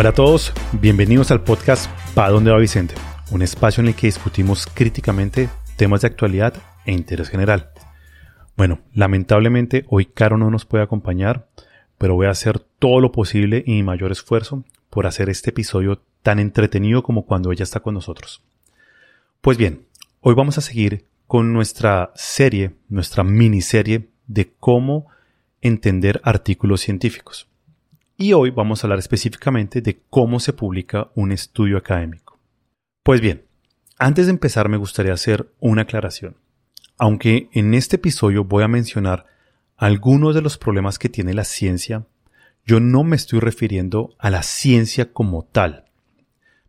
Hola 0.00 0.10
a 0.10 0.14
todos, 0.14 0.52
bienvenidos 0.80 1.32
al 1.32 1.42
podcast 1.42 1.90
¿Para 2.14 2.30
dónde 2.30 2.52
va 2.52 2.58
Vicente? 2.58 2.94
Un 3.32 3.42
espacio 3.42 3.80
en 3.80 3.88
el 3.88 3.96
que 3.96 4.06
discutimos 4.06 4.68
críticamente 4.72 5.48
temas 5.76 6.02
de 6.02 6.06
actualidad 6.06 6.54
e 6.86 6.92
interés 6.92 7.28
general. 7.28 7.70
Bueno, 8.56 8.78
lamentablemente 8.94 9.86
hoy 9.88 10.06
Caro 10.06 10.38
no 10.38 10.52
nos 10.52 10.66
puede 10.66 10.84
acompañar, 10.84 11.48
pero 11.98 12.14
voy 12.14 12.28
a 12.28 12.30
hacer 12.30 12.60
todo 12.60 13.00
lo 13.00 13.10
posible 13.10 13.64
y 13.66 13.72
mi 13.72 13.82
mayor 13.82 14.12
esfuerzo 14.12 14.62
por 14.88 15.08
hacer 15.08 15.30
este 15.30 15.50
episodio 15.50 16.00
tan 16.22 16.38
entretenido 16.38 17.02
como 17.02 17.26
cuando 17.26 17.50
ella 17.50 17.64
está 17.64 17.80
con 17.80 17.94
nosotros. 17.94 18.40
Pues 19.40 19.58
bien, 19.58 19.86
hoy 20.20 20.34
vamos 20.34 20.58
a 20.58 20.60
seguir 20.60 21.06
con 21.26 21.52
nuestra 21.52 22.12
serie, 22.14 22.76
nuestra 22.88 23.24
miniserie 23.24 24.10
de 24.28 24.52
cómo 24.60 25.08
entender 25.60 26.20
artículos 26.22 26.82
científicos. 26.82 27.47
Y 28.20 28.32
hoy 28.32 28.50
vamos 28.50 28.82
a 28.82 28.88
hablar 28.88 28.98
específicamente 28.98 29.80
de 29.80 30.00
cómo 30.10 30.40
se 30.40 30.52
publica 30.52 31.08
un 31.14 31.30
estudio 31.30 31.78
académico. 31.78 32.36
Pues 33.04 33.20
bien, 33.20 33.44
antes 33.96 34.26
de 34.26 34.32
empezar 34.32 34.68
me 34.68 34.76
gustaría 34.76 35.12
hacer 35.12 35.52
una 35.60 35.82
aclaración. 35.82 36.36
Aunque 36.98 37.48
en 37.52 37.74
este 37.74 37.94
episodio 37.94 38.42
voy 38.42 38.64
a 38.64 38.68
mencionar 38.68 39.26
algunos 39.76 40.34
de 40.34 40.42
los 40.42 40.58
problemas 40.58 40.98
que 40.98 41.08
tiene 41.08 41.32
la 41.32 41.44
ciencia, 41.44 42.06
yo 42.66 42.80
no 42.80 43.04
me 43.04 43.14
estoy 43.14 43.38
refiriendo 43.38 44.16
a 44.18 44.30
la 44.30 44.42
ciencia 44.42 45.12
como 45.12 45.44
tal. 45.44 45.84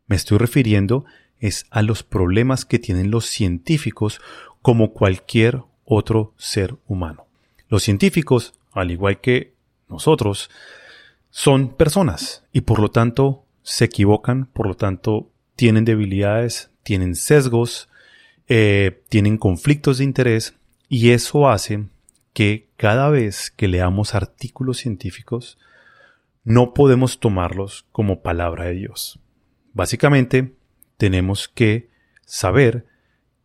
Me 0.05 0.17
estoy 0.17 0.37
refiriendo 0.37 1.05
es 1.39 1.65
a 1.71 1.81
los 1.81 2.03
problemas 2.03 2.63
que 2.63 2.77
tienen 2.77 3.09
los 3.09 3.25
científicos 3.25 4.21
como 4.61 4.93
cualquier 4.93 5.63
otro 5.83 6.35
ser 6.37 6.75
humano. 6.85 7.25
Los 7.69 7.81
científicos, 7.81 8.53
al 8.71 8.91
igual 8.91 9.19
que 9.19 9.55
nosotros, 9.87 10.51
son 11.29 11.75
personas 11.75 12.43
y 12.51 12.61
por 12.61 12.79
lo 12.79 12.89
tanto 12.89 13.45
se 13.61 13.85
equivocan, 13.85 14.45
por 14.47 14.67
lo 14.67 14.75
tanto 14.75 15.29
tienen 15.55 15.85
debilidades, 15.85 16.71
tienen 16.83 17.15
sesgos, 17.15 17.89
eh, 18.47 19.03
tienen 19.09 19.37
conflictos 19.37 19.99
de 19.99 20.05
interés 20.05 20.55
y 20.87 21.11
eso 21.11 21.49
hace 21.49 21.85
que 22.33 22.69
cada 22.77 23.09
vez 23.09 23.51
que 23.51 23.67
leamos 23.67 24.15
artículos 24.15 24.77
científicos 24.77 25.57
no 26.43 26.73
podemos 26.73 27.19
tomarlos 27.19 27.85
como 27.91 28.21
palabra 28.21 28.65
de 28.65 28.73
Dios. 28.73 29.19
Básicamente 29.73 30.55
tenemos 30.97 31.47
que 31.47 31.89
saber 32.25 32.85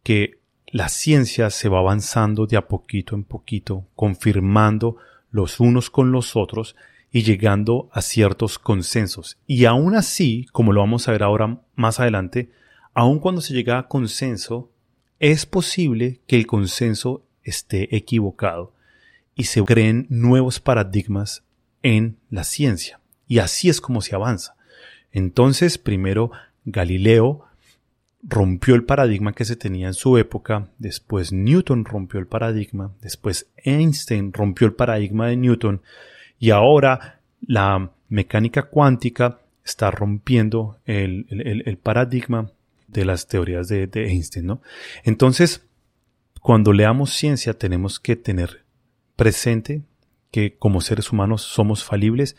que 0.03 0.39
la 0.67 0.89
ciencia 0.89 1.51
se 1.51 1.69
va 1.69 1.81
avanzando 1.81 2.47
de 2.47 2.57
a 2.57 2.67
poquito 2.67 3.15
en 3.15 3.25
poquito, 3.25 3.87
confirmando 3.95 4.97
los 5.31 5.61
unos 5.61 5.91
con 5.91 6.13
los 6.13 6.37
otros 6.37 6.77
y 7.15 7.23
llegando 7.23 7.89
a 7.93 8.03
ciertos 8.03 8.59
consensos. 8.59 9.39
Y 9.47 9.67
aún 9.67 9.95
así, 9.95 10.49
como 10.51 10.73
lo 10.73 10.81
vamos 10.81 11.07
a 11.07 11.13
ver 11.13 11.23
ahora 11.23 11.61
más 11.77 12.01
adelante, 12.01 12.51
aun 12.93 13.21
cuando 13.21 13.41
se 13.41 13.55
llega 13.55 13.79
a 13.79 13.87
consenso, 13.87 14.73
es 15.21 15.47
posible 15.47 16.21
que 16.27 16.35
el 16.35 16.49
consenso 16.49 17.25
esté 17.45 17.95
equivocado 17.95 18.75
y 19.37 19.45
se 19.45 19.63
creen 19.63 20.09
nuevos 20.11 20.59
paradigmas 20.59 21.45
en 21.85 22.17
la 22.31 22.43
ciencia. 22.43 22.99
Y 23.29 23.39
así 23.39 23.69
es 23.69 23.81
como 23.81 24.01
se 24.01 24.17
avanza. 24.17 24.57
Entonces, 25.13 25.79
primero 25.79 26.33
Galileo 26.65 27.45
rompió 28.25 28.75
el 28.75 28.83
paradigma 28.83 29.35
que 29.35 29.45
se 29.45 29.55
tenía 29.55 29.87
en 29.87 29.95
su 29.95 30.19
época, 30.19 30.69
después 30.79 31.33
Newton 31.33 31.85
rompió 31.85 32.19
el 32.19 32.27
paradigma, 32.27 32.91
después 33.01 33.47
Einstein 33.59 34.33
rompió 34.33 34.67
el 34.67 34.73
paradigma 34.73 35.29
de 35.29 35.37
Newton, 35.37 35.81
y 36.39 36.51
ahora 36.51 37.21
la 37.47 37.91
mecánica 38.09 38.63
cuántica 38.65 39.41
está 39.65 39.91
rompiendo 39.91 40.79
el, 40.85 41.79
paradigma 41.83 42.51
de 42.87 43.05
las 43.05 43.27
teorías 43.27 43.69
de, 43.69 43.89
Einstein, 43.95 44.47
¿no? 44.47 44.63
Entonces, 45.05 45.67
cuando 46.41 46.73
leamos 46.73 47.13
ciencia 47.13 47.55
tenemos 47.55 47.99
que 47.99 48.17
tener 48.17 48.65
presente 49.17 49.83
que 50.31 50.57
como 50.57 50.81
seres 50.81 51.13
humanos 51.13 51.43
somos 51.43 51.85
falibles 51.85 52.37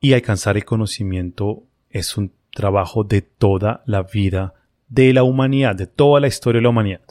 y 0.00 0.14
alcanzar 0.14 0.56
el 0.56 0.64
conocimiento 0.64 1.64
es 1.90 2.16
un 2.16 2.32
trabajo 2.52 3.04
de 3.04 3.22
toda 3.22 3.82
la 3.86 4.02
vida 4.02 4.54
de 4.88 5.12
la 5.12 5.22
humanidad, 5.24 5.74
de 5.74 5.86
toda 5.86 6.20
la 6.20 6.28
historia 6.28 6.58
de 6.58 6.62
la 6.62 6.68
humanidad. 6.70 7.02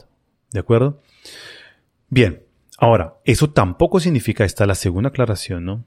¿De 0.50 0.60
acuerdo? 0.60 1.02
Bien, 2.08 2.42
ahora, 2.78 3.14
eso 3.24 3.50
tampoco 3.50 4.00
significa, 4.00 4.44
esta 4.44 4.64
es 4.64 4.68
la 4.68 4.74
segunda 4.74 5.10
aclaración, 5.10 5.64
¿no? 5.64 5.84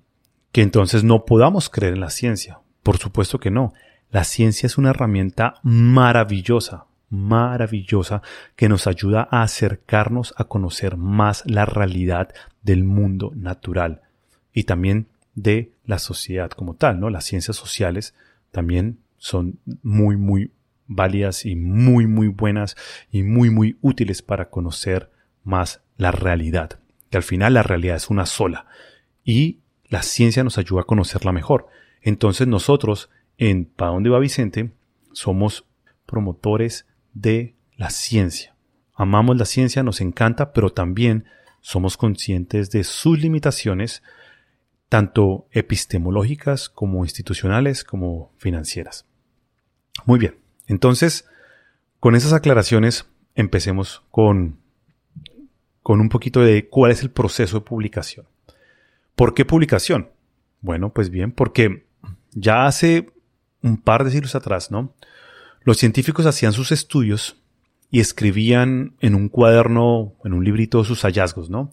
Que 0.51 0.61
entonces 0.61 1.03
no 1.03 1.25
podamos 1.25 1.69
creer 1.69 1.93
en 1.93 2.01
la 2.01 2.09
ciencia. 2.09 2.59
Por 2.83 2.97
supuesto 2.97 3.39
que 3.39 3.51
no. 3.51 3.73
La 4.11 4.23
ciencia 4.23 4.67
es 4.67 4.77
una 4.77 4.89
herramienta 4.89 5.55
maravillosa, 5.63 6.85
maravillosa, 7.09 8.21
que 8.55 8.69
nos 8.69 8.87
ayuda 8.87 9.27
a 9.29 9.43
acercarnos 9.43 10.33
a 10.37 10.45
conocer 10.45 10.97
más 10.97 11.43
la 11.45 11.65
realidad 11.65 12.33
del 12.63 12.83
mundo 12.83 13.31
natural 13.35 14.01
y 14.53 14.63
también 14.63 15.07
de 15.35 15.73
la 15.85 15.99
sociedad 15.99 16.49
como 16.49 16.75
tal, 16.75 16.99
¿no? 16.99 17.09
Las 17.09 17.25
ciencias 17.25 17.55
sociales 17.55 18.15
también 18.51 18.99
son 19.17 19.59
muy, 19.83 20.17
muy 20.17 20.51
válidas 20.87 21.45
y 21.45 21.55
muy, 21.55 22.07
muy 22.07 22.27
buenas 22.27 22.75
y 23.11 23.23
muy, 23.23 23.49
muy 23.49 23.77
útiles 23.81 24.21
para 24.21 24.49
conocer 24.49 25.11
más 25.43 25.81
la 25.97 26.11
realidad. 26.11 26.79
Que 27.09 27.17
al 27.17 27.23
final 27.23 27.53
la 27.53 27.63
realidad 27.63 27.95
es 27.95 28.09
una 28.09 28.25
sola. 28.25 28.65
Y 29.23 29.59
la 29.89 30.03
ciencia 30.03 30.43
nos 30.43 30.57
ayuda 30.57 30.81
a 30.81 30.85
conocerla 30.85 31.31
mejor. 31.31 31.67
Entonces 32.01 32.47
nosotros, 32.47 33.09
en 33.37 33.65
¿Para 33.65 33.91
dónde 33.91 34.09
va 34.09 34.19
Vicente? 34.19 34.71
Somos 35.11 35.65
promotores 36.05 36.85
de 37.13 37.55
la 37.75 37.89
ciencia. 37.89 38.55
Amamos 38.93 39.37
la 39.37 39.45
ciencia, 39.45 39.83
nos 39.83 40.01
encanta, 40.01 40.53
pero 40.53 40.71
también 40.71 41.25
somos 41.61 41.97
conscientes 41.97 42.69
de 42.71 42.83
sus 42.83 43.19
limitaciones, 43.19 44.03
tanto 44.89 45.47
epistemológicas 45.51 46.69
como 46.69 47.03
institucionales 47.03 47.83
como 47.83 48.33
financieras. 48.37 49.05
Muy 50.05 50.19
bien, 50.19 50.35
entonces, 50.67 51.25
con 51.99 52.15
esas 52.15 52.33
aclaraciones, 52.33 53.05
empecemos 53.35 54.03
con, 54.11 54.59
con 55.81 56.01
un 56.01 56.09
poquito 56.09 56.41
de 56.41 56.67
cuál 56.67 56.91
es 56.91 57.01
el 57.01 57.11
proceso 57.11 57.59
de 57.59 57.65
publicación. 57.65 58.25
¿Por 59.19 59.33
qué 59.33 59.43
publicación? 59.43 60.11
Bueno, 60.61 60.93
pues 60.93 61.09
bien, 61.09 61.33
porque 61.33 61.83
ya 62.31 62.67
hace 62.67 63.07
un 63.61 63.75
par 63.75 64.05
de 64.05 64.11
siglos 64.11 64.33
atrás, 64.33 64.71
¿no? 64.71 64.93
Los 65.63 65.77
científicos 65.77 66.25
hacían 66.25 66.53
sus 66.53 66.71
estudios 66.71 67.35
y 67.91 67.99
escribían 67.99 68.93
en 69.01 69.15
un 69.15 69.27
cuaderno, 69.27 70.13
en 70.23 70.31
un 70.31 70.45
librito 70.45 70.85
sus 70.85 71.01
hallazgos, 71.01 71.49
¿no? 71.49 71.69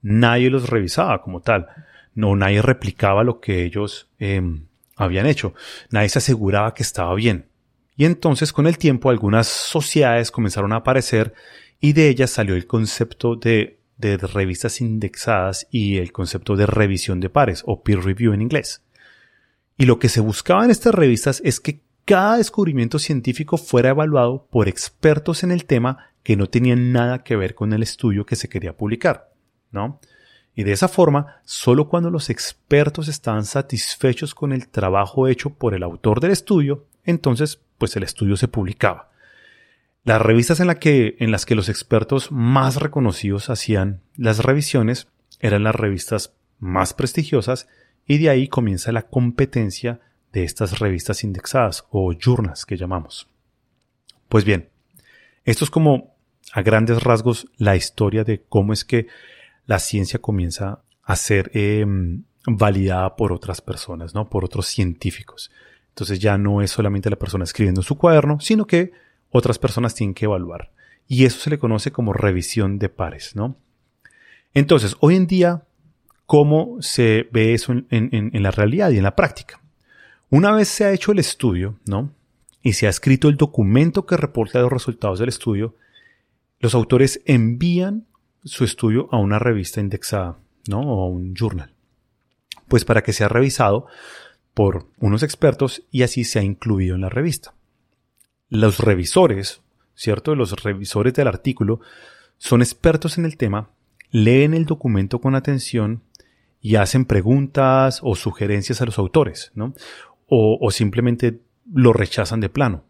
Nadie 0.00 0.48
los 0.48 0.70
revisaba 0.70 1.20
como 1.20 1.42
tal. 1.42 1.66
No, 2.14 2.34
nadie 2.36 2.62
replicaba 2.62 3.22
lo 3.22 3.38
que 3.38 3.66
ellos 3.66 4.08
em, 4.18 4.64
habían 4.96 5.26
hecho. 5.26 5.52
Nadie 5.90 6.08
se 6.08 6.20
aseguraba 6.20 6.72
que 6.72 6.84
estaba 6.84 7.14
bien. 7.14 7.48
Y 7.98 8.06
entonces 8.06 8.50
con 8.50 8.66
el 8.66 8.78
tiempo 8.78 9.10
algunas 9.10 9.46
sociedades 9.46 10.30
comenzaron 10.30 10.72
a 10.72 10.76
aparecer 10.76 11.34
y 11.80 11.92
de 11.92 12.08
ellas 12.08 12.30
salió 12.30 12.54
el 12.54 12.66
concepto 12.66 13.36
de 13.36 13.77
de 13.98 14.16
revistas 14.16 14.80
indexadas 14.80 15.66
y 15.70 15.98
el 15.98 16.12
concepto 16.12 16.56
de 16.56 16.66
revisión 16.66 17.20
de 17.20 17.28
pares 17.28 17.62
o 17.66 17.82
peer 17.82 18.00
review 18.00 18.32
en 18.32 18.42
inglés. 18.42 18.82
Y 19.76 19.84
lo 19.84 19.98
que 19.98 20.08
se 20.08 20.20
buscaba 20.20 20.64
en 20.64 20.70
estas 20.70 20.94
revistas 20.94 21.42
es 21.44 21.60
que 21.60 21.82
cada 22.04 22.38
descubrimiento 22.38 22.98
científico 22.98 23.58
fuera 23.58 23.90
evaluado 23.90 24.46
por 24.50 24.66
expertos 24.66 25.42
en 25.42 25.50
el 25.50 25.66
tema 25.66 26.08
que 26.22 26.36
no 26.36 26.46
tenían 26.46 26.92
nada 26.92 27.22
que 27.22 27.36
ver 27.36 27.54
con 27.54 27.72
el 27.72 27.82
estudio 27.82 28.24
que 28.24 28.36
se 28.36 28.48
quería 28.48 28.76
publicar, 28.76 29.30
¿no? 29.70 30.00
Y 30.54 30.64
de 30.64 30.72
esa 30.72 30.88
forma, 30.88 31.36
solo 31.44 31.88
cuando 31.88 32.10
los 32.10 32.30
expertos 32.30 33.08
estaban 33.08 33.44
satisfechos 33.44 34.34
con 34.34 34.52
el 34.52 34.68
trabajo 34.68 35.28
hecho 35.28 35.50
por 35.50 35.74
el 35.74 35.82
autor 35.82 36.20
del 36.20 36.32
estudio, 36.32 36.86
entonces 37.04 37.60
pues 37.78 37.94
el 37.94 38.02
estudio 38.02 38.36
se 38.36 38.48
publicaba. 38.48 39.10
Las 40.08 40.22
revistas 40.22 40.58
en, 40.60 40.74
que, 40.76 41.16
en 41.18 41.30
las 41.30 41.44
que 41.44 41.54
los 41.54 41.68
expertos 41.68 42.32
más 42.32 42.76
reconocidos 42.76 43.50
hacían 43.50 44.00
las 44.16 44.38
revisiones 44.38 45.08
eran 45.38 45.64
las 45.64 45.74
revistas 45.74 46.32
más 46.58 46.94
prestigiosas 46.94 47.68
y 48.06 48.16
de 48.16 48.30
ahí 48.30 48.48
comienza 48.48 48.90
la 48.90 49.02
competencia 49.02 50.00
de 50.32 50.44
estas 50.44 50.78
revistas 50.78 51.24
indexadas 51.24 51.84
o 51.90 52.14
journals 52.14 52.64
que 52.64 52.78
llamamos. 52.78 53.28
Pues 54.30 54.46
bien, 54.46 54.70
esto 55.44 55.66
es 55.66 55.70
como 55.70 56.16
a 56.54 56.62
grandes 56.62 57.02
rasgos 57.02 57.46
la 57.58 57.76
historia 57.76 58.24
de 58.24 58.42
cómo 58.48 58.72
es 58.72 58.86
que 58.86 59.08
la 59.66 59.78
ciencia 59.78 60.20
comienza 60.20 60.80
a 61.02 61.16
ser 61.16 61.50
em, 61.52 62.22
validada 62.46 63.14
por 63.14 63.30
otras 63.30 63.60
personas, 63.60 64.14
¿no? 64.14 64.30
Por 64.30 64.42
otros 64.42 64.68
científicos. 64.68 65.50
Entonces 65.90 66.18
ya 66.18 66.38
no 66.38 66.62
es 66.62 66.70
solamente 66.70 67.10
la 67.10 67.18
persona 67.18 67.44
escribiendo 67.44 67.82
en 67.82 67.86
su 67.86 67.98
cuaderno, 67.98 68.40
sino 68.40 68.66
que 68.66 69.06
otras 69.30 69.58
personas 69.58 69.94
tienen 69.94 70.14
que 70.14 70.26
evaluar. 70.26 70.70
Y 71.06 71.24
eso 71.24 71.40
se 71.40 71.50
le 71.50 71.58
conoce 71.58 71.90
como 71.90 72.12
revisión 72.12 72.78
de 72.78 72.88
pares, 72.88 73.34
¿no? 73.34 73.56
Entonces, 74.54 74.96
hoy 75.00 75.16
en 75.16 75.26
día, 75.26 75.62
¿cómo 76.26 76.76
se 76.80 77.28
ve 77.32 77.54
eso 77.54 77.72
en, 77.72 78.42
la 78.42 78.50
realidad 78.50 78.90
y 78.90 78.98
en 78.98 79.04
la 79.04 79.16
práctica? 79.16 79.60
Una 80.30 80.52
vez 80.52 80.68
se 80.68 80.84
ha 80.84 80.92
hecho 80.92 81.12
el 81.12 81.18
estudio, 81.18 81.78
¿no? 81.86 82.12
Y 82.62 82.74
se 82.74 82.86
ha 82.86 82.90
escrito 82.90 83.28
el 83.28 83.36
documento 83.36 84.04
que 84.04 84.16
reporta 84.16 84.60
los 84.60 84.72
resultados 84.72 85.18
del 85.18 85.28
estudio, 85.28 85.76
los 86.60 86.74
autores 86.74 87.22
envían 87.24 88.06
su 88.44 88.64
estudio 88.64 89.08
a 89.12 89.18
una 89.18 89.38
revista 89.38 89.80
indexada, 89.80 90.38
¿no? 90.66 90.80
O 90.80 91.04
a 91.04 91.08
un 91.08 91.34
journal. 91.34 91.72
Pues 92.66 92.84
para 92.84 93.02
que 93.02 93.12
sea 93.12 93.28
revisado 93.28 93.86
por 94.54 94.88
unos 94.98 95.22
expertos 95.22 95.84
y 95.90 96.02
así 96.02 96.24
sea 96.24 96.42
incluido 96.42 96.96
en 96.96 97.02
la 97.02 97.08
revista. 97.08 97.54
Los 98.50 98.80
revisores, 98.80 99.60
¿cierto? 99.94 100.34
Los 100.34 100.62
revisores 100.62 101.12
del 101.14 101.28
artículo 101.28 101.80
son 102.38 102.62
expertos 102.62 103.18
en 103.18 103.26
el 103.26 103.36
tema, 103.36 103.70
leen 104.10 104.54
el 104.54 104.64
documento 104.64 105.20
con 105.20 105.34
atención 105.34 106.02
y 106.60 106.76
hacen 106.76 107.04
preguntas 107.04 108.00
o 108.02 108.14
sugerencias 108.14 108.80
a 108.80 108.86
los 108.86 108.98
autores, 108.98 109.52
¿no? 109.54 109.74
O, 110.26 110.58
o 110.60 110.70
simplemente 110.70 111.40
lo 111.72 111.92
rechazan 111.92 112.40
de 112.40 112.48
plano. 112.48 112.84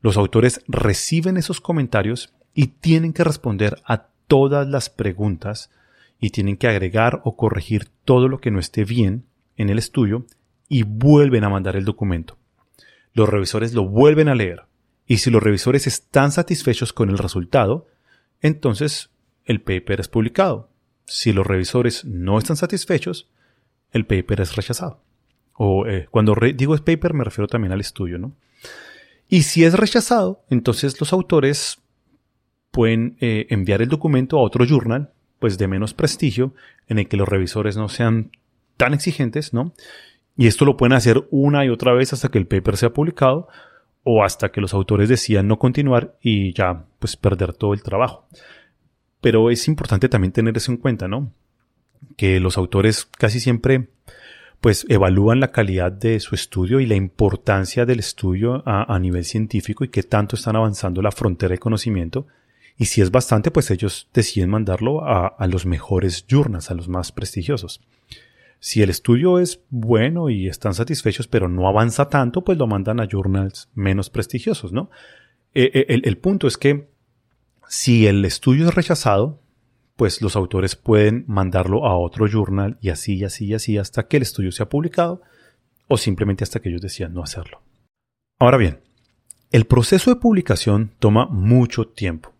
Los 0.00 0.16
autores 0.16 0.62
reciben 0.66 1.36
esos 1.36 1.60
comentarios 1.60 2.32
y 2.54 2.68
tienen 2.68 3.12
que 3.12 3.24
responder 3.24 3.82
a 3.84 4.08
todas 4.26 4.66
las 4.66 4.88
preguntas 4.88 5.70
y 6.18 6.30
tienen 6.30 6.56
que 6.56 6.68
agregar 6.68 7.20
o 7.24 7.36
corregir 7.36 7.88
todo 8.04 8.28
lo 8.28 8.38
que 8.38 8.50
no 8.50 8.58
esté 8.58 8.84
bien 8.84 9.24
en 9.56 9.68
el 9.68 9.78
estudio 9.78 10.24
y 10.68 10.84
vuelven 10.84 11.44
a 11.44 11.50
mandar 11.50 11.76
el 11.76 11.84
documento. 11.84 12.38
Los 13.12 13.28
revisores 13.28 13.74
lo 13.74 13.86
vuelven 13.86 14.28
a 14.28 14.34
leer 14.34 14.62
y 15.06 15.18
si 15.18 15.30
los 15.30 15.42
revisores 15.42 15.86
están 15.86 16.32
satisfechos 16.32 16.92
con 16.92 17.10
el 17.10 17.18
resultado, 17.18 17.86
entonces 18.40 19.10
el 19.44 19.60
paper 19.60 20.00
es 20.00 20.08
publicado. 20.08 20.70
Si 21.04 21.32
los 21.32 21.46
revisores 21.46 22.04
no 22.04 22.38
están 22.38 22.56
satisfechos, 22.56 23.28
el 23.90 24.06
paper 24.06 24.40
es 24.40 24.56
rechazado. 24.56 25.00
O 25.54 25.86
eh, 25.86 26.08
cuando 26.10 26.34
digo 26.54 26.74
es 26.74 26.80
paper 26.80 27.14
me 27.14 27.24
refiero 27.24 27.46
también 27.46 27.72
al 27.72 27.80
estudio, 27.80 28.18
¿no? 28.18 28.32
Y 29.28 29.42
si 29.42 29.64
es 29.64 29.74
rechazado, 29.74 30.44
entonces 30.50 30.98
los 31.00 31.12
autores 31.12 31.78
pueden 32.70 33.16
eh, 33.20 33.46
enviar 33.50 33.82
el 33.82 33.88
documento 33.88 34.38
a 34.38 34.42
otro 34.42 34.64
journal, 34.64 35.12
pues 35.38 35.58
de 35.58 35.68
menos 35.68 35.94
prestigio, 35.94 36.54
en 36.88 36.98
el 36.98 37.08
que 37.08 37.16
los 37.16 37.28
revisores 37.28 37.76
no 37.76 37.88
sean 37.88 38.30
tan 38.76 38.94
exigentes, 38.94 39.52
¿no? 39.52 39.74
Y 40.36 40.46
esto 40.46 40.64
lo 40.64 40.76
pueden 40.76 40.94
hacer 40.94 41.26
una 41.30 41.64
y 41.64 41.68
otra 41.68 41.92
vez 41.92 42.12
hasta 42.12 42.30
que 42.30 42.38
el 42.38 42.46
paper 42.46 42.76
sea 42.76 42.92
publicado 42.92 43.48
o 44.04 44.24
hasta 44.24 44.50
que 44.50 44.60
los 44.60 44.74
autores 44.74 45.08
decidan 45.08 45.48
no 45.48 45.58
continuar 45.58 46.16
y 46.20 46.52
ya 46.52 46.84
pues 46.98 47.16
perder 47.16 47.52
todo 47.52 47.74
el 47.74 47.82
trabajo. 47.82 48.26
Pero 49.20 49.50
es 49.50 49.68
importante 49.68 50.08
también 50.08 50.32
tener 50.32 50.56
eso 50.56 50.72
en 50.72 50.78
cuenta, 50.78 51.06
¿no? 51.06 51.32
Que 52.16 52.40
los 52.40 52.58
autores 52.58 53.06
casi 53.18 53.38
siempre 53.38 53.88
pues 54.60 54.86
evalúan 54.88 55.40
la 55.40 55.50
calidad 55.50 55.90
de 55.90 56.20
su 56.20 56.36
estudio 56.36 56.78
y 56.78 56.86
la 56.86 56.94
importancia 56.94 57.84
del 57.84 57.98
estudio 57.98 58.62
a, 58.64 58.96
nivel 59.00 59.24
científico 59.24 59.82
y 59.82 59.88
qué 59.88 60.04
tanto 60.04 60.36
están 60.36 60.54
avanzando 60.54 61.02
la 61.02 61.10
frontera 61.10 61.52
de 61.52 61.58
conocimiento. 61.58 62.28
Y 62.78 62.84
si 62.84 63.00
es 63.00 63.10
bastante, 63.10 63.50
pues 63.50 63.72
ellos 63.72 64.08
deciden 64.14 64.50
mandarlo 64.50 65.04
a, 65.04 65.26
a 65.26 65.46
los 65.48 65.66
mejores 65.66 66.26
journals, 66.28 66.70
a 66.70 66.74
los 66.74 66.88
más 66.88 67.10
prestigiosos. 67.10 67.80
Si 68.64 68.80
el 68.80 68.90
estudio 68.90 69.40
es 69.40 69.60
bueno 69.70 70.30
y 70.30 70.46
están 70.46 70.72
satisfechos, 70.72 71.26
pero 71.26 71.48
no 71.48 71.66
avanza 71.66 72.08
tanto, 72.08 72.44
pues 72.44 72.56
lo 72.58 72.68
mandan 72.68 73.00
a 73.00 73.08
journals 73.10 73.68
menos 73.74 74.08
prestigiosos, 74.08 74.72
¿no? 74.72 74.88
Eh, 75.52 75.72
eh, 75.74 76.00
el, 76.04 76.18
punto 76.18 76.46
es 76.46 76.56
que 76.56 76.88
si 77.66 78.06
el 78.06 78.24
estudio 78.24 78.68
es 78.68 78.74
rechazado, 78.76 79.40
pues 79.96 80.22
los 80.22 80.36
autores 80.36 80.76
pueden 80.76 81.24
mandarlo 81.26 81.86
a 81.86 81.96
otro 81.96 82.28
journal 82.28 82.78
y 82.80 82.90
así 82.90 83.16
y 83.16 83.24
así 83.24 83.46
y 83.46 83.54
así 83.54 83.78
hasta 83.78 84.06
que 84.06 84.18
el 84.18 84.22
estudio 84.22 84.52
sea 84.52 84.68
publicado 84.68 85.22
o 85.88 85.98
simplemente 85.98 86.44
hasta 86.44 86.60
que 86.60 86.68
ellos 86.68 86.82
decían 86.82 87.12
no 87.12 87.24
hacerlo. 87.24 87.62
Ahora 88.38 88.58
bien, 88.58 88.78
el 89.50 89.64
proceso 89.64 90.14
de 90.14 90.20
publicación 90.20 90.92
toma 91.00 91.26
mucho 91.26 91.88
tiempo, 91.88 92.32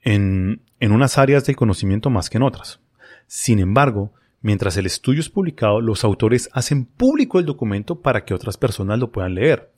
en, 0.00 0.62
en 0.78 0.92
unas 0.92 1.18
áreas 1.18 1.44
del 1.44 1.56
conocimiento 1.56 2.08
más 2.08 2.30
que 2.30 2.38
en 2.38 2.44
otras. 2.44 2.80
Sin 3.26 3.58
embargo, 3.58 4.14
Mientras 4.42 4.76
el 4.76 4.86
estudio 4.86 5.20
es 5.20 5.28
publicado, 5.28 5.80
los 5.80 6.02
autores 6.02 6.48
hacen 6.52 6.86
público 6.86 7.38
el 7.38 7.44
documento 7.44 8.00
para 8.00 8.24
que 8.24 8.32
otras 8.32 8.56
personas 8.56 8.98
lo 8.98 9.12
puedan 9.12 9.34
leer. 9.34 9.70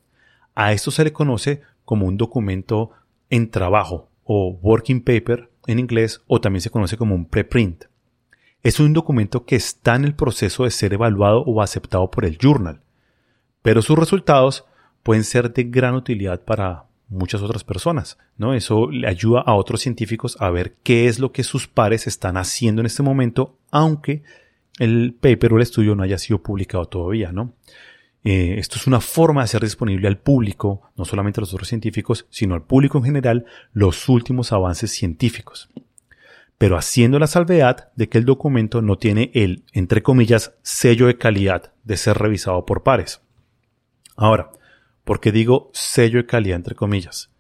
A 0.55 0.73
esto 0.73 0.91
se 0.91 1.05
le 1.05 1.13
conoce 1.13 1.63
como 1.85 2.07
un 2.07 2.17
documento 2.17 2.91
en 3.29 3.51
trabajo 3.51 4.09
o 4.25 4.59
working 4.63 5.03
paper 5.03 5.51
en 5.67 5.79
inglés 5.79 6.23
o 6.27 6.41
también 6.41 6.61
se 6.61 6.71
conoce 6.71 6.97
como 6.97 7.15
un 7.15 7.27
preprint. 7.27 7.85
Es 8.63 8.79
un 8.79 8.93
documento 8.93 9.45
que 9.45 9.57
está 9.57 9.97
en 9.97 10.05
el 10.05 10.15
proceso 10.15 10.65
de 10.65 10.71
ser 10.71 10.95
evaluado 10.95 11.43
o 11.43 11.61
aceptado 11.61 12.11
por 12.11 12.25
el 12.25 12.39
journal, 12.39 12.81
pero 13.63 13.83
sus 13.83 13.99
resultados 13.99 14.65
pueden 15.03 15.25
ser 15.25 15.53
de 15.53 15.65
gran 15.65 15.95
utilidad 15.95 16.41
para 16.43 16.85
muchas 17.09 17.43
otras 17.43 17.65
personas, 17.65 18.19
¿no? 18.37 18.55
Eso 18.55 18.89
le 18.91 19.09
ayuda 19.09 19.41
a 19.41 19.55
otros 19.55 19.81
científicos 19.81 20.37
a 20.41 20.51
ver 20.51 20.77
qué 20.85 21.07
es 21.09 21.19
lo 21.19 21.33
que 21.33 21.43
sus 21.43 21.67
pares 21.67 22.07
están 22.07 22.37
haciendo 22.37 22.81
en 22.81 22.87
este 22.87 23.03
momento, 23.03 23.59
aunque 23.71 24.23
el 24.83 25.15
paper 25.15 25.53
o 25.53 25.57
el 25.57 25.63
estudio 25.63 25.95
no 25.95 26.03
haya 26.03 26.19
sido 26.19 26.43
publicado 26.43 26.87
todavía, 26.87 27.31
¿no? 27.31 27.55
Eh, 28.25 28.57
esto 28.59 28.77
es 28.77 28.87
una 28.89 29.01
forma 29.01 29.41
de 29.41 29.45
hacer 29.45 29.63
disponible 29.63 30.09
al 30.09 30.19
público, 30.19 30.91
no 30.97 31.05
solamente 31.05 31.39
a 31.39 31.43
los 31.43 31.55
otros 31.55 31.69
científicos, 31.69 32.27
sino 32.31 32.55
al 32.55 32.65
público 32.65 32.99
en 32.99 33.05
general, 33.05 33.47
los 33.73 34.09
últimos 34.09 34.53
avances 34.53 34.91
científicos. 34.91 35.71
Pero 36.59 36.77
haciendo 36.77 37.21
la 37.21 37.29
salvedad 37.29 37.93
de 37.95 38.09
que 38.09 38.19
el 38.19 38.25
documento 38.25 38.83
no 38.83 38.99
tiene 38.99 39.31
el, 39.35 39.65
entre 39.73 40.03
comillas, 40.03 40.55
sello 40.63 41.07
de 41.07 41.17
calidad 41.17 41.73
de 41.85 41.97
ser 41.97 42.19
revisado 42.19 42.67
por 42.67 42.83
pares. 42.83 43.21
Ahora, 44.17 44.51
¿por 45.05 45.21
qué 45.21 45.31
digo 45.31 45.71
sello 45.73 46.19
de 46.19 46.27
calidad 46.27 46.57
entre 46.57 46.75
comillas? 46.75 47.31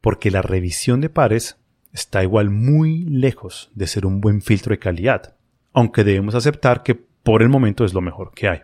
Porque 0.00 0.30
la 0.30 0.40
revisión 0.40 1.02
de 1.02 1.10
pares 1.10 1.58
está 1.92 2.22
igual 2.22 2.48
muy 2.48 3.04
lejos 3.04 3.70
de 3.74 3.86
ser 3.86 4.06
un 4.06 4.22
buen 4.22 4.40
filtro 4.40 4.70
de 4.72 4.78
calidad 4.78 5.36
aunque 5.72 6.04
debemos 6.04 6.34
aceptar 6.34 6.82
que 6.82 6.94
por 6.94 7.42
el 7.42 7.48
momento 7.48 7.84
es 7.84 7.94
lo 7.94 8.00
mejor 8.00 8.32
que 8.34 8.48
hay. 8.48 8.60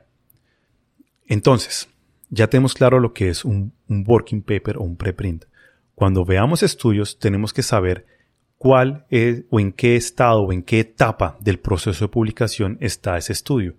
Entonces, 1.26 1.88
ya 2.30 2.48
tenemos 2.48 2.74
claro 2.74 3.00
lo 3.00 3.12
que 3.12 3.28
es 3.28 3.44
un, 3.44 3.72
working 3.88 4.42
paper 4.42 4.78
o 4.78 4.82
un 4.82 4.96
preprint. 4.96 5.44
Cuando 5.94 6.24
veamos 6.24 6.62
estudios 6.62 7.18
tenemos 7.18 7.52
que 7.52 7.62
saber 7.62 8.06
cuál 8.56 9.06
es 9.10 9.44
o 9.50 9.60
en 9.60 9.72
qué 9.72 9.96
estado 9.96 10.42
o 10.42 10.52
en 10.52 10.62
qué 10.62 10.80
etapa 10.80 11.36
del 11.40 11.58
proceso 11.58 12.04
de 12.04 12.08
publicación 12.08 12.76
está 12.80 13.16
ese 13.16 13.32
estudio. 13.32 13.76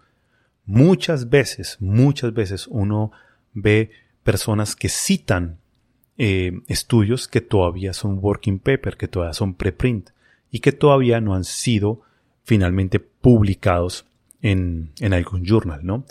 Muchas 0.65 1.29
veces, 1.29 1.77
muchas 1.79 2.33
veces 2.33 2.67
uno 2.67 3.12
ve 3.53 3.91
personas 4.24 4.75
que 4.75 4.89
citan 4.89 5.59
eh, 6.17 6.51
estudios 6.67 7.27
que 7.27 7.41
todavía 7.41 7.93
son 7.93 8.19
working 8.21 8.59
paper, 8.59 8.98
que 8.98 9.07
todavía 9.07 9.33
son 9.33 9.53
preprint 9.53 10.09
y 10.51 10.59
que 10.59 10.71
todavía 10.71 11.21
no 11.21 11.33
han 11.33 11.43
sido 11.43 12.01
finalmente 12.49 12.99
publicados 12.99 14.07
en, 14.41 14.91
algún 15.13 15.45
journal, 15.45 15.81
¿no? 15.83 16.03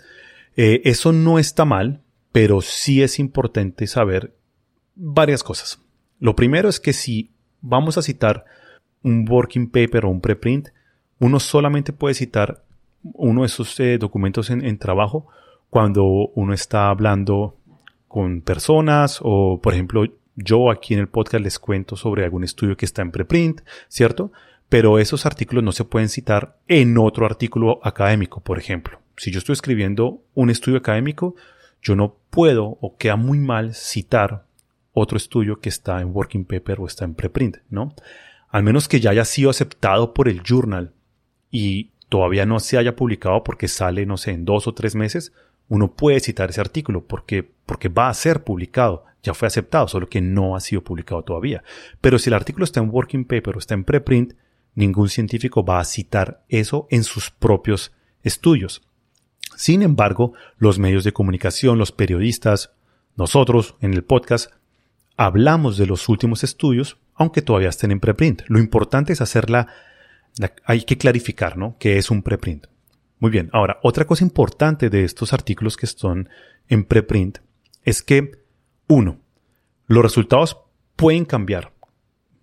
Eh, 0.56 0.82
eso 0.84 1.12
no 1.12 1.40
está 1.40 1.64
mal, 1.64 2.00
pero 2.30 2.60
sí 2.60 3.02
es 3.02 3.18
importante 3.18 3.88
saber 3.88 4.36
varias 4.94 5.42
cosas. 5.42 5.80
Lo 6.20 6.36
primero 6.36 6.68
es 6.68 6.78
que 6.78 6.92
si 6.92 7.32
vamos 7.60 7.98
a 7.98 8.02
citar 8.02 8.44
un 9.02 9.26
working 9.28 9.68
paper 9.68 10.04
o 10.04 10.10
un 10.10 10.20
preprint, 10.20 10.68
uno 11.18 11.40
solamente 11.40 11.92
puede 11.92 12.14
citar 12.14 12.62
uno 13.02 13.40
de 13.40 13.46
esos 13.46 13.80
eh, 13.80 13.98
documentos 13.98 14.50
en, 14.50 14.64
en, 14.64 14.78
trabajo 14.78 15.26
cuando 15.70 16.04
uno 16.04 16.52
está 16.52 16.88
hablando 16.88 17.56
con 18.06 18.42
personas 18.42 19.18
o, 19.22 19.60
por 19.60 19.72
ejemplo, 19.72 20.04
yo 20.36 20.70
aquí 20.70 20.94
en 20.94 21.00
el 21.00 21.08
podcast 21.08 21.42
les 21.42 21.58
cuento 21.58 21.96
sobre 21.96 22.22
algún 22.22 22.44
estudio 22.44 22.76
que 22.76 22.86
está 22.86 23.02
en 23.02 23.10
preprint, 23.10 23.62
¿cierto? 23.88 24.30
Pero 24.68 24.98
esos 24.98 25.26
artículos 25.26 25.64
no 25.64 25.72
se 25.72 25.84
pueden 25.84 26.08
citar 26.08 26.58
en 26.66 26.98
otro 26.98 27.26
artículo 27.26 27.80
académico, 27.82 28.40
por 28.40 28.58
ejemplo. 28.58 29.00
Si 29.16 29.30
yo 29.30 29.38
estoy 29.38 29.54
escribiendo 29.54 30.22
un 30.34 30.50
estudio 30.50 30.78
académico, 30.78 31.34
yo 31.82 31.96
no 31.96 32.16
puedo 32.30 32.78
o 32.80 32.96
queda 32.96 33.16
muy 33.16 33.38
mal 33.38 33.74
citar 33.74 34.44
otro 34.92 35.16
estudio 35.16 35.60
que 35.60 35.68
está 35.68 36.00
en 36.00 36.14
working 36.14 36.44
paper 36.44 36.80
o 36.80 36.86
está 36.86 37.04
en 37.04 37.14
preprint, 37.14 37.58
¿no? 37.70 37.94
Al 38.50 38.62
menos 38.62 38.88
que 38.88 39.00
ya 39.00 39.10
haya 39.10 39.24
sido 39.24 39.50
aceptado 39.50 40.14
por 40.14 40.28
el 40.28 40.42
journal 40.42 40.92
y 41.50 41.90
todavía 42.08 42.46
no 42.46 42.60
se 42.60 42.78
haya 42.78 42.96
publicado 42.96 43.44
porque 43.44 43.68
sale, 43.68 44.06
no 44.06 44.16
sé, 44.16 44.32
en 44.32 44.44
dos 44.44 44.66
o 44.66 44.74
tres 44.74 44.94
meses, 44.94 45.32
uno 45.68 45.92
puede 45.92 46.20
citar 46.20 46.50
ese 46.50 46.60
artículo 46.60 47.04
porque, 47.04 47.48
porque 47.66 47.88
va 47.88 48.08
a 48.08 48.14
ser 48.14 48.42
publicado, 48.42 49.04
ya 49.22 49.34
fue 49.34 49.48
aceptado, 49.48 49.88
solo 49.88 50.08
que 50.08 50.20
no 50.20 50.56
ha 50.56 50.60
sido 50.60 50.82
publicado 50.82 51.22
todavía. 51.22 51.62
Pero 52.00 52.18
si 52.18 52.30
el 52.30 52.34
artículo 52.34 52.64
está 52.64 52.80
en 52.80 52.90
working 52.90 53.24
paper 53.24 53.56
o 53.56 53.58
está 53.58 53.74
en 53.74 53.84
preprint, 53.84 54.32
Ningún 54.78 55.08
científico 55.08 55.64
va 55.64 55.80
a 55.80 55.84
citar 55.84 56.44
eso 56.48 56.86
en 56.88 57.02
sus 57.02 57.32
propios 57.32 57.90
estudios. 58.22 58.82
Sin 59.56 59.82
embargo, 59.82 60.34
los 60.56 60.78
medios 60.78 61.02
de 61.02 61.12
comunicación, 61.12 61.78
los 61.78 61.90
periodistas, 61.90 62.70
nosotros 63.16 63.74
en 63.80 63.92
el 63.92 64.04
podcast, 64.04 64.52
hablamos 65.16 65.78
de 65.78 65.86
los 65.86 66.08
últimos 66.08 66.44
estudios, 66.44 66.96
aunque 67.16 67.42
todavía 67.42 67.70
estén 67.70 67.90
en 67.90 67.98
preprint. 67.98 68.42
Lo 68.46 68.60
importante 68.60 69.12
es 69.12 69.20
hacerla, 69.20 69.66
hay 70.64 70.84
que 70.84 70.96
clarificar, 70.96 71.56
¿no? 71.56 71.74
¿Qué 71.80 71.98
es 71.98 72.08
un 72.08 72.22
preprint? 72.22 72.66
Muy 73.18 73.32
bien. 73.32 73.50
Ahora, 73.52 73.80
otra 73.82 74.04
cosa 74.04 74.22
importante 74.22 74.90
de 74.90 75.02
estos 75.02 75.32
artículos 75.32 75.76
que 75.76 75.88
son, 75.88 76.28
en 76.68 76.84
preprint 76.84 77.38
es 77.82 78.04
que, 78.04 78.30
uno, 78.86 79.18
los 79.88 80.04
resultados 80.04 80.56
pueden 80.94 81.24
cambiar. 81.24 81.72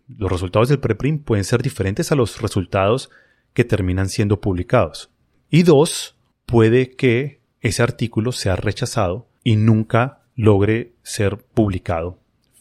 Los 0.08 0.32
resultados 0.32 0.70
del 0.70 0.80
preprint 0.80 1.24
pueden 1.24 1.44
ser 1.44 1.62
diferentes 1.62 2.12
a 2.12 2.16
los 2.16 2.42
resultados 2.42 3.10
que 3.54 3.64
terminan 3.64 4.10
siendo 4.10 4.42
publicados. 4.42 5.10
Y 5.50 5.64
dos, 5.64 6.16
puede 6.46 6.92
que 6.92 7.40
ese 7.62 7.82
artículo 7.82 8.32
sea 8.32 8.56
rechazado 8.56 9.28
y 9.44 9.56
nunca 9.56 10.22
logre 10.36 10.94
ser 11.02 11.38
publicado 11.38 12.20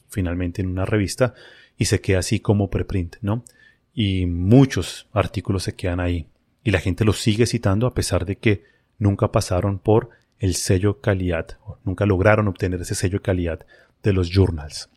finalmente 0.08 0.62
en 0.62 0.68
una 0.68 0.84
revista 0.84 1.34
y 1.76 1.86
se 1.86 2.00
queda 2.00 2.20
así 2.20 2.40
como 2.40 2.70
preprint, 2.70 3.16
¿no? 3.20 3.44
Y 3.92 4.26
muchos 4.26 5.08
artículos 5.12 5.64
se 5.64 5.74
quedan 5.74 6.00
ahí 6.00 6.28
y 6.62 6.70
la 6.70 6.80
gente 6.80 7.04
los 7.04 7.20
sigue 7.20 7.46
citando 7.46 7.86
a 7.86 7.94
pesar 7.94 8.24
de 8.24 8.36
que 8.36 8.64
nunca 8.98 9.32
pasaron 9.32 9.78
por 9.78 10.10
el 10.38 10.54
sello 10.54 11.00
calidad, 11.00 11.58
o 11.64 11.78
nunca 11.84 12.06
lograron 12.06 12.48
obtener 12.48 12.80
ese 12.80 12.94
sello 12.94 13.22
calidad 13.22 13.66
de 14.02 14.12
los 14.12 14.30
journals. 14.30 14.88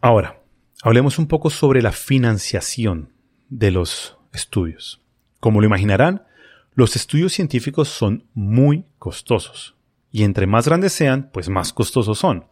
Ahora, 0.00 0.42
hablemos 0.82 1.18
un 1.18 1.26
poco 1.26 1.50
sobre 1.50 1.82
la 1.82 1.92
financiación 1.92 3.12
de 3.48 3.70
los 3.70 4.18
estudios. 4.32 5.00
Como 5.40 5.60
lo 5.60 5.66
imaginarán, 5.66 6.24
los 6.74 6.96
estudios 6.96 7.32
científicos 7.32 7.88
son 7.88 8.24
muy 8.34 8.84
costosos 8.98 9.76
y 10.10 10.24
entre 10.24 10.46
más 10.46 10.66
grandes 10.66 10.92
sean, 10.92 11.30
pues 11.32 11.48
más 11.48 11.72
costosos 11.72 12.18
son. 12.18 12.46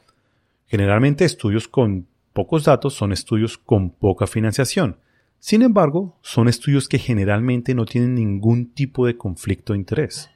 Generalmente 0.67 1.25
estudios 1.25 1.69
con 1.69 2.07
pocos 2.33 2.65
datos 2.65 2.95
son 2.95 3.13
estudios 3.13 3.59
con 3.59 3.91
poca 3.91 4.27
financiación. 4.27 4.99
Sin 5.39 5.63
embargo, 5.63 6.19
son 6.23 6.49
estudios 6.49 6.89
que 6.89 6.99
generalmente 6.99 7.75
no 7.75 7.85
tienen 7.85 8.15
ningún 8.15 8.73
tipo 8.73 9.07
de 9.07 9.17
conflicto 9.17 9.73
de 9.73 9.81
interés. 9.81 10.31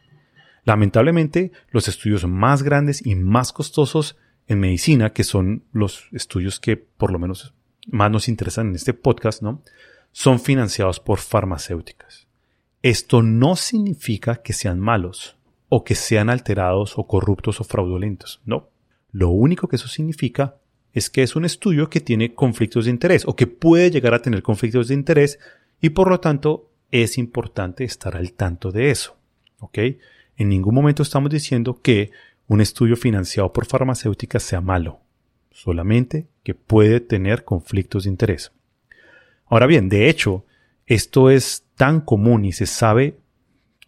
Lamentablemente, 0.64 1.50
los 1.70 1.88
estudios 1.88 2.26
más 2.26 2.62
grandes 2.62 3.04
y 3.04 3.14
más 3.14 3.52
costosos 3.52 4.18
en 4.46 4.60
medicina, 4.60 5.12
que 5.14 5.24
son 5.24 5.64
los 5.72 6.08
estudios 6.12 6.60
que 6.60 6.76
por 6.76 7.10
lo 7.10 7.18
menos 7.18 7.54
más 7.90 8.10
nos 8.10 8.28
interesan 8.28 8.68
en 8.68 8.76
este 8.76 8.94
podcast, 8.94 9.42
¿no? 9.42 9.62
Son 10.12 10.40
financiados 10.40 11.00
por 11.00 11.18
farmacéuticas. 11.18 12.26
Esto 12.82 13.22
no 13.22 13.56
significa 13.56 14.36
que 14.36 14.52
sean 14.52 14.78
malos 14.78 15.36
o 15.68 15.84
que 15.84 15.94
sean 15.94 16.30
alterados 16.30 16.96
o 16.96 17.06
corruptos 17.06 17.60
o 17.60 17.64
fraudulentos. 17.64 18.40
No. 18.44 18.68
Lo 19.10 19.30
único 19.30 19.68
que 19.68 19.76
eso 19.76 19.88
significa 19.88 20.56
es 20.92 21.10
que 21.10 21.22
es 21.22 21.36
un 21.36 21.44
estudio 21.44 21.90
que 21.90 22.00
tiene 22.00 22.34
conflictos 22.34 22.84
de 22.84 22.90
interés 22.90 23.24
o 23.26 23.36
que 23.36 23.46
puede 23.46 23.90
llegar 23.90 24.14
a 24.14 24.22
tener 24.22 24.42
conflictos 24.42 24.88
de 24.88 24.94
interés 24.94 25.38
y 25.80 25.90
por 25.90 26.08
lo 26.08 26.20
tanto 26.20 26.70
es 26.90 27.18
importante 27.18 27.84
estar 27.84 28.16
al 28.16 28.32
tanto 28.32 28.72
de 28.72 28.90
eso. 28.90 29.16
¿Ok? 29.58 29.78
En 30.36 30.48
ningún 30.48 30.74
momento 30.74 31.02
estamos 31.02 31.30
diciendo 31.30 31.80
que 31.82 32.10
un 32.46 32.60
estudio 32.60 32.96
financiado 32.96 33.52
por 33.52 33.66
farmacéuticas 33.66 34.42
sea 34.42 34.60
malo, 34.60 35.00
solamente 35.58 36.28
que 36.44 36.54
puede 36.54 37.00
tener 37.00 37.44
conflictos 37.44 38.04
de 38.04 38.10
interés. 38.10 38.52
Ahora 39.46 39.66
bien, 39.66 39.88
de 39.88 40.08
hecho, 40.08 40.44
esto 40.86 41.30
es 41.30 41.64
tan 41.74 42.00
común 42.00 42.44
y 42.44 42.52
se 42.52 42.66
sabe 42.66 43.18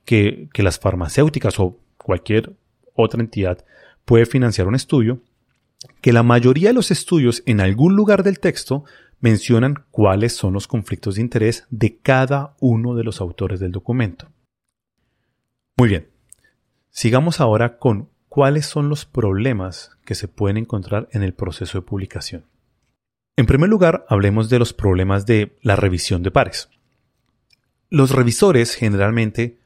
que, 0.05 0.49
que 0.53 0.65
las 0.65 0.81
farmacéuticas 0.81 1.61
o 1.61 1.79
cualquier 1.97 2.55
otra 2.95 3.21
entidad 3.21 3.65
puede 4.05 4.27
financiar 4.27 4.67
un 4.67 4.75
estudio, 4.75 5.21
que 6.00 6.12
la 6.12 6.25
mayoría 6.25 6.71
de 6.71 6.75
los 6.75 6.91
estudios 6.91 7.43
en 7.47 7.61
algún 7.61 7.95
lugar 7.95 8.25
del 8.25 8.41
texto 8.41 8.85
mencionan 9.21 9.85
cuáles 9.91 10.35
son 10.35 10.55
los 10.55 10.67
conflictos 10.67 11.15
de 11.15 11.21
interés 11.21 11.67
de 11.71 11.99
cada 11.99 12.57
uno 12.59 12.97
de 12.97 13.05
los 13.05 13.21
autores 13.21 13.61
del 13.61 13.71
documento. 13.71 14.29
Muy 15.77 15.89
bien, 15.89 16.09
sigamos 16.91 17.41
ahora 17.41 17.79
con 17.79 18.10
cuáles 18.30 18.64
son 18.64 18.88
los 18.88 19.04
problemas 19.04 19.90
que 20.04 20.14
se 20.14 20.28
pueden 20.28 20.56
encontrar 20.56 21.08
en 21.10 21.25
el 21.25 21.34
proceso 21.34 21.78
de 21.78 21.82
publicación. 21.82 22.46
En 23.37 23.44
primer 23.44 23.68
lugar, 23.68 24.06
hablemos 24.08 24.49
de 24.49 24.60
los 24.60 24.72
problemas 24.72 25.26
de 25.26 25.58
la 25.62 25.75
revisión 25.75 26.22
de 26.22 26.30
pares. 26.30 26.70
Los 27.90 28.12
revisores 28.12 28.76
generalmente 28.76 29.58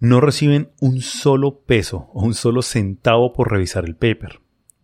no 0.00 0.20
reciben 0.20 0.70
un 0.80 1.02
solo 1.02 1.60
peso 1.60 2.10
o 2.12 2.24
un 2.24 2.34
solo 2.34 2.62
centavo 2.62 3.32
por 3.32 3.52
revisar 3.52 3.84
el 3.84 3.94
paper. 3.94 4.40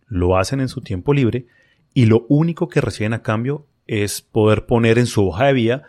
Lo 0.07 0.37
hacen 0.37 0.61
en 0.61 0.69
su 0.69 0.79
tiempo 0.79 1.13
libre 1.13 1.47
y 1.93 2.05
lo 2.05 2.25
único 2.29 2.69
que 2.69 2.79
reciben 2.79 3.13
a 3.13 3.23
cambio 3.23 3.65
es 3.87 4.21
poder 4.21 4.65
poner 4.65 4.97
en 4.97 5.05
su 5.05 5.27
hoja 5.27 5.47
de 5.47 5.53
vida 5.53 5.83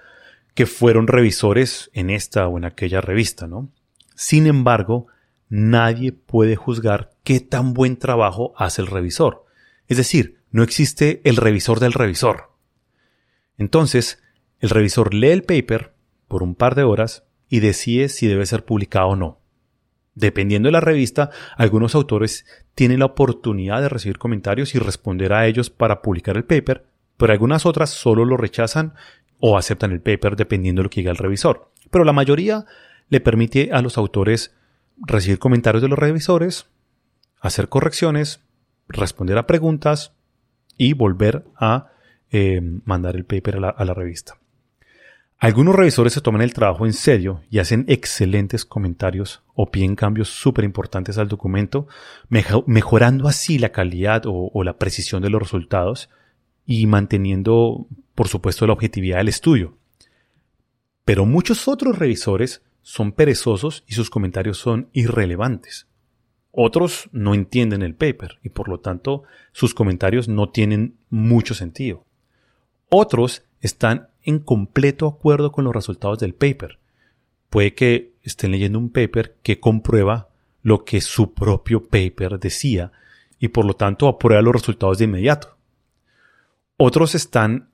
que 0.54 0.66
fueron 0.66 1.06
revisores 1.06 1.88
en 1.92 2.10
esta 2.10 2.48
o 2.48 2.58
en 2.58 2.64
aquella 2.64 3.00
revista, 3.00 3.46
¿no? 3.46 3.68
Sin 4.16 4.48
embargo, 4.48 5.06
nadie 5.48 6.12
puede 6.12 6.56
juzgar 6.56 7.10
qué 7.24 7.40
tan 7.40 7.74
buen 7.74 7.96
trabajo 7.96 8.52
hace 8.56 8.82
el 8.82 8.88
revisor. 8.88 9.44
Es 9.86 9.96
decir, 9.96 10.38
no 10.50 10.62
existe 10.62 11.20
el 11.24 11.36
revisor 11.36 11.80
del 11.80 11.92
revisor. 11.92 12.50
Entonces, 13.56 14.22
el 14.60 14.70
revisor 14.70 15.14
lee 15.14 15.28
el 15.28 15.42
paper 15.42 15.94
por 16.26 16.42
un 16.42 16.54
par 16.54 16.74
de 16.74 16.84
horas 16.84 17.24
y 17.48 17.60
decide 17.60 18.08
si 18.08 18.26
debe 18.26 18.46
ser 18.46 18.64
publicado 18.64 19.08
o 19.08 19.16
no. 19.16 19.40
Dependiendo 20.14 20.66
de 20.66 20.72
la 20.72 20.80
revista, 20.80 21.30
algunos 21.56 21.94
autores 21.94 22.44
tienen 22.74 22.98
la 22.98 23.06
oportunidad 23.06 23.80
de 23.80 23.88
recibir 23.88 24.18
comentarios 24.18 24.74
y 24.74 24.78
responder 24.78 25.32
a 25.32 25.46
ellos 25.46 25.70
para 25.70 26.02
publicar 26.02 26.36
el 26.36 26.44
paper, 26.44 26.86
pero 27.16 27.32
algunas 27.32 27.66
otras 27.66 27.90
solo 27.90 28.24
lo 28.24 28.36
rechazan 28.36 28.94
o 29.40 29.56
aceptan 29.56 29.92
el 29.92 30.00
paper 30.00 30.36
dependiendo 30.36 30.80
de 30.80 30.84
lo 30.84 30.90
que 30.90 31.00
diga 31.00 31.12
el 31.12 31.16
revisor. 31.16 31.70
Pero 31.90 32.04
la 32.04 32.12
mayoría 32.12 32.64
le 33.08 33.20
permite 33.20 33.70
a 33.72 33.80
los 33.80 33.96
autores 33.96 34.54
recibir 35.06 35.38
comentarios 35.38 35.82
de 35.82 35.88
los 35.88 35.98
revisores, 35.98 36.66
hacer 37.40 37.68
correcciones, 37.68 38.40
responder 38.88 39.38
a 39.38 39.46
preguntas 39.46 40.12
y 40.76 40.92
volver 40.92 41.44
a 41.56 41.88
eh, 42.30 42.60
mandar 42.84 43.16
el 43.16 43.24
paper 43.24 43.56
a 43.56 43.84
la 43.84 43.94
revista. 43.94 44.38
Algunos 45.40 45.76
revisores 45.76 46.12
se 46.12 46.20
toman 46.20 46.42
el 46.42 46.52
trabajo 46.52 46.84
en 46.84 46.92
serio 46.92 47.42
y 47.48 47.60
hacen 47.60 47.84
excelentes 47.86 48.64
comentarios 48.64 49.42
o 49.54 49.70
piden 49.70 49.94
cambios 49.94 50.28
súper 50.28 50.64
importantes 50.64 51.16
al 51.16 51.28
documento, 51.28 51.86
mejorando 52.66 53.28
así 53.28 53.56
la 53.58 53.70
calidad 53.70 54.26
o, 54.26 54.50
o, 54.52 54.64
la 54.64 54.78
precisión 54.78 55.22
de 55.22 55.30
los 55.30 55.40
resultados 55.40 56.10
y 56.66 56.88
manteniendo, 56.88 57.86
por 58.16 58.26
supuesto, 58.26 58.66
la 58.66 58.72
objetividad 58.72 59.18
del 59.18 59.28
estudio. 59.28 59.76
Pero 61.04 61.24
muchos 61.24 61.68
otros 61.68 61.98
revisores 62.00 62.62
son 62.88 63.12
perezosos 63.12 63.84
y 63.86 63.92
sus 63.92 64.08
comentarios 64.08 64.56
son 64.56 64.88
irrelevantes. 64.94 65.88
Otros 66.50 67.10
no 67.12 67.34
entienden 67.34 67.82
el 67.82 67.94
paper 67.94 68.38
y 68.42 68.48
por 68.48 68.70
lo 68.70 68.80
tanto 68.80 69.24
sus 69.52 69.74
comentarios 69.74 70.26
no 70.26 70.48
tienen 70.48 70.96
mucho 71.10 71.52
sentido. 71.52 72.06
Otros 72.88 73.42
están 73.60 74.08
en 74.22 74.38
completo 74.38 75.06
acuerdo 75.06 75.52
con 75.52 75.64
los 75.64 75.74
resultados 75.74 76.18
del 76.18 76.32
paper. 76.32 76.78
Puede 77.50 77.74
que 77.74 78.14
estén 78.22 78.52
leyendo 78.52 78.78
un 78.78 78.88
paper 78.88 79.36
que 79.42 79.60
comprueba 79.60 80.30
lo 80.62 80.86
que 80.86 81.02
su 81.02 81.34
propio 81.34 81.84
paper 81.88 82.38
decía 82.38 82.90
y 83.38 83.48
por 83.48 83.66
lo 83.66 83.74
tanto 83.74 84.08
aprueba 84.08 84.40
los 84.40 84.54
resultados 84.54 84.96
de 84.96 85.04
inmediato. 85.04 85.58
Otros 86.78 87.14
están 87.14 87.67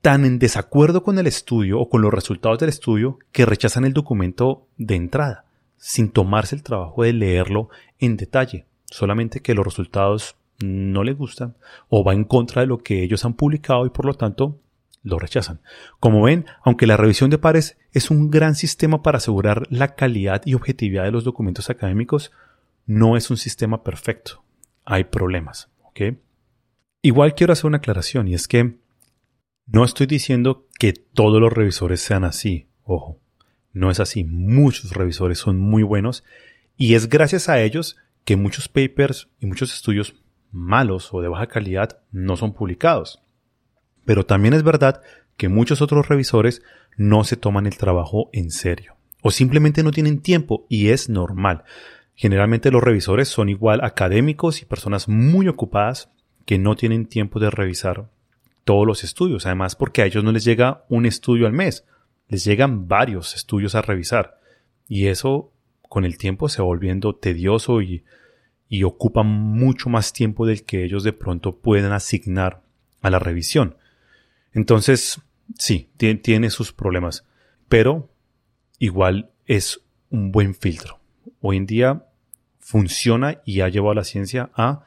tan 0.00 0.24
en 0.24 0.38
desacuerdo 0.38 1.02
con 1.02 1.18
el 1.18 1.26
estudio 1.26 1.78
o 1.78 1.88
con 1.88 2.02
los 2.02 2.12
resultados 2.12 2.58
del 2.58 2.70
estudio 2.70 3.18
que 3.32 3.46
rechazan 3.46 3.84
el 3.84 3.92
documento 3.92 4.66
de 4.78 4.96
entrada, 4.96 5.44
sin 5.76 6.10
tomarse 6.10 6.54
el 6.54 6.62
trabajo 6.62 7.02
de 7.02 7.12
leerlo 7.12 7.68
en 7.98 8.16
detalle, 8.16 8.66
solamente 8.86 9.40
que 9.40 9.54
los 9.54 9.64
resultados 9.64 10.36
no 10.62 11.04
les 11.04 11.16
gustan 11.16 11.54
o 11.88 12.04
va 12.04 12.14
en 12.14 12.24
contra 12.24 12.62
de 12.62 12.66
lo 12.66 12.78
que 12.78 13.02
ellos 13.02 13.24
han 13.24 13.34
publicado 13.34 13.86
y 13.86 13.90
por 13.90 14.04
lo 14.06 14.14
tanto 14.14 14.58
lo 15.02 15.18
rechazan. 15.18 15.60
Como 15.98 16.22
ven, 16.22 16.46
aunque 16.62 16.86
la 16.86 16.96
revisión 16.96 17.30
de 17.30 17.38
pares 17.38 17.78
es 17.92 18.10
un 18.10 18.30
gran 18.30 18.54
sistema 18.54 19.02
para 19.02 19.18
asegurar 19.18 19.66
la 19.70 19.94
calidad 19.94 20.42
y 20.44 20.54
objetividad 20.54 21.04
de 21.04 21.12
los 21.12 21.24
documentos 21.24 21.70
académicos, 21.70 22.32
no 22.86 23.16
es 23.16 23.30
un 23.30 23.36
sistema 23.36 23.82
perfecto. 23.82 24.42
Hay 24.84 25.04
problemas. 25.04 25.68
Igual 27.02 27.34
quiero 27.34 27.52
hacer 27.52 27.66
una 27.66 27.78
aclaración 27.78 28.28
y 28.28 28.34
es 28.34 28.48
que 28.48 28.76
no 29.72 29.84
estoy 29.84 30.06
diciendo 30.06 30.66
que 30.78 30.92
todos 30.92 31.40
los 31.40 31.52
revisores 31.52 32.00
sean 32.00 32.24
así. 32.24 32.66
Ojo, 32.82 33.18
no 33.72 33.90
es 33.90 34.00
así. 34.00 34.24
Muchos 34.24 34.92
revisores 34.92 35.38
son 35.38 35.58
muy 35.58 35.84
buenos 35.84 36.24
y 36.76 36.94
es 36.94 37.08
gracias 37.08 37.48
a 37.48 37.60
ellos 37.60 37.96
que 38.24 38.36
muchos 38.36 38.68
papers 38.68 39.28
y 39.38 39.46
muchos 39.46 39.72
estudios 39.72 40.16
malos 40.50 41.14
o 41.14 41.20
de 41.20 41.28
baja 41.28 41.46
calidad 41.46 42.00
no 42.10 42.36
son 42.36 42.52
publicados. 42.52 43.22
Pero 44.04 44.26
también 44.26 44.54
es 44.54 44.64
verdad 44.64 45.02
que 45.36 45.48
muchos 45.48 45.80
otros 45.82 46.08
revisores 46.08 46.62
no 46.96 47.22
se 47.22 47.36
toman 47.36 47.66
el 47.66 47.76
trabajo 47.76 48.28
en 48.32 48.50
serio 48.50 48.96
o 49.22 49.30
simplemente 49.30 49.84
no 49.84 49.92
tienen 49.92 50.20
tiempo 50.20 50.66
y 50.68 50.88
es 50.88 51.08
normal. 51.08 51.62
Generalmente 52.16 52.72
los 52.72 52.82
revisores 52.82 53.28
son 53.28 53.48
igual 53.48 53.84
académicos 53.84 54.62
y 54.62 54.64
personas 54.64 55.08
muy 55.08 55.46
ocupadas 55.46 56.10
que 56.44 56.58
no 56.58 56.74
tienen 56.74 57.06
tiempo 57.06 57.38
de 57.38 57.50
revisar 57.50 58.10
todos 58.70 58.86
los 58.86 59.02
estudios, 59.02 59.46
además 59.46 59.74
porque 59.74 60.00
a 60.00 60.06
ellos 60.06 60.22
no 60.22 60.30
les 60.30 60.44
llega 60.44 60.84
un 60.88 61.04
estudio 61.04 61.48
al 61.48 61.52
mes, 61.52 61.84
les 62.28 62.44
llegan 62.44 62.86
varios 62.86 63.34
estudios 63.34 63.74
a 63.74 63.82
revisar 63.82 64.38
y 64.86 65.08
eso 65.08 65.52
con 65.88 66.04
el 66.04 66.16
tiempo 66.18 66.48
se 66.48 66.62
va 66.62 66.66
volviendo 66.66 67.16
tedioso 67.16 67.82
y, 67.82 68.04
y 68.68 68.84
ocupa 68.84 69.24
mucho 69.24 69.90
más 69.90 70.12
tiempo 70.12 70.46
del 70.46 70.62
que 70.62 70.84
ellos 70.84 71.02
de 71.02 71.12
pronto 71.12 71.56
pueden 71.56 71.90
asignar 71.90 72.62
a 73.00 73.10
la 73.10 73.18
revisión. 73.18 73.76
Entonces, 74.52 75.20
sí, 75.58 75.90
tiene 75.96 76.50
sus 76.50 76.72
problemas, 76.72 77.26
pero 77.68 78.08
igual 78.78 79.32
es 79.46 79.80
un 80.10 80.30
buen 80.30 80.54
filtro. 80.54 81.00
Hoy 81.40 81.56
en 81.56 81.66
día 81.66 82.06
funciona 82.60 83.40
y 83.44 83.62
ha 83.62 83.68
llevado 83.68 83.90
a 83.90 83.96
la 83.96 84.04
ciencia 84.04 84.52
a 84.54 84.84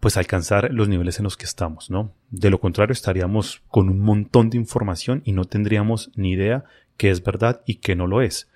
pues 0.00 0.16
alcanzar 0.16 0.72
los 0.72 0.88
niveles 0.88 1.18
en 1.18 1.24
los 1.24 1.36
que 1.36 1.44
estamos, 1.44 1.90
¿no? 1.90 2.14
De 2.30 2.48
lo 2.50 2.60
contrario 2.60 2.92
estaríamos 2.92 3.62
con 3.68 3.88
un 3.88 3.98
montón 4.00 4.50
de 4.50 4.56
información 4.56 5.22
y 5.24 5.32
no 5.32 5.44
tendríamos 5.44 6.10
ni 6.14 6.32
idea 6.32 6.64
qué 6.96 7.10
es 7.10 7.24
verdad 7.24 7.62
y 7.66 7.76
qué 7.76 7.96
no 7.96 8.06
lo 8.06 8.22
es. 8.22 8.48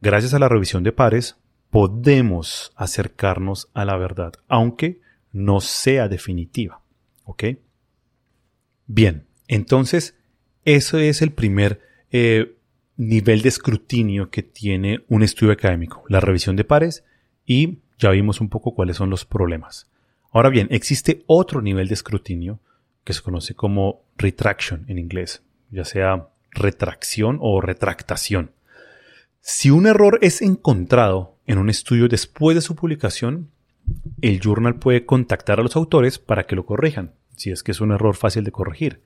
Gracias 0.00 0.34
a 0.34 0.38
la 0.38 0.48
revisión 0.48 0.82
de 0.82 0.92
pares 0.92 1.36
podemos 1.70 2.72
acercarnos 2.74 3.70
a 3.74 3.84
la 3.84 3.96
verdad, 3.96 4.32
aunque 4.48 5.00
no 5.32 5.60
sea 5.60 6.08
definitiva, 6.08 6.80
¿ok? 7.24 7.44
Bien, 8.86 9.26
entonces 9.46 10.16
ese 10.64 11.08
es 11.08 11.22
el 11.22 11.32
primer 11.32 11.80
eh, 12.10 12.56
nivel 12.96 13.42
de 13.42 13.48
escrutinio 13.48 14.30
que 14.30 14.42
tiene 14.42 15.04
un 15.08 15.22
estudio 15.22 15.52
académico, 15.52 16.04
la 16.08 16.20
revisión 16.20 16.56
de 16.56 16.64
pares 16.64 17.04
y 17.44 17.78
ya 17.98 18.10
vimos 18.10 18.40
un 18.40 18.48
poco 18.48 18.74
cuáles 18.74 18.96
son 18.96 19.10
los 19.10 19.24
problemas. 19.24 19.90
Ahora 20.30 20.48
bien, 20.48 20.68
existe 20.70 21.22
otro 21.26 21.60
nivel 21.60 21.88
de 21.88 21.94
escrutinio 21.94 22.60
que 23.04 23.12
se 23.12 23.22
conoce 23.22 23.54
como 23.54 24.02
retraction 24.16 24.84
en 24.88 24.98
inglés, 24.98 25.42
ya 25.70 25.84
sea 25.84 26.28
retracción 26.50 27.38
o 27.40 27.60
retractación. 27.60 28.52
Si 29.40 29.70
un 29.70 29.86
error 29.86 30.18
es 30.22 30.42
encontrado 30.42 31.36
en 31.46 31.58
un 31.58 31.68
estudio 31.68 32.08
después 32.08 32.54
de 32.54 32.60
su 32.60 32.76
publicación, 32.76 33.50
el 34.20 34.40
journal 34.40 34.76
puede 34.76 35.04
contactar 35.04 35.58
a 35.58 35.62
los 35.62 35.74
autores 35.74 36.18
para 36.18 36.46
que 36.46 36.54
lo 36.54 36.64
corrijan, 36.64 37.12
si 37.36 37.50
es 37.50 37.62
que 37.62 37.72
es 37.72 37.80
un 37.80 37.90
error 37.90 38.14
fácil 38.14 38.44
de 38.44 38.52
corregir. 38.52 39.02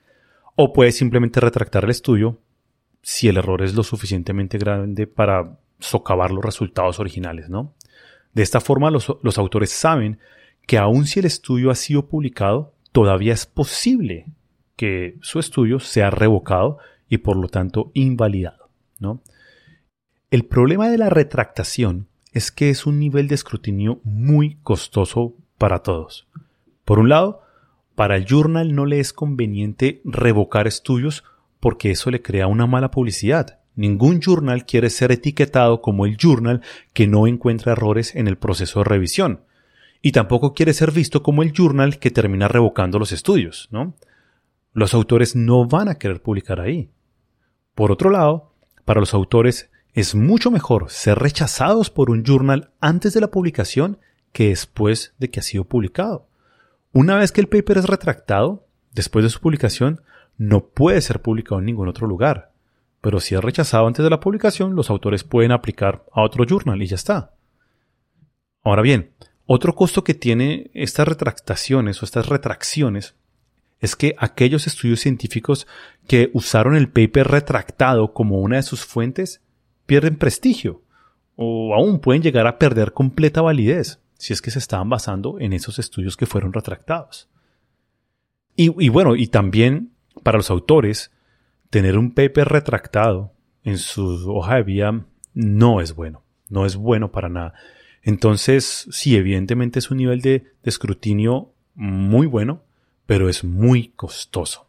O 0.54 0.72
puede 0.72 0.92
simplemente 0.92 1.40
retractar 1.40 1.84
el 1.84 1.90
estudio 1.90 2.40
si 3.02 3.28
el 3.28 3.36
error 3.36 3.62
es 3.62 3.74
lo 3.74 3.82
suficientemente 3.82 4.58
grande 4.58 5.06
para 5.06 5.58
socavar 5.78 6.30
los 6.32 6.44
resultados 6.44 6.98
originales, 6.98 7.48
¿no? 7.48 7.74
De 8.34 8.42
esta 8.42 8.60
forma 8.60 8.90
los, 8.90 9.16
los 9.22 9.38
autores 9.38 9.70
saben 9.70 10.18
que 10.66 10.76
aun 10.76 11.06
si 11.06 11.20
el 11.20 11.26
estudio 11.26 11.70
ha 11.70 11.74
sido 11.74 12.08
publicado, 12.08 12.74
todavía 12.96 13.34
es 13.34 13.44
posible 13.44 14.24
que 14.74 15.18
su 15.20 15.38
estudio 15.38 15.80
sea 15.80 16.08
revocado 16.08 16.78
y 17.10 17.18
por 17.18 17.36
lo 17.36 17.48
tanto 17.48 17.90
invalidado. 17.92 18.70
¿no? 18.98 19.20
El 20.30 20.46
problema 20.46 20.88
de 20.88 20.96
la 20.96 21.10
retractación 21.10 22.08
es 22.32 22.50
que 22.50 22.70
es 22.70 22.86
un 22.86 22.98
nivel 22.98 23.28
de 23.28 23.34
escrutinio 23.34 24.00
muy 24.02 24.56
costoso 24.62 25.34
para 25.58 25.80
todos. 25.80 26.26
Por 26.86 26.98
un 26.98 27.10
lado, 27.10 27.42
para 27.94 28.16
el 28.16 28.24
journal 28.24 28.74
no 28.74 28.86
le 28.86 28.98
es 28.98 29.12
conveniente 29.12 30.00
revocar 30.06 30.66
estudios 30.66 31.22
porque 31.60 31.90
eso 31.90 32.10
le 32.10 32.22
crea 32.22 32.46
una 32.46 32.66
mala 32.66 32.90
publicidad. 32.90 33.60
Ningún 33.74 34.22
journal 34.22 34.64
quiere 34.64 34.88
ser 34.88 35.12
etiquetado 35.12 35.82
como 35.82 36.06
el 36.06 36.16
journal 36.16 36.62
que 36.94 37.06
no 37.06 37.26
encuentra 37.26 37.72
errores 37.72 38.16
en 38.16 38.26
el 38.26 38.38
proceso 38.38 38.78
de 38.78 38.84
revisión 38.84 39.40
y 40.06 40.12
tampoco 40.12 40.54
quiere 40.54 40.72
ser 40.72 40.92
visto 40.92 41.24
como 41.24 41.42
el 41.42 41.52
journal 41.52 41.98
que 41.98 42.12
termina 42.12 42.46
revocando 42.46 43.00
los 43.00 43.10
estudios, 43.10 43.66
¿no? 43.72 43.96
Los 44.72 44.94
autores 44.94 45.34
no 45.34 45.66
van 45.66 45.88
a 45.88 45.96
querer 45.96 46.22
publicar 46.22 46.60
ahí. 46.60 46.92
Por 47.74 47.90
otro 47.90 48.10
lado, 48.10 48.52
para 48.84 49.00
los 49.00 49.14
autores 49.14 49.68
es 49.94 50.14
mucho 50.14 50.52
mejor 50.52 50.90
ser 50.90 51.18
rechazados 51.18 51.90
por 51.90 52.08
un 52.10 52.22
journal 52.22 52.70
antes 52.80 53.14
de 53.14 53.20
la 53.20 53.32
publicación 53.32 53.98
que 54.30 54.50
después 54.50 55.12
de 55.18 55.28
que 55.28 55.40
ha 55.40 55.42
sido 55.42 55.64
publicado. 55.64 56.28
Una 56.92 57.16
vez 57.16 57.32
que 57.32 57.40
el 57.40 57.48
paper 57.48 57.78
es 57.78 57.86
retractado, 57.86 58.64
después 58.92 59.24
de 59.24 59.30
su 59.30 59.40
publicación, 59.40 60.02
no 60.38 60.68
puede 60.68 61.00
ser 61.00 61.20
publicado 61.20 61.58
en 61.58 61.66
ningún 61.66 61.88
otro 61.88 62.06
lugar. 62.06 62.52
Pero 63.00 63.18
si 63.18 63.34
es 63.34 63.42
rechazado 63.42 63.88
antes 63.88 64.04
de 64.04 64.10
la 64.10 64.20
publicación, 64.20 64.76
los 64.76 64.88
autores 64.88 65.24
pueden 65.24 65.50
aplicar 65.50 66.04
a 66.12 66.22
otro 66.22 66.44
journal 66.44 66.80
y 66.80 66.86
ya 66.86 66.94
está. 66.94 67.32
Ahora 68.62 68.82
bien, 68.82 69.15
otro 69.46 69.74
costo 69.74 70.04
que 70.04 70.14
tiene 70.14 70.70
estas 70.74 71.08
retractaciones 71.08 72.02
o 72.02 72.04
estas 72.04 72.28
retracciones 72.28 73.14
es 73.80 73.94
que 73.94 74.14
aquellos 74.18 74.66
estudios 74.66 75.00
científicos 75.00 75.66
que 76.08 76.30
usaron 76.32 76.76
el 76.76 76.88
paper 76.88 77.28
retractado 77.28 78.12
como 78.12 78.40
una 78.40 78.56
de 78.56 78.62
sus 78.62 78.84
fuentes 78.84 79.42
pierden 79.86 80.16
prestigio 80.16 80.82
o 81.36 81.74
aún 81.74 82.00
pueden 82.00 82.22
llegar 82.22 82.46
a 82.46 82.58
perder 82.58 82.92
completa 82.92 83.42
validez 83.42 84.00
si 84.18 84.32
es 84.32 84.40
que 84.40 84.50
se 84.50 84.58
estaban 84.58 84.88
basando 84.88 85.38
en 85.38 85.52
esos 85.52 85.78
estudios 85.78 86.16
que 86.16 86.26
fueron 86.26 86.52
retractados. 86.52 87.28
Y, 88.56 88.72
y 88.82 88.88
bueno, 88.88 89.14
y 89.14 89.26
también 89.26 89.92
para 90.22 90.38
los 90.38 90.50
autores, 90.50 91.12
tener 91.70 91.98
un 91.98 92.12
paper 92.12 92.48
retractado 92.48 93.32
en 93.64 93.78
su 93.78 94.34
hoja 94.34 94.56
de 94.56 94.62
vida 94.62 95.04
no 95.34 95.80
es 95.80 95.94
bueno, 95.94 96.22
no 96.48 96.66
es 96.66 96.76
bueno 96.76 97.12
para 97.12 97.28
nada. 97.28 97.54
Entonces, 98.06 98.86
sí, 98.92 99.16
evidentemente 99.16 99.80
es 99.80 99.90
un 99.90 99.96
nivel 99.96 100.20
de, 100.20 100.44
escrutinio 100.62 101.50
muy 101.74 102.28
bueno, 102.28 102.62
pero 103.04 103.28
es 103.28 103.42
muy 103.42 103.88
costoso. 103.88 104.68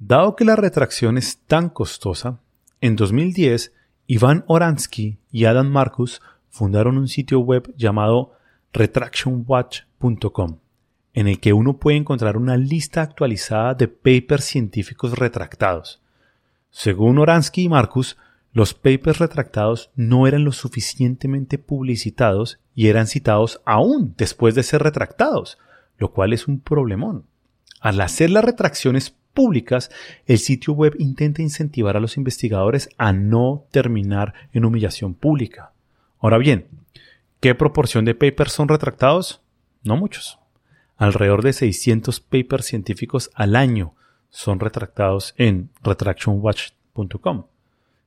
Dado 0.00 0.34
que 0.34 0.44
la 0.44 0.56
retracción 0.56 1.16
es 1.16 1.38
tan 1.46 1.68
costosa, 1.68 2.40
en 2.80 2.96
2010 2.96 3.72
Iván 4.08 4.44
Oransky 4.48 5.18
y 5.30 5.44
Adam 5.44 5.68
Marcus 5.68 6.20
fundaron 6.50 6.98
un 6.98 7.06
sitio 7.06 7.38
web 7.38 7.72
llamado 7.76 8.32
retractionwatch.com, 8.72 10.58
en 11.14 11.28
el 11.28 11.38
que 11.38 11.52
uno 11.52 11.76
puede 11.76 11.98
encontrar 11.98 12.36
una 12.36 12.56
lista 12.56 13.02
actualizada 13.02 13.74
de 13.74 13.86
papers 13.86 14.44
científicos 14.44 15.16
retractados. 15.16 16.02
Según 16.68 17.18
Oransky 17.18 17.62
y 17.62 17.68
Marcus, 17.68 18.16
los 18.52 18.74
papers 18.74 19.18
retractados 19.18 19.90
no 19.96 20.26
eran 20.26 20.44
lo 20.44 20.52
suficientemente 20.52 21.56
publicitados 21.56 22.60
y 22.74 22.88
eran 22.88 23.06
citados 23.06 23.62
aún 23.64 24.14
después 24.18 24.54
de 24.54 24.62
ser 24.62 24.82
retractados, 24.82 25.58
lo 25.98 26.12
cual 26.12 26.34
es 26.34 26.48
un 26.48 26.60
problemón. 26.60 27.24
Al 27.80 28.00
hacer 28.00 28.28
las 28.28 28.44
retracciones 28.44 29.14
públicas, 29.32 29.90
el 30.26 30.38
sitio 30.38 30.74
web 30.74 30.94
intenta 30.98 31.40
incentivar 31.40 31.96
a 31.96 32.00
los 32.00 32.18
investigadores 32.18 32.90
a 32.98 33.12
no 33.12 33.64
terminar 33.70 34.34
en 34.52 34.66
humillación 34.66 35.14
pública. 35.14 35.72
Ahora 36.20 36.36
bien, 36.36 36.66
¿qué 37.40 37.54
proporción 37.54 38.04
de 38.04 38.14
papers 38.14 38.52
son 38.52 38.68
retractados? 38.68 39.40
No 39.82 39.96
muchos. 39.96 40.38
Alrededor 40.98 41.42
de 41.42 41.54
600 41.54 42.20
papers 42.20 42.66
científicos 42.66 43.30
al 43.34 43.56
año 43.56 43.94
son 44.28 44.60
retractados 44.60 45.34
en 45.38 45.70
retractionwatch.com. 45.82 47.46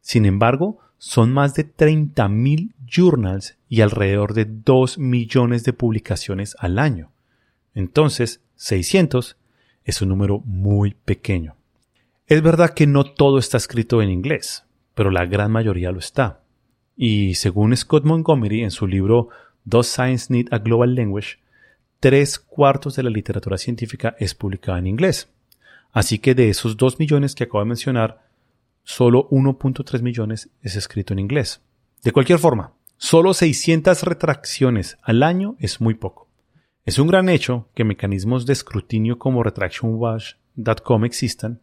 Sin 0.06 0.28
embargo, 0.28 0.78
son 1.00 1.34
más 1.34 1.56
de 1.56 1.65
30.000 1.65 2.76
journals 2.86 3.58
y 3.68 3.82
alrededor 3.82 4.36
de 4.36 4.46
2 4.46 5.00
millones 5.00 5.63
de 5.63 5.74
publicaciones 5.74 6.56
al 6.60 6.78
año. 6.78 7.10
Entonces, 7.74 8.39
600 8.56 9.36
es 9.84 10.02
un 10.04 10.10
número 10.10 10.41
muy 10.46 10.94
pequeño. 10.94 11.56
Es 12.28 12.44
verdad 12.44 12.76
que 12.76 12.86
no 12.86 13.04
todo 13.04 13.39
está 13.39 13.58
escrito 13.58 14.00
en 14.04 14.12
inglés, 14.12 14.63
pero 14.94 15.10
la 15.10 15.26
gran 15.26 15.52
mayoría 15.52 15.91
lo 15.91 15.98
está. 15.98 16.41
Y 16.96 17.34
según 17.34 17.76
Scott 17.76 18.06
Montgomery 18.06 18.62
en 18.62 18.70
su 18.70 18.86
libro 18.86 19.30
Does 19.63 19.88
Science 19.88 20.32
Need 20.32 20.54
a 20.54 20.60
Global 20.60 20.94
Language? 20.94 21.39
Tres 22.00 22.38
cuartos 22.38 22.96
de 22.96 23.02
la 23.02 23.10
literatura 23.10 23.58
científica 23.58 24.15
es 24.20 24.36
publicada 24.36 24.78
en 24.78 24.86
inglés. 24.86 25.30
Así 25.91 26.20
que 26.20 26.36
de 26.36 26.50
esos 26.50 26.78
2 26.78 27.00
millones 27.00 27.34
que 27.34 27.46
acabo 27.46 27.62
de 27.62 27.70
mencionar, 27.70 28.25
solo 28.86 29.28
1.3 29.30 30.02
millones 30.02 30.50
es 30.62 30.78
escrito 30.78 31.12
en 31.12 31.19
inglés. 31.19 31.62
De 32.04 32.13
cualquier 32.13 32.39
forma, 32.39 32.74
solo 32.95 33.34
600 33.34 34.04
retracciones 34.04 34.98
al 35.02 35.24
año 35.24 35.58
es 35.60 35.82
muy 35.82 35.95
poco. 35.95 36.30
Es 36.86 37.00
un 37.00 37.08
gran 37.08 37.28
hecho 37.28 37.67
que 37.74 37.84
mecanismos 37.84 38.45
de 38.45 38.54
escrutinio 38.54 39.19
como 39.19 39.43
retractionwatch.com 39.43 41.04
existan, 41.04 41.60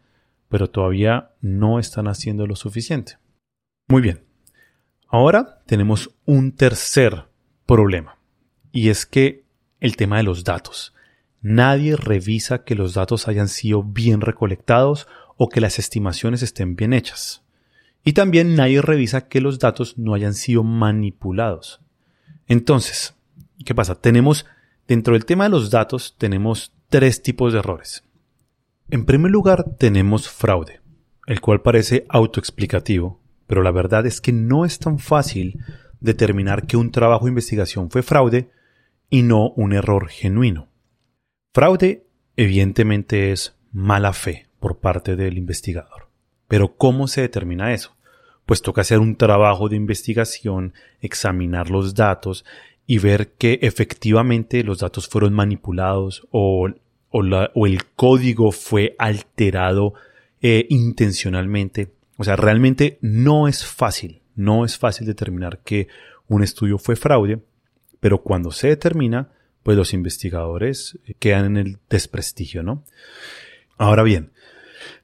pero 0.49 0.69
todavía 0.69 1.31
no 1.41 1.79
están 1.79 2.09
haciendo 2.09 2.47
lo 2.47 2.57
suficiente. 2.57 3.17
Muy 3.89 4.03
bien. 4.03 4.25
Ahora 5.09 5.63
tenemos 5.67 6.11
un 6.27 6.53
tercer 6.53 7.27
problema, 7.67 8.19
y 8.73 8.89
es 8.89 9.07
que 9.07 9.45
el 9.79 9.97
tema 9.97 10.17
de 10.17 10.25
los 10.25 10.43
datos. 10.43 10.93
Nadie 11.41 11.97
revisa 11.97 12.65
que 12.65 12.75
los 12.75 12.95
datos 12.95 13.29
hayan 13.29 13.49
sido 13.49 13.83
bien 13.83 14.21
recolectados 14.21 15.09
o 15.43 15.49
que 15.49 15.61
las 15.61 15.81
estimaciones 15.81 16.41
estén 16.45 16.77
bien 16.77 16.93
hechas. 16.93 17.43
Y 18.05 18.13
también 18.13 18.55
nadie 18.55 18.81
revisa 18.81 19.27
que 19.27 19.41
los 19.41 19.59
datos 19.59 19.99
no 19.99 20.15
hayan 20.15 20.35
sido 20.35 20.63
manipulados. 20.63 21.81
Entonces, 22.47 23.17
¿qué 23.65 23.75
pasa? 23.75 23.97
Tenemos, 23.97 24.47
dentro 24.87 25.15
del 25.15 25.25
tema 25.25 25.43
de 25.43 25.51
los 25.51 25.69
datos, 25.69 26.15
tenemos 26.17 26.73
tres 26.89 27.25
tipos 27.25 27.53
de 27.53 27.59
errores. 27.59 28.05
En 28.89 29.05
primer 29.05 29.33
lugar, 29.33 29.65
tenemos 29.81 30.29
fraude, 30.29 30.81
el 31.27 31.41
cual 31.41 31.61
parece 31.61 32.07
autoexplicativo, 32.09 33.21
pero 33.49 33.65
la 33.65 33.73
verdad 33.73 34.07
es 34.07 34.21
que 34.21 34.31
no 34.31 34.65
es 34.65 34.79
tan 34.79 35.01
fácil 35.01 35.59
determinar 35.99 36.69
que 36.69 36.77
un 36.77 36.93
trabajo 36.93 37.25
de 37.25 37.31
investigación 37.31 37.91
fue 37.91 38.05
fraude 38.05 38.49
y 39.11 39.23
no 39.23 39.49
un 39.57 39.73
error 39.73 40.07
genuino. 40.07 40.69
Fraude 41.53 42.07
evidentemente 42.37 43.33
es 43.33 43.57
mala 43.73 44.13
fe 44.13 44.52
por 44.63 44.79
parte 44.79 45.17
del 45.17 45.37
investigador. 45.37 46.09
Pero 46.49 46.77
¿cómo 46.77 47.09
se 47.09 47.21
determina 47.21 47.75
eso? 47.75 47.95
Pues 48.47 48.63
toca 48.63 48.81
hacer 48.81 49.01
un 49.01 49.17
trabajo 49.17 49.69
de 49.69 49.77
investigación, 49.77 50.73
examinar 51.01 51.69
los 51.69 51.95
datos 51.95 52.45
y 52.87 52.99
ver 52.99 53.33
que 53.33 53.59
efectivamente 53.63 54.63
los 54.63 54.79
datos 54.79 55.09
fueron 55.09 55.35
manipulados 55.35 56.27
o, 56.31 56.69
el 57.13 57.85
código 57.97 58.53
fue 58.53 58.95
alterado 58.99 59.95
eh, 60.41 60.67
intencionalmente. 60.71 61.91
O 62.17 62.25
sea, 62.25 62.37
realmente 62.37 62.99
no 63.03 63.49
es 63.49 63.67
fácil, 63.67 64.23
no 64.37 64.65
es 64.65 64.79
fácil 64.79 65.07
determinar 65.07 65.59
que 65.59 65.89
un 66.29 66.43
estudio 66.43 66.79
fue 66.79 66.97
fraude, 66.97 67.41
pero 68.01 68.23
cuando 68.23 68.53
se 68.53 68.69
determina, 68.69 69.31
pues 69.63 69.77
los 69.77 69.93
investigadores 69.93 70.99
quedan 71.19 71.45
en 71.45 71.57
el 71.57 71.79
desprestigio, 71.91 72.63
¿no? 72.63 72.85
Ahora 73.77 74.03
bien, 74.03 74.33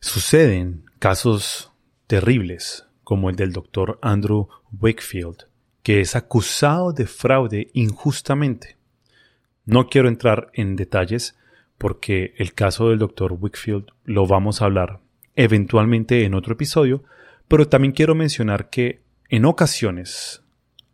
suceden 0.00 0.84
casos 0.98 1.72
terribles 2.06 2.86
como 3.04 3.30
el 3.30 3.36
del 3.36 3.52
doctor 3.52 3.98
Andrew 4.02 4.48
Wakefield, 4.80 5.46
que 5.82 6.00
es 6.00 6.16
acusado 6.16 6.92
de 6.92 7.06
fraude 7.06 7.70
injustamente. 7.72 8.76
No 9.64 9.88
quiero 9.88 10.08
entrar 10.08 10.50
en 10.54 10.76
detalles 10.76 11.36
porque 11.78 12.34
el 12.38 12.54
caso 12.54 12.88
del 12.88 12.98
doctor 12.98 13.32
Wakefield 13.32 13.86
lo 14.04 14.26
vamos 14.26 14.60
a 14.60 14.66
hablar 14.66 15.00
eventualmente 15.36 16.24
en 16.24 16.34
otro 16.34 16.54
episodio, 16.54 17.04
pero 17.46 17.68
también 17.68 17.92
quiero 17.92 18.14
mencionar 18.14 18.70
que 18.70 19.02
en 19.28 19.44
ocasiones 19.44 20.42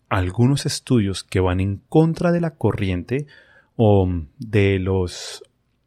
algunos 0.08 0.66
estudios 0.66 1.24
que 1.24 1.40
van 1.40 1.60
en 1.60 1.78
contra 1.88 2.30
de 2.30 2.40
la 2.40 2.56
corriente 2.56 3.26
o 3.76 4.08
de 4.38 4.78
los 4.78 5.42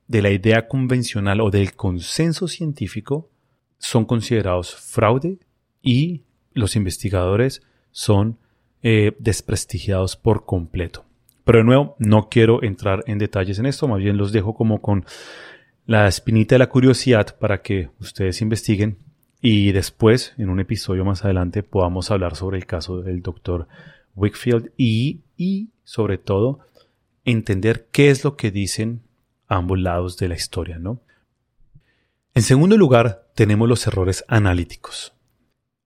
de 0.08 0.22
la 0.22 0.32
idea 0.32 0.68
convencional 0.68 1.42
o 1.42 1.52
del 1.52 1.74
consenso 1.74 2.48
científico 2.48 3.30
son 3.78 4.06
considerados 4.06 4.76
fraude 4.76 5.40
y 5.82 6.24
los 6.54 6.76
investigadores 6.76 7.62
son 7.92 8.38
eh, 8.82 9.16
desprestigiados 9.20 10.16
por 10.16 10.46
completo. 10.46 11.06
Pero 11.44 11.60
de 11.60 11.66
nuevo, 11.66 11.96
no 12.00 12.30
quiero 12.30 12.64
entrar 12.64 13.04
en 13.08 13.18
detalles 13.18 13.60
en 13.60 13.66
esto, 13.66 13.88
más 13.88 14.00
bien 14.00 14.18
los 14.18 14.32
dejo 14.32 14.54
como 14.54 14.82
con 14.82 15.06
la 15.86 16.08
espinita 16.08 16.56
de 16.56 16.60
la 16.60 16.70
curiosidad 16.70 17.38
para 17.40 17.62
que 17.62 17.90
ustedes 18.00 18.42
investiguen 18.42 18.98
y 19.42 19.72
después, 19.72 20.34
en 20.38 20.50
un 20.50 20.60
episodio 20.60 21.06
más 21.06 21.24
adelante, 21.24 21.64
podamos 21.64 22.12
hablar 22.12 22.36
sobre 22.36 22.58
el 22.58 22.66
caso 22.66 23.02
del 23.02 23.22
doctor 23.22 23.68
Wickfield 24.16 24.72
y, 24.78 25.22
y 25.38 25.70
sobre 25.84 26.18
todo 26.18 26.60
entender 27.24 27.88
qué 27.92 28.10
es 28.10 28.24
lo 28.24 28.36
que 28.36 28.52
dicen 28.52 29.02
ambos 29.48 29.80
lados 29.80 30.18
de 30.18 30.28
la 30.28 30.36
historia, 30.36 30.80
¿no? 30.80 31.02
En 32.34 32.44
segundo 32.44 32.78
lugar, 32.78 33.30
tenemos 33.34 33.68
los 33.68 33.88
errores 33.88 34.24
analíticos. 34.28 35.14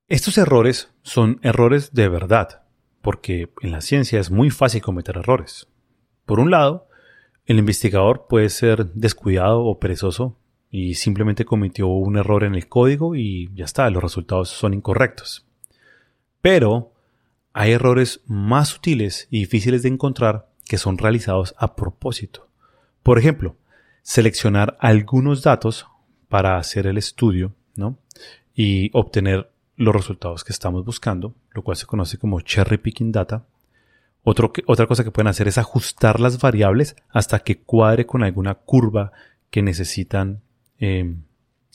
Estos 0.08 0.38
errores 0.38 0.92
son 1.04 1.40
errores 1.44 1.94
de 1.94 2.10
verdad, 2.10 2.64
porque 3.02 3.50
en 3.62 3.72
la 3.72 3.82
ciencia 3.82 4.20
es 4.20 4.30
muy 4.30 4.50
fácil 4.50 4.82
cometer 4.82 5.18
errores. 5.18 5.68
Por 6.26 6.40
un 6.40 6.52
lado, 6.52 6.88
el 7.46 7.60
investigador 7.60 8.28
puede 8.28 8.50
ser 8.50 8.92
descuidado 8.94 9.64
o 9.64 9.80
perezoso 9.80 10.38
y 10.70 10.96
simplemente 10.96 11.46
cometió 11.46 11.88
un 11.88 12.18
error 12.18 12.44
en 12.44 12.56
el 12.56 12.68
código 12.68 13.16
y 13.16 13.50
ya 13.54 13.66
está, 13.66 13.90
los 13.90 14.04
resultados 14.04 14.50
son 14.50 14.74
incorrectos. 14.74 15.46
Pero 16.42 16.94
hay 17.54 17.72
errores 17.72 18.22
más 18.26 18.70
sutiles 18.70 19.28
y 19.30 19.40
difíciles 19.40 19.84
de 19.84 19.90
encontrar 19.90 20.50
que 20.66 20.78
son 20.78 20.98
realizados 20.98 21.56
a 21.58 21.76
propósito. 21.76 22.51
Por 23.04 23.18
ejemplo, 23.18 23.56
seleccionar 24.02 24.78
algunos 24.80 25.44
datos 25.44 25.88
para 26.30 26.58
hacer 26.58 26.88
el 26.88 26.98
estudio, 26.98 27.54
¿no? 27.76 27.98
Y 28.56 28.90
obtener 28.94 29.50
los 29.76 29.96
resultados 29.96 30.44
que 30.44 30.54
estamos 30.54 30.86
buscando, 30.86 31.34
lo 31.52 31.64
cual 31.64 31.78
se 31.78 31.86
conoce 31.86 32.18
como 32.18 32.42
cherry 32.42 32.78
picking 32.78 33.12
data. 33.12 33.46
otra 34.24 34.86
cosa 34.86 35.04
que 35.04 35.10
pueden 35.10 35.28
hacer 35.28 35.48
es 35.48 35.58
ajustar 35.58 36.20
las 36.20 36.40
variables 36.40 36.96
hasta 37.10 37.40
que 37.40 37.58
cuadre 37.58 38.06
con 38.06 38.24
alguna 38.24 38.54
curva 38.54 39.12
que 39.50 39.64
necesitan 39.64 40.42
em, 40.78 41.24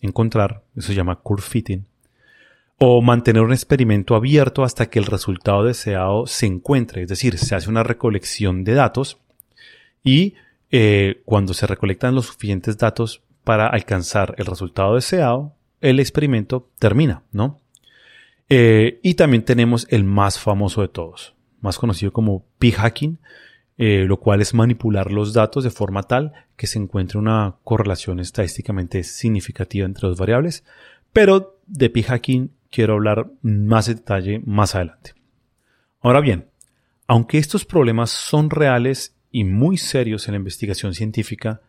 encontrar. 0.00 0.62
Eso 0.76 0.88
se 0.88 0.94
llama 0.94 1.16
curve 1.16 1.42
fitting. 1.42 1.86
O 2.78 3.02
mantener 3.02 3.42
un 3.42 3.52
experimento 3.52 4.14
abierto 4.14 4.62
hasta 4.62 4.88
que 4.88 4.98
el 4.98 5.06
resultado 5.06 5.64
deseado 5.64 6.26
se 6.26 6.46
encuentre. 6.46 7.02
Es 7.02 7.08
decir, 7.08 7.38
se 7.38 7.54
hace 7.56 7.68
una 7.68 7.82
recolección 7.82 8.62
de 8.64 8.74
datos 8.74 9.18
y 10.04 10.34
eh, 10.70 11.22
cuando 11.24 11.55
se 11.55 11.66
recolectan 11.66 12.14
los 12.14 12.26
suficientes 12.26 12.76
datos 12.79 13.22
para 13.44 13.68
alcanzar 13.68 14.35
el 14.38 14.46
resultado 14.46 14.94
deseado, 14.94 15.55
el 15.81 16.00
experimento 16.00 16.70
termina, 16.79 17.22
¿no? 17.33 17.61
Eh, 18.48 19.00
y 19.02 19.14
también 19.14 19.44
tenemos 19.44 19.87
el 19.90 20.05
más 20.05 20.38
famoso 20.38 20.83
de 20.83 20.88
todos, 20.88 21.35
más 21.61 21.79
conocido 21.79 22.12
como 22.12 22.44
p-hacking, 22.59 23.18
eh, 23.79 24.05
lo 24.07 24.18
cual 24.18 24.40
es 24.40 24.55
manipular 24.55 25.12
los 25.12 25.33
datos 25.33 25.64
de 25.64 25.70
forma 25.70 26.05
tal 26.05 26.33
que 26.57 26.66
se 26.66 26.79
encuentre 26.79 27.18
una 27.18 27.57
correlación 27.62 28.20
estadísticamente 28.20 29.02
significativa 29.02 29.85
entre 29.85 30.09
dos 30.09 30.18
variables. 30.18 30.64
Pero 31.12 31.59
de 31.66 31.90
p-hacking 31.90 32.52
quiero 32.70 32.94
hablar 32.94 33.31
más 33.42 33.88
en 33.88 33.96
detalle 33.96 34.40
más 34.44 34.74
adelante. 34.74 35.14
Ahora 36.00 36.20
bien, 36.20 36.46
aunque 37.07 37.38
estos 37.38 37.64
problemas 37.64 38.11
son 38.11 38.50
reales 38.50 39.15
y 39.37 39.44
muy 39.44 39.77
serios 39.77 40.29
en 40.29 40.33
la 40.33 40.38
investigación 40.38 40.94
científica, 40.94 41.61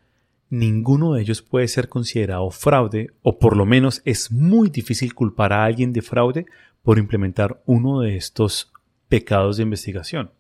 ninguno 0.50 1.12
de 1.12 1.22
ellos 1.22 1.42
puede 1.42 1.68
ser 1.68 1.90
considerado 1.90 2.50
fraude, 2.50 3.12
o 3.24 3.40
por 3.40 3.58
lo 3.58 3.66
menos 3.66 4.02
es 4.06 4.32
muy 4.32 4.70
difícil 4.70 5.14
culpar 5.14 5.52
a 5.52 5.66
alguien 5.66 5.92
de 5.92 6.02
fraude 6.02 6.46
por 6.82 6.98
implementar 6.98 7.62
uno 7.66 8.00
de 8.00 8.16
estos 8.16 8.72
pecados 9.10 9.58
de 9.58 9.64
investigación. 9.64 10.32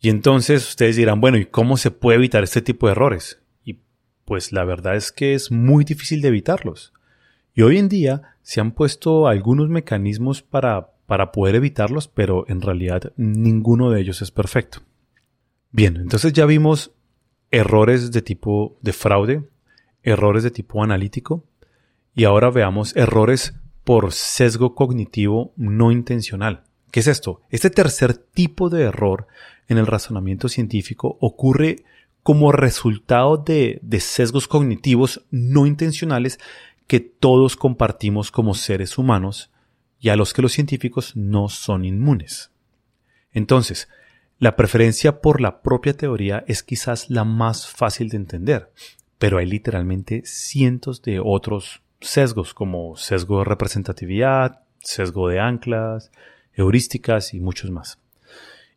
Y 0.00 0.08
entonces 0.08 0.68
ustedes 0.68 0.94
dirán, 0.94 1.20
bueno, 1.20 1.36
¿y 1.36 1.46
cómo 1.46 1.76
se 1.76 1.90
puede 1.90 2.18
evitar 2.18 2.44
este 2.44 2.62
tipo 2.62 2.86
de 2.86 2.92
errores? 2.92 3.42
Y 3.64 3.80
pues 4.24 4.52
la 4.52 4.62
verdad 4.62 4.94
es 4.94 5.10
que 5.10 5.34
es 5.34 5.50
muy 5.50 5.82
difícil 5.82 6.22
de 6.22 6.28
evitarlos. 6.28 6.92
Y 7.56 7.62
hoy 7.62 7.78
en 7.78 7.88
día 7.88 8.36
se 8.42 8.60
han 8.60 8.70
puesto 8.70 9.26
algunos 9.26 9.68
mecanismos 9.68 10.42
para, 10.42 10.92
para 11.06 11.32
poder 11.32 11.56
evitarlos, 11.56 12.06
pero 12.06 12.44
en 12.46 12.60
realidad 12.60 13.12
ninguno 13.16 13.90
de 13.90 14.00
ellos 14.00 14.22
es 14.22 14.30
perfecto. 14.30 14.80
Bien, 15.74 15.96
entonces 15.96 16.32
ya 16.32 16.46
vimos 16.46 16.92
errores 17.50 18.12
de 18.12 18.22
tipo 18.22 18.78
de 18.80 18.92
fraude, 18.92 19.42
errores 20.04 20.44
de 20.44 20.52
tipo 20.52 20.84
analítico 20.84 21.48
y 22.14 22.22
ahora 22.22 22.50
veamos 22.50 22.94
errores 22.94 23.54
por 23.82 24.12
sesgo 24.12 24.76
cognitivo 24.76 25.52
no 25.56 25.90
intencional. 25.90 26.62
¿Qué 26.92 27.00
es 27.00 27.08
esto? 27.08 27.40
Este 27.50 27.70
tercer 27.70 28.14
tipo 28.14 28.70
de 28.70 28.82
error 28.82 29.26
en 29.66 29.78
el 29.78 29.88
razonamiento 29.88 30.48
científico 30.48 31.18
ocurre 31.20 31.82
como 32.22 32.52
resultado 32.52 33.36
de, 33.36 33.80
sesgos 33.98 34.46
cognitivos 34.46 35.26
no 35.32 35.66
intencionales 35.66 36.38
que 36.86 37.00
todos 37.00 37.56
compartimos 37.56 38.30
como 38.30 38.54
seres 38.54 38.96
humanos 38.96 39.50
y 39.98 40.10
a 40.10 40.14
los 40.14 40.34
que 40.34 40.42
los 40.42 40.52
científicos 40.52 41.16
no 41.16 41.48
son 41.48 41.84
inmunes. 41.84 42.52
Entonces, 43.32 43.88
la 44.44 44.56
preferencia 44.56 45.22
por 45.22 45.40
la 45.40 45.62
propia 45.62 45.96
teoría 45.96 46.44
es 46.46 46.62
quizás 46.62 47.08
la 47.08 47.24
más 47.24 47.66
fácil 47.66 48.10
de 48.10 48.18
entender, 48.18 48.70
pero 49.16 49.38
hay 49.38 49.46
literalmente 49.46 50.20
cientos 50.26 51.00
de 51.00 51.18
otros 51.18 51.80
sesgos 52.02 52.52
como 52.52 52.94
sesgo 52.94 53.38
de 53.38 53.46
representatividad, 53.46 54.60
sesgo 54.80 55.28
de 55.28 55.40
anclas, 55.40 56.12
heurísticas 56.52 57.32
y 57.32 57.40
muchos 57.40 57.70
más. 57.70 57.98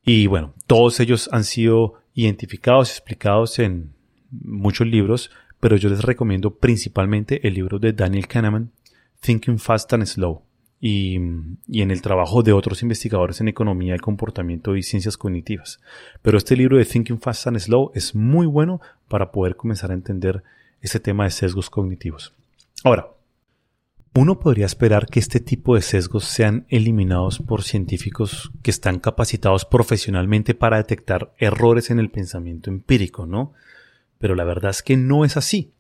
Y 0.06 0.28
bueno, 0.28 0.54
todos 0.68 1.02
ellos 1.02 1.28
han 1.34 1.44
sido 1.44 1.96
identificados 2.14 2.88
y 2.88 2.92
explicados 2.94 3.60
en 3.60 3.92
muchos 4.32 4.88
libros, 4.88 5.32
pero 5.60 5.76
yo 5.76 5.90
les 5.90 6.02
recomiendo 6.02 6.56
principalmente 6.60 7.46
el 7.46 7.56
libro 7.56 7.78
de 7.78 7.92
Daniel 7.92 8.30
Kahneman, 8.30 8.72
Thinking 9.20 9.60
Fast 9.60 9.92
and 9.92 10.06
Slow, 10.06 10.44
y, 10.80 11.16
en 11.16 11.58
el 11.68 12.02
trabajo 12.02 12.44
de 12.44 12.54
otros 12.54 12.82
investigadores 12.84 13.42
en 13.42 13.48
economía 13.48 13.94
del 13.94 14.02
comportamiento 14.02 14.76
y 14.76 14.84
ciencias 14.84 15.18
cognitivas. 15.18 15.80
Pero 16.22 16.38
este 16.38 16.56
libro 16.56 16.78
de 16.78 16.86
Thinking 16.86 17.20
Fast 17.20 17.48
and 17.48 17.60
Slow 17.60 17.92
es 17.96 18.14
muy 18.16 18.46
bueno 18.46 18.82
para 19.08 19.32
poder 19.32 19.56
comenzar 19.56 19.92
a 19.92 19.96
entender 19.96 20.44
ese 20.82 21.00
tema 21.00 21.24
de 21.24 21.32
sesgos 21.32 21.70
cognitivos. 21.70 22.34
Ahora, 22.84 23.10
uno 24.14 24.40
podría 24.40 24.66
esperar 24.66 25.08
que 25.08 25.20
este 25.20 25.40
tipo 25.40 25.76
de 25.76 25.82
sesgos 25.82 26.26
sean 26.26 26.66
eliminados 26.70 27.40
por 27.40 27.64
científicos 27.64 28.52
que 28.64 28.72
están 28.72 29.00
capacitados 29.00 29.66
profesionalmente 29.66 30.56
para 30.56 30.78
detectar 30.78 31.34
errores 31.38 31.92
en 31.92 32.00
el 32.00 32.10
pensamiento 32.10 32.70
empírico, 32.70 33.28
¿no? 33.28 33.54
Pero 34.18 34.34
la 34.34 34.44
verdad 34.44 34.72
es 34.72 34.82
que 34.82 34.98
no 34.98 35.24
es 35.24 35.38
así. 35.38 35.72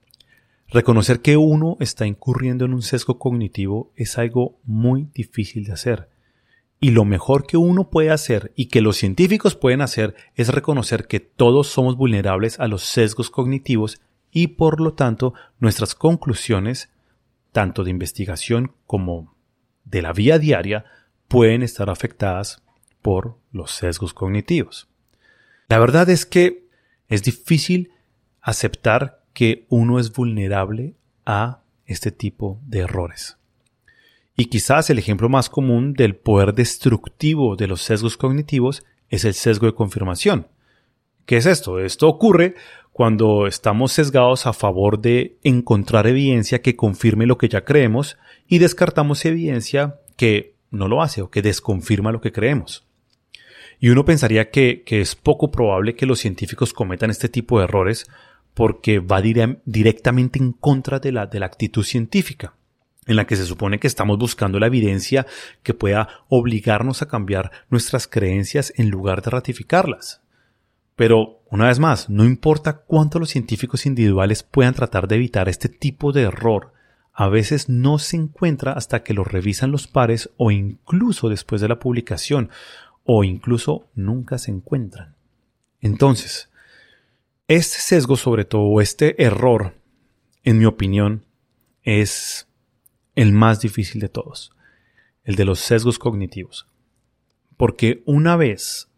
Reconocer 0.69 1.21
que 1.21 1.37
uno 1.37 1.77
está 1.79 2.05
incurriendo 2.05 2.65
en 2.65 2.73
un 2.73 2.81
sesgo 2.81 3.17
cognitivo 3.17 3.91
es 3.95 4.17
algo 4.17 4.59
muy 4.65 5.07
difícil 5.13 5.65
de 5.65 5.73
hacer. 5.73 6.09
Y 6.79 6.91
lo 6.91 7.05
mejor 7.05 7.47
que 7.47 7.57
uno 7.57 7.89
puede 7.89 8.11
hacer 8.11 8.51
y 8.55 8.67
que 8.67 8.81
los 8.81 8.97
científicos 8.97 9.55
pueden 9.55 9.81
hacer 9.81 10.15
es 10.35 10.49
reconocer 10.49 11.07
que 11.07 11.19
todos 11.19 11.67
somos 11.67 11.95
vulnerables 11.95 12.59
a 12.59 12.67
los 12.67 12.83
sesgos 12.83 13.29
cognitivos 13.29 14.01
y 14.31 14.47
por 14.47 14.81
lo 14.81 14.93
tanto 14.93 15.33
nuestras 15.59 15.95
conclusiones, 15.95 16.89
tanto 17.53 17.83
de 17.83 17.91
investigación 17.91 18.73
como 18.85 19.33
de 19.85 20.01
la 20.01 20.11
vía 20.11 20.37
diaria, 20.37 20.85
pueden 21.29 21.63
estar 21.63 21.89
afectadas 21.89 22.61
por 23.01 23.37
los 23.51 23.71
sesgos 23.71 24.13
cognitivos. 24.13 24.89
La 25.69 25.79
verdad 25.79 26.09
es 26.09 26.25
que 26.25 26.67
es 27.07 27.23
difícil 27.23 27.91
aceptar 28.41 29.16
que 29.37 29.67
uno 29.69 29.99
es 29.99 30.11
vulnerable 30.13 30.95
a 31.23 31.59
este 31.85 32.09
tipo 32.09 32.59
de 32.65 32.79
errores. 32.79 33.37
Y 34.35 34.45
quizás 34.45 34.89
el 34.89 34.97
ejemplo 34.97 35.29
más 35.29 35.47
común 35.47 35.93
del 35.93 36.15
poder 36.15 36.55
destructivo 36.55 37.55
de 37.55 37.67
los 37.67 37.83
sesgos 37.83 38.17
cognitivos 38.17 38.83
es 39.09 39.25
el 39.25 39.35
sesgo 39.35 39.67
de 39.67 39.75
confirmación. 39.75 40.47
¿Qué 41.27 41.37
es 41.37 41.45
esto? 41.45 41.77
Esto 41.77 42.07
ocurre 42.07 42.55
cuando 42.91 43.45
estamos 43.45 43.91
sesgados 43.91 44.47
a 44.47 44.53
favor 44.53 44.99
de 44.99 45.37
encontrar 45.43 46.07
evidencia 46.07 46.63
que 46.63 46.75
confirme 46.75 47.27
lo 47.27 47.37
que 47.37 47.47
ya 47.47 47.63
creemos 47.63 48.17
y 48.47 48.57
descartamos 48.57 49.23
evidencia 49.23 49.99
que 50.15 50.55
no 50.71 50.87
lo 50.87 51.03
hace 51.03 51.21
o 51.21 51.29
que 51.29 51.43
desconfirma 51.43 52.11
lo 52.11 52.21
que 52.21 52.31
creemos. 52.31 52.87
Y 53.79 53.89
uno 53.89 54.03
pensaría 54.03 54.49
que, 54.49 54.83
es 54.87 55.15
poco 55.15 55.51
probable 55.51 55.93
que 55.93 56.07
los 56.07 56.17
científicos 56.17 56.73
cometan 56.73 57.11
este 57.11 57.29
tipo 57.29 57.59
de 57.59 57.65
errores 57.65 58.07
porque 58.57 58.97
va 58.97 59.21
directamente 59.21 60.39
en 60.39 60.51
contra 60.51 60.97
de 60.97 61.11
la, 61.11 61.27
de 61.27 61.39
la 61.39 61.45
actitud 61.45 61.83
científica 61.83 62.55
en 63.05 63.15
la 63.15 63.27
que 63.27 63.35
se 63.35 63.45
supone 63.45 63.79
que 63.79 63.85
estamos 63.85 64.17
buscando 64.17 64.57
la 64.59 64.65
evidencia 64.65 65.27
que 65.61 65.75
pueda 65.75 66.09
obligarnos 66.27 67.03
a 67.03 67.07
cambiar 67.07 67.51
nuestras 67.69 68.07
creencias 68.07 68.73
en 68.75 68.89
lugar 68.89 69.21
de 69.21 69.29
ratificarlas. 69.29 70.23
Pero, 70.95 71.43
una 71.51 71.67
vez 71.67 71.77
más, 71.77 72.09
no 72.09 72.25
importa 72.25 72.77
cuánto 72.77 73.19
los 73.19 73.29
científicos 73.29 73.85
individuales 73.85 74.41
puedan 74.41 74.73
tratar 74.73 75.07
de 75.07 75.17
evitar 75.17 75.47
este 75.49 75.69
tipo 75.69 76.11
de 76.11 76.23
error, 76.23 76.73
a 77.13 77.29
veces 77.29 77.69
no 77.69 77.99
se 77.99 78.17
encuentra 78.17 78.71
hasta 78.71 79.03
que 79.03 79.13
lo 79.13 79.23
revisan 79.23 79.69
los 79.69 79.85
pares 79.85 80.31
o 80.35 80.49
incluso 80.49 81.29
después 81.29 81.61
de 81.61 81.67
la 81.67 81.77
publicación, 81.77 82.49
o 83.03 83.23
incluso 83.23 83.85
nunca 83.93 84.39
se 84.39 84.49
encuentran. 84.49 85.13
Entonces, 85.79 86.49
este 87.47 87.79
sesgo 87.79 88.17
sobre 88.17 88.45
todo, 88.45 88.81
este 88.81 89.23
error, 89.23 89.75
en 90.43 90.59
mi 90.59 90.65
opinión, 90.65 91.25
es 91.83 92.47
el 93.15 93.31
más 93.31 93.61
difícil 93.61 94.01
de 94.01 94.09
todos, 94.09 94.51
el 95.23 95.35
de 95.35 95.45
los 95.45 95.59
sesgos 95.59 95.97
cognitivos. 95.97 96.67
Porque 97.55 98.03
una 98.05 98.35
vez 98.35 98.89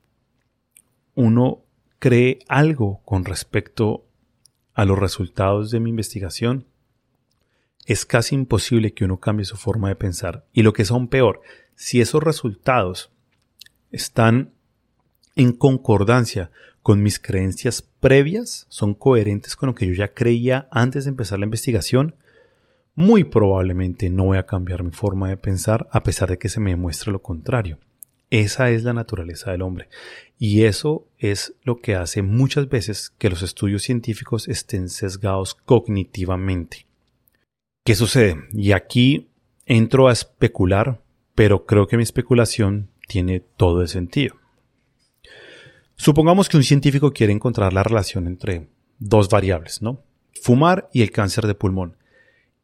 uno 1.14 1.64
cree 2.00 2.40
algo 2.48 3.02
con 3.06 3.26
respecto 3.26 4.06
a 4.74 4.86
los 4.86 4.98
resultados 4.98 5.70
de 5.70 5.80
mi 5.80 5.90
investigación, 5.90 6.66
es 7.86 8.06
casi 8.06 8.36
imposible 8.36 8.94
que 8.94 9.06
uno 9.06 9.20
cambie 9.20 9.46
su 9.46 9.58
forma 9.58 9.90
de 9.90 9.96
pensar. 9.96 10.46
Y 10.54 10.64
lo 10.64 10.74
que 10.74 10.84
es 10.84 10.92
aún 10.92 11.08
peor, 11.08 11.42
si 11.76 12.02
esos 12.02 12.24
resultados 12.24 13.12
están 13.92 14.54
en 15.36 15.54
concordancia 15.54 16.52
con 16.82 17.04
mis 17.04 17.20
creencias 17.20 17.82
previas, 17.82 18.66
son 18.70 18.94
coherentes 18.94 19.56
con 19.56 19.68
lo 19.68 19.76
que 19.76 19.88
yo 19.88 19.94
ya 19.94 20.14
creía 20.14 20.68
antes 20.72 21.06
de 21.06 21.10
empezar 21.10 21.40
la 21.40 21.46
investigación, 21.46 22.16
muy 22.96 23.24
probablemente 23.24 24.10
no 24.10 24.26
voy 24.26 24.38
a 24.38 24.46
cambiar 24.46 24.84
mi 24.84 24.92
forma 24.92 25.30
de 25.30 25.38
pensar 25.38 25.88
a 25.92 26.04
pesar 26.04 26.30
de 26.30 26.38
que 26.38 26.50
se 26.50 26.60
me 26.60 26.72
demuestre 26.72 27.12
lo 27.12 27.22
contrario. 27.22 27.78
Esa 28.30 28.70
es 28.70 28.84
la 28.84 28.94
naturaleza 28.94 29.52
del 29.52 29.62
hombre. 29.62 29.90
Y 30.38 30.64
eso 30.64 31.08
es 31.18 31.54
lo 31.64 31.82
que 31.82 31.96
hace 31.96 32.22
muchas 32.22 32.70
veces 32.70 33.10
que 33.18 33.30
los 33.30 33.42
estudios 33.42 33.84
científicos 33.84 34.48
estén 34.48 34.90
sesgados 34.90 35.56
cognitivamente. 35.56 36.86
¿Qué 37.84 37.96
sucede? 37.96 38.38
Y 38.54 38.74
aquí 38.74 39.30
entro 39.66 40.08
a 40.08 40.14
especular, 40.14 41.02
pero 41.34 41.66
creo 41.66 41.88
que 41.88 41.98
mi 41.98 42.04
especulación 42.04 42.90
tiene 43.08 43.40
todo 43.40 43.82
el 43.82 43.88
sentido. 43.88 44.36
Supongamos 46.02 46.48
que 46.48 46.56
un 46.56 46.64
científico 46.64 47.12
quiere 47.12 47.34
encontrar 47.34 47.74
la 47.74 47.84
relación 47.84 48.26
entre 48.26 48.70
dos 49.00 49.28
variables, 49.28 49.82
¿no? 49.82 50.02
Fumar 50.42 50.90
y 50.94 51.02
el 51.02 51.12
cáncer 51.12 51.46
de 51.46 51.56
pulmón. 51.56 51.98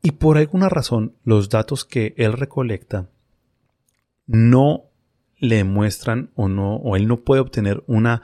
Y 0.01 0.11
por 0.11 0.37
alguna 0.37 0.69
razón, 0.69 1.17
los 1.25 1.49
datos 1.49 1.83
que 1.83 2.13
él 2.15 2.31
recolecta 2.31 3.09
no 4.25 4.85
le 5.37 5.65
muestran 5.65 6.31
o 6.35 6.47
no, 6.47 6.77
o 6.77 6.95
él 6.95 7.09
no 7.09 7.25
puede 7.25 7.41
obtener 7.41 7.83
una 7.87 8.21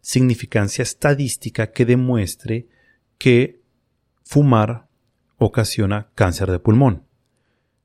significancia 0.00 0.80
estadística 0.80 1.70
que 1.70 1.84
demuestre 1.84 2.66
que 3.18 3.60
fumar 4.22 4.88
ocasiona 5.36 6.08
cáncer 6.14 6.50
de 6.50 6.58
pulmón. 6.58 7.02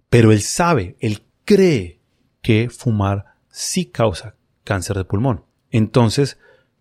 Pero 0.09 0.31
él 0.31 0.39
sabe, 0.39 0.95
él 1.01 1.23
cree 1.43 1.99
que 2.41 2.69
fumar 2.69 3.25
sí 3.49 3.87
causa 3.87 4.37
cáncer 4.63 4.95
de 4.95 5.03
pulmón. 5.03 5.43
Entonces, 5.71 6.37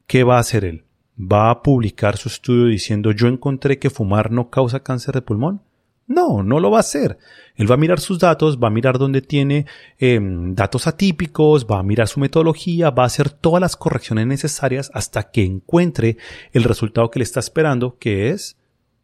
¿qué 0.09 0.25
va 0.25 0.38
a 0.38 0.40
hacer 0.40 0.64
él? 0.64 0.85
¿Va 1.21 1.51
a 1.51 1.62
publicar 1.62 2.16
su 2.16 2.29
estudio 2.29 2.64
diciendo 2.64 3.12
yo 3.12 3.29
encontré 3.29 3.79
que 3.79 3.90
fumar 3.90 4.33
no 4.33 4.51
causa 4.51 4.83
cáncer 4.83 5.14
de 5.14 5.23
pulmón? 5.23 5.62
No, 6.09 6.42
no 6.42 6.59
lo 6.59 6.71
va 6.71 6.79
a 6.79 6.81
hacer. 6.81 7.18
Él 7.55 7.71
va 7.71 7.75
a 7.75 7.79
mirar 7.79 8.01
sus 8.01 8.18
datos, 8.18 8.59
va 8.59 8.68
a 8.68 8.71
mirar 8.71 8.99
dónde 8.99 9.21
tiene 9.21 9.66
em, 9.99 10.55
datos 10.55 10.87
atípicos, 10.87 11.66
va 11.66 11.81
a 11.81 11.83
mirar 11.83 12.09
su 12.09 12.18
metodología, 12.18 12.90
va 12.90 13.03
a 13.03 13.07
hacer 13.07 13.29
todas 13.29 13.61
las 13.61 13.77
correcciones 13.77 14.27
necesarias 14.27 14.90
hasta 14.94 15.31
que 15.31 15.44
encuentre 15.44 16.16
el 16.53 16.64
resultado 16.64 17.11
que 17.11 17.18
le 17.18 17.25
está 17.25 17.40
esperando, 17.40 17.99
que 17.99 18.31
es 18.31 18.57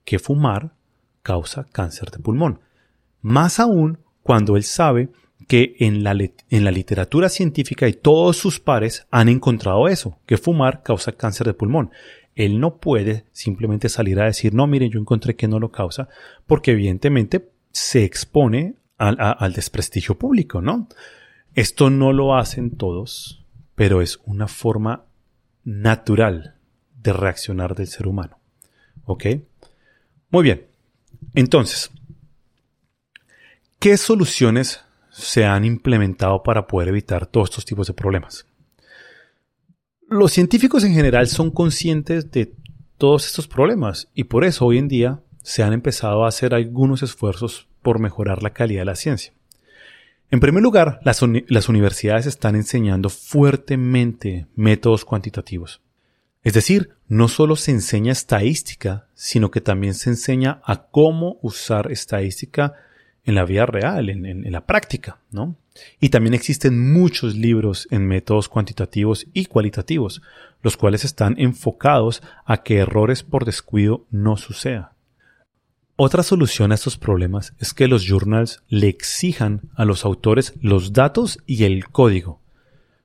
que 0.04 0.18
fumar 0.18 0.72
causa 1.22 1.66
cáncer 1.70 2.10
de 2.10 2.20
pulmón. 2.20 2.60
Más 3.20 3.60
aún 3.60 3.98
cuando 4.22 4.56
él 4.56 4.62
sabe 4.62 5.10
que 5.46 5.76
en 5.78 6.04
la, 6.04 6.12
en 6.12 6.64
la 6.64 6.70
literatura 6.70 7.28
científica 7.28 7.88
y 7.88 7.94
todos 7.94 8.36
sus 8.36 8.60
pares 8.60 9.06
han 9.10 9.28
encontrado 9.28 9.88
eso, 9.88 10.18
que 10.26 10.38
fumar 10.38 10.82
causa 10.82 11.12
cáncer 11.12 11.46
de 11.46 11.54
pulmón. 11.54 11.90
Él 12.34 12.58
no 12.58 12.78
puede 12.78 13.26
simplemente 13.32 13.88
salir 13.88 14.20
a 14.20 14.26
decir, 14.26 14.54
no, 14.54 14.66
miren, 14.66 14.90
yo 14.90 14.98
encontré 14.98 15.36
que 15.36 15.48
no 15.48 15.60
lo 15.60 15.70
causa, 15.70 16.08
porque 16.46 16.72
evidentemente 16.72 17.48
se 17.70 18.04
expone 18.04 18.74
al, 18.98 19.52
desprestigio 19.52 20.16
público, 20.16 20.60
¿no? 20.60 20.88
Esto 21.54 21.90
no 21.90 22.12
lo 22.12 22.36
hacen 22.36 22.76
todos, 22.76 23.44
pero 23.74 24.02
es 24.02 24.20
una 24.24 24.48
forma 24.48 25.04
natural 25.64 26.56
de 27.00 27.12
reaccionar 27.12 27.74
del 27.74 27.86
ser 27.86 28.06
humano. 28.06 28.38
¿Ok? 29.04 29.26
Muy 30.30 30.42
bien. 30.42 30.66
Entonces, 31.34 31.90
¿qué 33.78 33.96
soluciones 33.96 34.84
se 35.14 35.44
han 35.44 35.64
implementado 35.64 36.42
para 36.42 36.66
poder 36.66 36.88
evitar 36.88 37.26
todos 37.26 37.50
estos 37.50 37.64
tipos 37.64 37.86
de 37.86 37.94
problemas? 37.94 38.46
Los 40.08 40.32
científicos 40.32 40.84
en 40.84 40.92
general 40.92 41.28
son 41.28 41.50
conscientes 41.50 42.30
de 42.30 42.52
todos 42.98 43.26
estos 43.26 43.46
problemas 43.46 44.08
y 44.14 44.24
por 44.24 44.44
eso 44.44 44.66
hoy 44.66 44.78
en 44.78 44.88
día 44.88 45.20
se 45.42 45.62
han 45.62 45.72
empezado 45.72 46.24
a 46.24 46.28
hacer 46.28 46.54
algunos 46.54 47.02
esfuerzos 47.02 47.68
por 47.82 48.00
mejorar 48.00 48.42
la 48.42 48.50
calidad 48.50 48.80
de 48.80 48.86
la 48.86 48.96
ciencia. 48.96 49.32
En 50.30 50.40
primer 50.40 50.62
lugar, 50.62 51.00
las, 51.04 51.22
universidades 51.68 52.26
están 52.26 52.56
enseñando 52.56 53.08
fuertemente 53.08 54.46
métodos 54.56 55.04
cuantitativos. 55.04 55.80
Es 56.42 56.54
decir, 56.54 56.90
no 57.06 57.28
solo 57.28 57.56
se 57.56 57.70
enseña 57.70 58.12
estadística, 58.12 59.06
sino 59.14 59.50
que 59.50 59.60
también 59.60 59.94
se 59.94 60.10
enseña 60.10 60.60
a 60.64 60.86
cómo 60.88 61.38
usar 61.40 61.92
estadística 61.92 62.74
en 63.24 63.34
la 63.34 63.44
vida 63.44 63.66
real, 63.66 64.10
en, 64.10 64.50
la 64.52 64.66
práctica, 64.66 65.18
¿no? 65.30 65.56
Y 66.00 66.10
también 66.10 66.34
existen 66.34 66.92
muchos 66.92 67.34
libros 67.34 67.88
en 67.90 68.06
métodos 68.06 68.48
cuantitativos 68.48 69.26
y 69.32 69.46
cualitativos, 69.46 70.22
los 70.62 70.76
cuales 70.76 71.04
están 71.04 71.34
enfocados 71.38 72.22
a 72.44 72.62
que 72.62 72.78
errores 72.78 73.22
por 73.22 73.44
descuido 73.44 74.04
no 74.10 74.36
sucedan. 74.36 74.88
Otra 75.96 76.22
solución 76.22 76.72
a 76.72 76.74
estos 76.74 76.98
problemas 76.98 77.54
es 77.60 77.72
que 77.72 77.88
los 77.88 78.04
journals 78.06 78.62
le 78.68 78.88
exijan 78.88 79.62
a 79.74 79.84
los 79.84 80.04
autores 80.04 80.54
los 80.60 80.92
datos 80.92 81.38
y 81.46 81.64
el 81.64 81.86
código. 81.86 82.40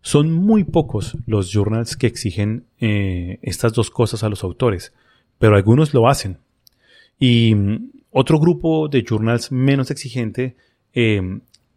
Son 0.01 0.31
muy 0.31 0.63
pocos 0.63 1.17
los 1.27 1.51
journals 1.51 1.95
que 1.95 2.07
exigen 2.07 2.65
eh, 2.79 3.39
estas 3.41 3.73
dos 3.73 3.91
cosas 3.91 4.23
a 4.23 4.29
los 4.29 4.43
autores, 4.43 4.93
pero 5.37 5.55
algunos 5.55 5.93
lo 5.93 6.07
hacen. 6.07 6.39
Y 7.19 7.53
otro 8.11 8.39
grupo 8.39 8.87
de 8.87 9.03
journals 9.07 9.51
menos 9.51 9.91
exigente 9.91 10.55
eh, 10.93 11.21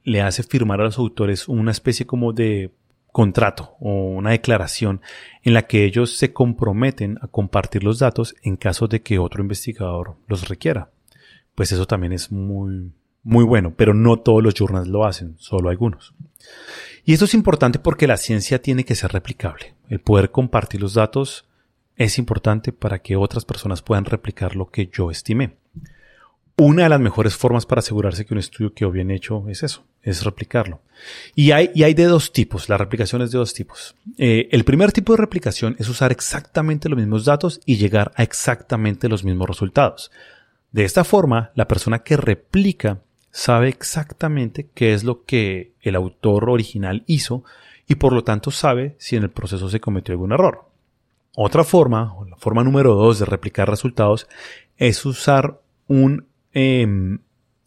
le 0.05 0.21
hace 0.21 0.43
firmar 0.43 0.81
a 0.81 0.85
los 0.85 0.99
autores 0.99 1.49
una 1.49 1.71
especie 1.71 2.07
como 2.07 2.33
de 2.33 2.71
contrato 3.13 3.77
o 3.79 4.07
una 4.07 4.31
declaración 4.31 5.03
en 5.43 5.55
la 5.55 5.67
que 5.67 5.85
ellos 5.85 6.17
se 6.17 6.33
comprometen 6.33 7.19
a 7.21 7.29
compartir 7.29 7.85
los 7.85 7.99
datos 7.99 8.35
en 8.43 8.57
caso 8.57 8.89
de 8.89 9.03
que 9.03 9.19
otro 9.19 9.43
investigador 9.43 10.17
los 10.27 10.49
requiera. 10.49 10.91
Pues 11.55 11.71
eso 11.73 11.87
también 11.87 12.15
es 12.15 12.33
muy, 12.33 12.93
muy 13.23 13.45
bueno, 13.45 13.75
pero 13.77 13.93
no 13.93 14.19
todos 14.19 14.43
los 14.43 14.55
journals 14.55 14.89
lo 14.89 15.05
hacen, 15.05 15.37
solo 15.39 15.69
algunos. 15.69 16.15
Y 17.05 17.13
esto 17.13 17.27
es 17.27 17.35
importante 17.35 17.79
porque 17.79 18.07
la 18.07 18.17
ciencia 18.17 18.63
tiene 18.63 18.85
que 18.85 18.95
ser 18.95 19.13
replicable. 19.13 19.75
El 19.89 20.01
poder 20.01 20.31
compartir 20.31 20.81
los 20.81 20.95
datos 20.95 21.47
es 21.97 22.19
importante 22.19 22.73
para 22.73 23.01
que 23.01 23.17
otras 23.17 23.45
personas 23.45 23.83
puedan 23.83 24.07
replicar 24.07 24.57
lo 24.57 24.71
que 24.71 24.89
yo 24.91 25.11
estimé. 25.11 25.57
Una 26.65 26.85
de 26.85 26.91
las 26.91 27.01
mejores 27.01 27.35
formas 27.35 27.67
para 27.67 27.81
asegurarse 27.81 28.25
que 28.25 28.35
un 28.35 28.39
estudio 28.39 28.73
quedó 28.73 28.93
bien 28.93 29.11
hecho 29.11 29.49
es 29.49 29.65
eso, 29.65 29.83
es 30.01 30.23
replicarlo. 30.23 30.81
Y 31.35 31.51
hay, 31.51 31.73
y 31.75 31.83
hay 31.83 31.93
de 31.93 32.05
dos 32.05 32.33
tipos, 32.33 32.69
la 32.69 32.79
replicación 32.79 33.21
es 33.21 33.33
de 33.33 33.39
dos 33.39 33.53
tipos. 33.53 33.97
Eh, 34.17 34.49
el 34.53 34.63
primer 34.63 34.93
tipo 34.93 35.13
de 35.13 35.17
replicación 35.17 35.75
es 35.81 35.89
usar 35.89 36.13
exactamente 36.13 36.89
los 36.89 36.97
mismos 36.97 37.25
datos 37.25 37.61
y 37.67 37.79
llegar 37.79 38.13
a 38.15 38.23
exactamente 38.23 39.09
los 39.09 39.25
mismos 39.25 39.49
resultados. 39.49 40.13
De 40.71 40.85
esta 40.85 41.03
forma, 41.03 41.51
la 41.57 41.67
persona 41.67 42.05
que 42.05 42.17
replica 42.17 43.01
sabe 43.33 43.69
exactamente 43.69 44.69
qué 44.73 44.95
es 44.95 45.03
lo 45.03 45.25
que 45.25 45.73
el 45.81 45.97
autor 45.97 46.49
original 46.49 47.03
hizo 47.09 47.43
y 47.89 47.97
por 47.97 48.13
lo 48.13 48.23
tanto 48.23 48.53
sabe 48.53 48.95
si 49.01 49.17
en 49.17 49.25
el 49.25 49.31
proceso 49.31 49.69
se 49.69 49.81
cometió 49.81 50.13
algún 50.13 50.31
error. 50.31 50.67
Otra 51.35 51.65
forma, 51.65 52.15
la 52.31 52.37
forma 52.37 52.63
número 52.63 52.95
dos 52.95 53.19
de 53.19 53.25
replicar 53.25 53.69
resultados, 53.69 54.29
es 54.77 55.05
usar 55.05 55.59
un, 55.89 56.29
em, 56.53 57.19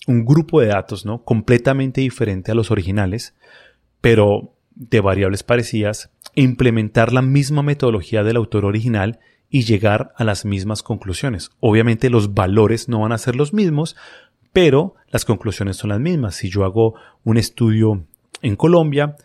un 0.08 0.26
grupo 0.26 0.62
de 0.62 0.68
datos 0.68 1.06
¿no? 1.06 1.24
completamente 1.24 2.02
diferente 2.02 2.52
a 2.52 2.56
los 2.56 2.72
originales, 2.72 3.36
pero 4.02 4.54
de 4.76 5.00
variables 5.00 5.44
parecidas, 5.44 6.12
implementar 6.36 7.14
la 7.14 7.22
misma 7.22 7.64
metodología 7.64 8.24
del 8.24 8.36
autor 8.36 8.66
original 8.66 9.20
y 9.50 9.64
llegar 9.64 10.14
a 10.18 10.24
las 10.24 10.46
mismas 10.46 10.84
conclusiones. 10.84 11.52
Obviamente 11.60 12.10
los 12.10 12.34
valores 12.34 12.90
no 12.90 13.00
van 13.02 13.14
a 13.14 13.18
ser 13.18 13.36
los 13.36 13.54
mismos, 13.54 13.96
pero 14.52 14.96
las 15.10 15.26
conclusiones 15.26 15.78
son 15.78 15.90
las 15.92 16.00
mismas. 16.00 16.36
Si 16.36 16.50
yo 16.50 16.66
hago 16.66 16.96
un 17.24 17.38
estudio 17.38 18.06
en 18.42 18.56
Colombia 18.56 19.16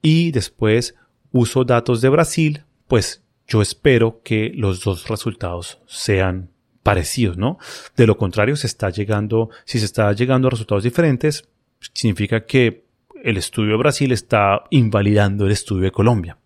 y 0.00 0.30
después 0.30 0.94
uso 1.32 1.64
datos 1.64 2.00
de 2.00 2.08
Brasil, 2.08 2.64
pues 2.88 3.22
yo 3.46 3.60
espero 3.60 4.22
que 4.22 4.52
los 4.54 4.82
dos 4.82 5.08
resultados 5.08 5.80
sean 5.86 6.50
parecidos, 6.84 7.36
¿no? 7.36 7.58
De 7.96 8.06
lo 8.06 8.16
contrario, 8.16 8.54
se 8.54 8.68
está 8.68 8.90
llegando, 8.90 9.50
si 9.64 9.80
se 9.80 9.86
está 9.86 10.12
llegando 10.12 10.46
a 10.46 10.50
resultados 10.52 10.84
diferentes, 10.84 11.48
significa 11.92 12.44
que 12.44 12.84
el 13.24 13.38
estudio 13.38 13.72
de 13.72 13.78
Brasil 13.78 14.12
está 14.12 14.64
invalidando 14.70 15.46
el 15.46 15.52
estudio 15.52 15.84
de 15.84 15.90
Colombia. 15.90 16.36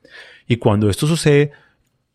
Y 0.46 0.56
cuando 0.56 0.88
esto 0.88 1.06
sucede, 1.06 1.50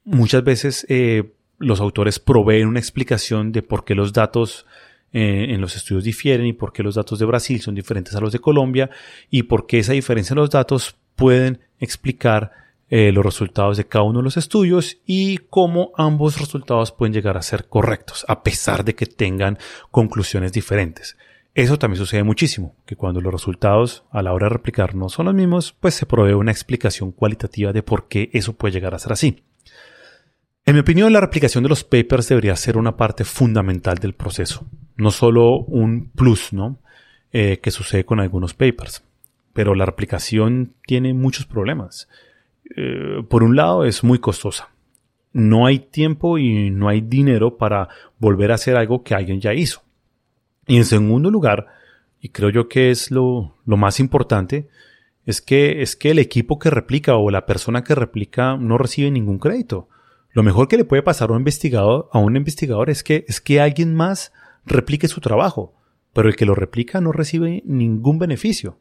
muchas 0.05 0.43
veces 0.43 0.85
eh, 0.89 1.33
los 1.59 1.81
autores 1.81 2.17
proveen 2.17 2.67
una 2.67 2.79
explicación 2.79 3.51
de 3.51 3.61
por 3.61 3.83
qué 3.83 3.93
los 3.93 4.13
datos 4.13 4.65
eh, 5.11 5.47
en 5.49 5.59
los 5.59 5.75
estudios 5.75 6.05
difieren 6.05 6.47
y 6.47 6.53
por 6.53 6.71
qué 6.71 6.81
los 6.81 6.95
datos 6.95 7.19
de 7.19 7.25
Brasil 7.25 7.61
son 7.61 7.75
diferentes 7.75 8.15
a 8.15 8.21
los 8.21 8.31
de 8.31 8.39
Colombia 8.39 8.89
y 9.29 9.43
por 9.43 9.67
qué 9.67 9.79
esa 9.79 9.93
diferencia 9.93 10.33
en 10.33 10.39
los 10.39 10.49
datos 10.49 10.95
pueden 11.15 11.59
explicar 11.79 12.62
eh, 12.95 13.11
los 13.11 13.25
resultados 13.25 13.75
de 13.75 13.87
cada 13.87 14.03
uno 14.03 14.19
de 14.19 14.25
los 14.25 14.37
estudios 14.37 14.99
y 15.03 15.39
cómo 15.49 15.93
ambos 15.97 16.39
resultados 16.39 16.91
pueden 16.91 17.11
llegar 17.11 17.37
a 17.37 17.41
ser 17.41 17.67
correctos, 17.67 18.23
a 18.27 18.43
pesar 18.43 18.85
de 18.85 18.93
que 18.93 19.07
tengan 19.07 19.57
conclusiones 19.89 20.53
diferentes. 20.53 21.17
Eso 21.55 21.79
también 21.79 21.97
sucede 21.97 22.21
muchísimo, 22.21 22.75
que 22.85 22.95
cuando 22.95 23.19
los 23.19 23.33
resultados 23.33 24.03
a 24.11 24.21
la 24.21 24.31
hora 24.31 24.45
de 24.45 24.53
replicar 24.53 24.93
no 24.93 25.09
son 25.09 25.25
los 25.25 25.33
mismos, 25.33 25.75
pues 25.79 25.95
se 25.95 26.05
provee 26.05 26.33
una 26.33 26.51
explicación 26.51 27.11
cualitativa 27.11 27.73
de 27.73 27.81
por 27.81 28.07
qué 28.07 28.29
eso 28.31 28.53
puede 28.53 28.73
llegar 28.73 28.93
a 28.93 28.99
ser 28.99 29.13
así. 29.13 29.43
En 30.63 30.75
mi 30.75 30.81
opinión, 30.81 31.11
la 31.11 31.19
replicación 31.19 31.63
de 31.63 31.69
los 31.69 31.83
papers 31.83 32.29
debería 32.29 32.55
ser 32.55 32.77
una 32.77 32.95
parte 32.95 33.23
fundamental 33.23 33.97
del 33.97 34.13
proceso, 34.13 34.67
no 34.97 35.09
solo 35.09 35.61
un 35.61 36.11
plus, 36.11 36.53
¿no? 36.53 36.77
Eh, 37.31 37.57
que 37.57 37.71
sucede 37.71 38.05
con 38.05 38.19
algunos 38.19 38.53
papers. 38.53 39.03
Pero 39.51 39.73
la 39.73 39.87
replicación 39.87 40.75
tiene 40.85 41.15
muchos 41.15 41.47
problemas. 41.47 42.07
Eh, 42.75 43.23
por 43.29 43.43
un 43.43 43.55
lado, 43.55 43.85
es 43.85 44.03
muy 44.03 44.19
costosa. 44.19 44.69
No 45.31 45.65
hay 45.65 45.79
tiempo 45.79 46.37
y 46.37 46.69
no 46.69 46.89
hay 46.89 47.01
dinero 47.01 47.57
para 47.57 47.89
volver 48.19 48.51
a 48.51 48.55
hacer 48.55 48.75
algo 48.75 49.03
que 49.03 49.15
alguien 49.15 49.41
ya 49.41 49.53
hizo. 49.53 49.81
Y 50.67 50.77
en 50.77 50.85
segundo 50.85 51.29
lugar, 51.29 51.67
y 52.21 52.29
creo 52.29 52.49
yo 52.49 52.69
que 52.69 52.91
es 52.91 53.11
lo, 53.11 53.55
lo 53.65 53.77
más 53.77 53.99
importante, 53.99 54.69
es 55.25 55.41
que, 55.41 55.81
es 55.81 55.95
que 55.95 56.11
el 56.11 56.19
equipo 56.19 56.59
que 56.59 56.69
replica 56.69 57.15
o 57.15 57.29
la 57.31 57.45
persona 57.45 57.83
que 57.83 57.95
replica 57.95 58.57
no 58.57 58.77
recibe 58.77 59.11
ningún 59.11 59.39
crédito. 59.39 59.87
Lo 60.31 60.43
mejor 60.43 60.67
que 60.67 60.77
le 60.77 60.85
puede 60.85 61.03
pasar 61.03 61.29
a 61.29 61.33
un 61.33 61.39
investigador, 61.39 62.09
a 62.11 62.19
un 62.19 62.35
investigador 62.35 62.89
es 62.89 63.03
que, 63.03 63.25
es 63.27 63.39
que 63.39 63.61
alguien 63.61 63.93
más 63.93 64.33
replique 64.65 65.07
su 65.07 65.21
trabajo, 65.21 65.73
pero 66.13 66.27
el 66.27 66.35
que 66.35 66.45
lo 66.45 66.55
replica 66.55 67.01
no 67.01 67.11
recibe 67.11 67.61
ningún 67.65 68.19
beneficio. 68.19 68.79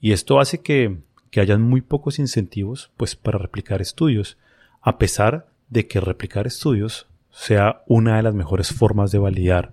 Y 0.00 0.12
esto 0.12 0.40
hace 0.40 0.60
que, 0.60 0.98
que 1.30 1.40
hayan 1.40 1.62
muy 1.62 1.80
pocos 1.80 2.18
incentivos 2.18 2.90
pues, 2.96 3.16
para 3.16 3.38
replicar 3.38 3.80
estudios, 3.80 4.38
a 4.80 4.98
pesar 4.98 5.48
de 5.68 5.86
que 5.86 6.00
replicar 6.00 6.46
estudios 6.46 7.06
sea 7.30 7.82
una 7.86 8.16
de 8.16 8.22
las 8.22 8.34
mejores 8.34 8.72
formas 8.72 9.10
de 9.12 9.18
validar 9.18 9.72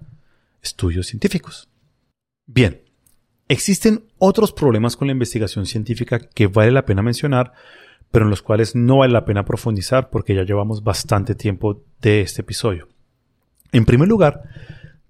estudios 0.62 1.08
científicos. 1.08 1.70
Bien, 2.46 2.82
existen 3.48 4.04
otros 4.18 4.52
problemas 4.52 4.96
con 4.98 5.08
la 5.08 5.14
investigación 5.14 5.66
científica 5.66 6.20
que 6.20 6.48
vale 6.48 6.72
la 6.72 6.86
pena 6.86 7.02
mencionar, 7.02 7.54
pero 8.12 8.26
en 8.26 8.30
los 8.30 8.42
cuales 8.42 8.76
no 8.76 8.98
vale 8.98 9.14
la 9.14 9.26
pena 9.26 9.46
profundizar 9.46 10.10
porque 10.10 10.36
ya 10.36 10.44
llevamos 10.44 10.84
bastante 10.84 11.36
tiempo 11.36 11.84
de 12.02 12.22
este 12.22 12.42
episodio. 12.42 12.88
En 13.72 13.86
primer 13.86 14.08
lugar, 14.08 14.44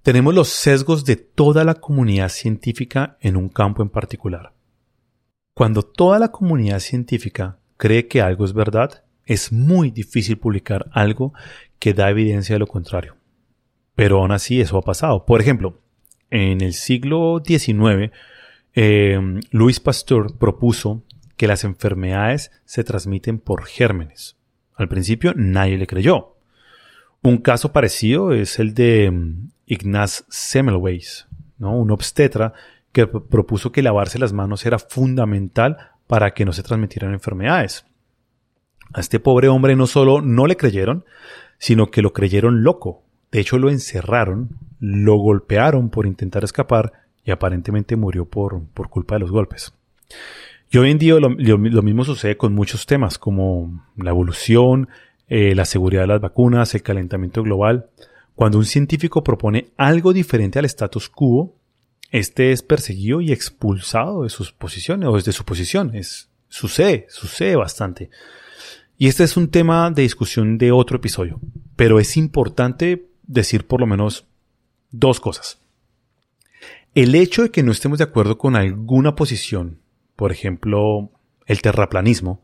tenemos 0.01 0.33
los 0.33 0.49
sesgos 0.49 1.03
de 1.05 1.15
toda 1.15 1.63
la 1.63 1.75
comunidad 1.75 2.29
científica 2.29 3.17
en 3.21 3.35
un 3.35 3.49
campo 3.49 3.81
en 3.81 3.89
particular. 3.89 4.54
Cuando 5.55 5.83
toda 5.83 6.19
la 6.19 6.33
comunidad 6.33 6.81
científica 6.81 7.57
cree 7.77 8.09
que 8.09 8.21
algo 8.21 8.43
es 8.43 8.51
verdad, 8.51 9.05
es 9.25 9.53
muy 9.53 9.89
difícil 9.89 10.37
publicar 10.37 10.87
algo 10.91 11.33
que 11.79 11.93
da 11.93 12.09
evidencia 12.09 12.55
de 12.55 12.59
lo 12.59 12.67
contrario. 12.67 13.15
Pero 13.95 14.19
aún 14.19 14.33
así 14.33 14.59
eso 14.59 14.77
ha 14.77 14.81
pasado. 14.81 15.25
Por 15.25 15.39
ejemplo, 15.39 15.79
en 16.29 16.59
el 16.59 16.73
siglo 16.73 17.41
XIX, 17.41 18.11
eh, 18.73 19.17
Louis 19.51 19.79
Pasteur 19.79 20.37
propuso 20.37 21.03
que 21.37 21.47
las 21.47 21.63
enfermedades 21.63 22.51
se 22.65 22.83
transmiten 22.83 23.39
por 23.39 23.63
gérmenes. 23.63 24.35
Al 24.73 24.89
principio 24.89 25.31
nadie 25.37 25.77
le 25.77 25.87
creyó. 25.87 26.35
Un 27.21 27.37
caso 27.37 27.71
parecido 27.71 28.33
es 28.33 28.59
el 28.59 28.73
de 28.73 29.09
mm, 29.09 29.51
Ignaz 29.67 30.25
Semmelweis, 30.27 31.27
un 31.59 31.91
obstetra 31.91 32.53
que 32.95 33.07
propuso 33.07 33.73
que 33.73 33.83
lavarse 33.83 34.19
las 34.19 34.31
manos 34.31 34.65
era 34.65 34.79
fundamental 34.79 35.75
para 36.07 36.33
que 36.33 36.45
no 36.45 36.53
se 36.53 36.63
transmitieran 36.63 37.11
enfermedades. 37.11 37.85
A 38.93 39.01
este 39.01 39.19
pobre 39.19 39.49
hombre 39.49 39.75
no 39.75 39.85
solo 39.85 40.21
no 40.21 40.47
le 40.47 40.55
creyeron, 40.55 41.03
sino 41.57 41.91
que 41.91 42.01
lo 42.01 42.13
creyeron 42.13 42.63
loco. 42.63 43.03
De 43.33 43.41
hecho, 43.41 43.59
lo 43.59 43.69
encerraron, 43.69 44.57
lo 44.79 45.17
golpearon 45.17 45.89
por 45.89 46.05
intentar 46.05 46.45
escapar 46.45 46.93
y 47.25 47.31
aparentemente 47.31 47.97
murió 47.97 48.23
por, 48.29 48.63
por 48.73 48.87
culpa 48.87 49.15
de 49.15 49.19
los 49.19 49.31
golpes. 49.31 49.73
Y 50.71 50.77
hoy 50.77 50.91
en 50.91 50.97
día 50.97 51.15
lo, 51.19 51.29
mismo 51.57 52.05
sucede 52.05 52.37
con 52.37 52.53
muchos 52.53 52.85
temas 52.85 53.17
como 53.17 53.85
la 53.97 54.11
evolución, 54.11 54.87
eh, 55.27 55.53
la 55.53 55.65
seguridad 55.65 56.03
de 56.03 56.07
las 56.07 56.21
vacunas, 56.21 56.73
el 56.75 56.81
calentamiento 56.81 57.43
global. 57.43 57.87
Cuando 58.35 58.57
un 58.57 58.65
científico 58.65 59.21
propone 59.21 59.71
algo 59.75 60.13
diferente 60.13 60.59
al 60.59 60.65
status 60.65 61.09
quo, 61.09 61.54
este 62.17 62.51
es 62.51 62.61
perseguido 62.61 63.21
y 63.21 63.31
expulsado 63.31 64.23
de 64.23 64.29
sus 64.29 64.51
posiciones 64.51 65.09
o 65.09 65.15
desde 65.15 65.31
su 65.31 65.45
posición. 65.45 65.91
Sucede, 66.49 67.07
sucede 67.09 67.55
bastante. 67.55 68.09
Y 68.97 69.07
este 69.07 69.23
es 69.23 69.35
un 69.37 69.49
tema 69.49 69.91
de 69.91 70.03
discusión 70.03 70.57
de 70.57 70.71
otro 70.71 70.97
episodio, 70.97 71.39
pero 71.75 71.99
es 71.99 72.15
importante 72.17 73.07
decir 73.23 73.67
por 73.67 73.81
lo 73.81 73.87
menos 73.87 74.25
dos 74.91 75.19
cosas. 75.19 75.59
El 76.93 77.13
hecho 77.15 77.43
de 77.43 77.51
que 77.51 77.63
no 77.63 77.71
estemos 77.71 77.97
de 77.97 78.05
acuerdo 78.05 78.37
con 78.37 78.55
alguna 78.55 79.15
posición 79.15 79.79
por 80.15 80.31
ejemplo, 80.31 81.11
el 81.45 81.61
terraplanismo, 81.61 82.41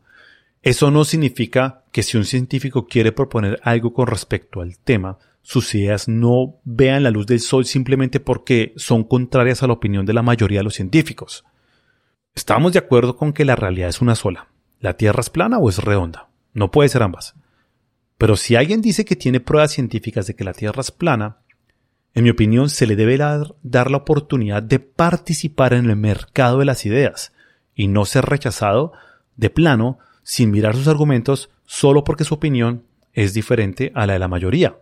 eso 0.62 0.90
no 0.90 1.04
significa 1.04 1.84
que 1.90 2.02
si 2.02 2.16
un 2.16 2.24
científico 2.24 2.86
quiere 2.86 3.12
proponer 3.12 3.58
algo 3.62 3.92
con 3.92 4.06
respecto 4.06 4.60
al 4.60 4.78
tema, 4.78 5.18
sus 5.42 5.74
ideas 5.74 6.08
no 6.08 6.60
vean 6.64 7.02
la 7.02 7.10
luz 7.10 7.26
del 7.26 7.40
sol 7.40 7.64
simplemente 7.64 8.20
porque 8.20 8.72
son 8.76 9.04
contrarias 9.04 9.62
a 9.62 9.66
la 9.66 9.72
opinión 9.74 10.06
de 10.06 10.12
la 10.12 10.22
mayoría 10.22 10.60
de 10.60 10.64
los 10.64 10.74
científicos. 10.74 11.44
Estamos 12.34 12.72
de 12.72 12.78
acuerdo 12.78 13.16
con 13.16 13.32
que 13.32 13.44
la 13.44 13.56
realidad 13.56 13.88
es 13.88 14.00
una 14.00 14.14
sola. 14.14 14.48
¿La 14.80 14.96
Tierra 14.96 15.20
es 15.20 15.30
plana 15.30 15.58
o 15.58 15.68
es 15.68 15.78
redonda? 15.78 16.28
No 16.54 16.70
puede 16.70 16.88
ser 16.88 17.02
ambas. 17.02 17.34
Pero 18.18 18.36
si 18.36 18.54
alguien 18.56 18.80
dice 18.80 19.04
que 19.04 19.16
tiene 19.16 19.40
pruebas 19.40 19.72
científicas 19.72 20.26
de 20.26 20.34
que 20.34 20.44
la 20.44 20.52
Tierra 20.52 20.80
es 20.80 20.90
plana, 20.90 21.38
en 22.14 22.24
mi 22.24 22.30
opinión 22.30 22.70
se 22.70 22.86
le 22.86 22.96
debe 22.96 23.16
dar, 23.16 23.54
la 23.62 23.96
oportunidad 23.96 24.62
de 24.62 24.78
participar 24.78 25.72
en 25.72 25.90
el 25.90 25.96
mercado 25.96 26.58
de 26.58 26.66
las 26.66 26.86
ideas, 26.86 27.32
y 27.74 27.88
no 27.88 28.04
ser 28.04 28.26
rechazado 28.26 28.92
de 29.36 29.50
plano 29.50 29.98
sin 30.22 30.50
mirar 30.50 30.76
sus 30.76 30.88
argumentos 30.88 31.50
solo 31.64 32.04
porque 32.04 32.24
su 32.24 32.34
opinión 32.34 32.84
es 33.12 33.34
diferente 33.34 33.92
a 33.94 34.06
la 34.06 34.12
de 34.12 34.18
la 34.18 34.28
mayoría. 34.28 34.76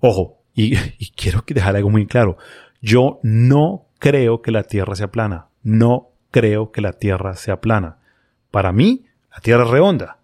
Ojo, 0.00 0.42
y, 0.54 0.76
quiero 1.16 1.44
dejar 1.46 1.76
algo 1.76 1.90
muy 1.90 2.06
claro, 2.06 2.36
yo 2.80 3.20
no 3.22 3.86
creo 3.98 4.42
que 4.42 4.50
la 4.50 4.64
Tierra 4.64 4.94
sea 4.94 5.10
plana, 5.10 5.48
no 5.62 6.10
creo 6.30 6.72
que 6.72 6.80
la 6.80 6.92
Tierra 6.92 7.34
sea 7.34 7.60
plana, 7.60 7.98
Para 8.50 8.72
mí, 8.72 9.04
la 9.30 9.40
Tierra 9.40 9.64
es 9.64 9.70
redonda. 9.70 10.18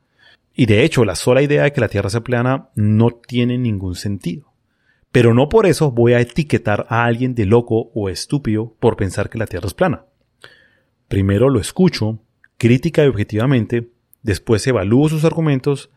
Y 0.55 0.67
de 0.67 0.85
hecho, 0.85 1.05
la 1.05 1.15
sola 1.15 1.43
idea 1.43 1.65
de 1.65 1.73
que 1.73 1.81
la 1.81 1.89
Tierra 1.89 2.11
sea 2.11 2.23
plana 2.23 2.69
no 2.75 3.11
tiene 3.11 3.59
ningún 3.59 3.97
sentido. 3.97 4.53
Pero 5.13 5.35
no 5.35 5.49
por 5.49 5.67
eso 5.67 5.91
voy 5.91 6.15
a 6.15 6.21
etiquetar 6.21 6.87
a 6.89 7.05
alguien 7.05 7.35
de 7.35 7.45
loco 7.45 7.91
o 7.95 8.09
estúpido 8.09 8.75
por 8.81 8.97
pensar 8.97 9.31
que 9.31 9.39
la 9.39 9.47
Tierra 9.47 9.67
es 9.67 9.75
plana. 9.75 10.07
Primero 11.09 11.51
lo 11.51 11.61
escucho, 11.61 12.19
crítica 12.57 13.05
y 13.05 13.09
objetivamente, 13.09 13.91
después 14.23 14.67
evalúo 14.67 15.09
sus 15.09 15.25
argumentos 15.25 15.91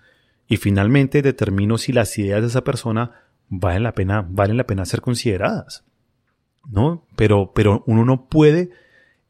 y 0.48 0.58
finalmente 0.58 1.22
determino 1.22 1.78
si 1.78 1.94
las 1.94 2.18
ideas 2.18 2.42
de 2.42 2.48
esa 2.48 2.64
persona 2.64 3.27
valen 3.50 3.84
la 3.84 3.94
pena, 3.94 4.26
valen 4.28 4.58
la 4.58 4.66
pena 4.66 4.86
ser 4.86 5.02
consideradas. 5.02 5.84
¿No? 6.70 7.06
Pero, 7.16 7.54
pero 7.54 7.84
uno 7.88 8.04
no 8.04 8.28
puede 8.28 8.72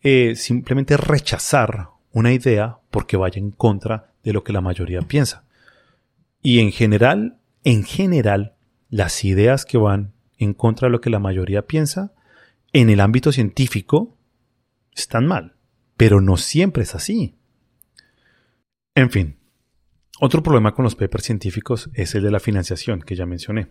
eh, 0.01 0.35
simplemente 0.35 0.97
rechazar 0.97 1.89
una 2.11 2.33
idea 2.33 2.79
porque 2.89 3.17
vaya 3.17 3.39
en 3.39 3.51
contra 3.51 4.11
de 4.23 4.33
lo 4.33 4.43
que 4.43 4.53
la 4.53 4.61
mayoría 4.61 5.01
piensa. 5.01 5.43
Y 6.41 6.59
en 6.59 6.71
general, 6.71 7.37
en 7.63 7.83
general, 7.83 8.55
las 8.89 9.23
ideas 9.23 9.65
que 9.65 9.77
van 9.77 10.13
en 10.37 10.53
contra 10.53 10.87
de 10.87 10.91
lo 10.91 11.01
que 11.01 11.09
la 11.09 11.19
mayoría 11.19 11.63
piensa, 11.63 12.13
en 12.73 12.89
el 12.89 13.01
ámbito 13.01 13.31
científico, 13.31 14.17
están 14.95 15.27
mal. 15.27 15.55
Pero 15.95 16.21
no 16.21 16.37
siempre 16.37 16.83
es 16.83 16.95
así. 16.95 17.35
En 18.95 19.11
fin, 19.11 19.37
otro 20.19 20.41
problema 20.41 20.73
con 20.73 20.83
los 20.83 20.95
papers 20.95 21.25
científicos 21.25 21.89
es 21.93 22.15
el 22.15 22.23
de 22.23 22.31
la 22.31 22.39
financiación 22.39 23.01
que 23.01 23.15
ya 23.15 23.25
mencioné. 23.25 23.67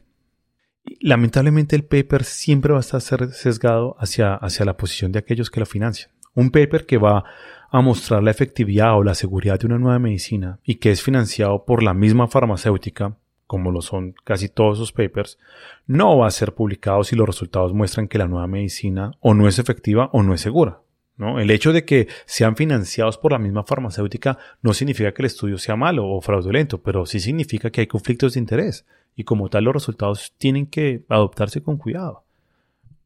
Lamentablemente 1.01 1.77
el 1.77 1.85
paper 1.85 2.25
siempre 2.25 2.73
va 2.73 2.79
a 2.79 2.81
estar 2.81 3.33
sesgado 3.33 3.97
hacia, 3.99 4.35
hacia 4.35 4.65
la 4.65 4.77
posición 4.77 5.13
de 5.13 5.19
aquellos 5.19 5.51
que 5.51 5.61
lo 5.61 5.67
financian. 5.67 6.11
Un 6.35 6.51
paper 6.51 6.87
que 6.87 6.99
va 6.99 7.25
a 7.71 7.81
mostrar 7.81 8.23
la 8.23 8.31
efectividad 8.31 8.97
o 8.97 9.03
la 9.03 9.15
seguridad 9.15 9.59
de 9.59 9.67
una 9.67 9.79
nueva 9.79 9.99
medicina 9.99 10.61
y 10.65 10.77
que 10.77 10.91
es 10.91 11.03
financiado 11.03 11.65
por 11.65 11.83
la 11.83 11.95
misma 11.95 12.29
farmacéutica, 12.29 13.17
como 13.47 13.71
lo 13.71 13.83
son 13.83 14.15
casi 14.25 14.49
todos 14.49 14.79
sus 14.79 14.93
papers, 14.93 15.39
no 15.87 16.19
va 16.19 16.27
a 16.27 16.33
ser 16.33 16.55
publicado 16.55 17.05
si 17.05 17.17
los 17.17 17.27
resultados 17.27 17.73
muestran 17.73 18.09
que 18.09 18.19
la 18.19 18.29
nueva 18.29 18.47
medicina 18.47 19.13
o 19.21 19.35
no 19.35 19.49
es 19.49 19.59
efectiva 19.59 20.11
o 20.13 20.23
no 20.23 20.35
es 20.35 20.41
segura. 20.41 20.81
¿no? 21.17 21.41
El 21.41 21.51
hecho 21.51 21.73
de 21.73 21.85
que 21.85 22.09
sean 22.27 22.57
financiados 22.57 23.19
por 23.19 23.33
la 23.33 23.39
misma 23.39 23.65
farmacéutica 23.65 24.39
no 24.63 24.75
significa 24.75 25.13
que 25.13 25.23
el 25.23 25.27
estudio 25.27 25.59
sea 25.59 25.77
malo 25.77 26.09
o 26.09 26.21
fraudulento, 26.21 26.83
pero 26.83 27.07
sí 27.07 27.21
significa 27.21 27.71
que 27.71 27.83
hay 27.83 27.87
conflictos 27.87 28.35
de 28.35 28.41
interés 28.41 28.85
y 29.17 29.25
como 29.25 29.49
tal 29.49 29.65
los 29.65 29.75
resultados 29.75 30.35
tienen 30.39 30.67
que 30.67 31.05
adoptarse 31.09 31.63
con 31.63 31.79
cuidado. 31.79 32.25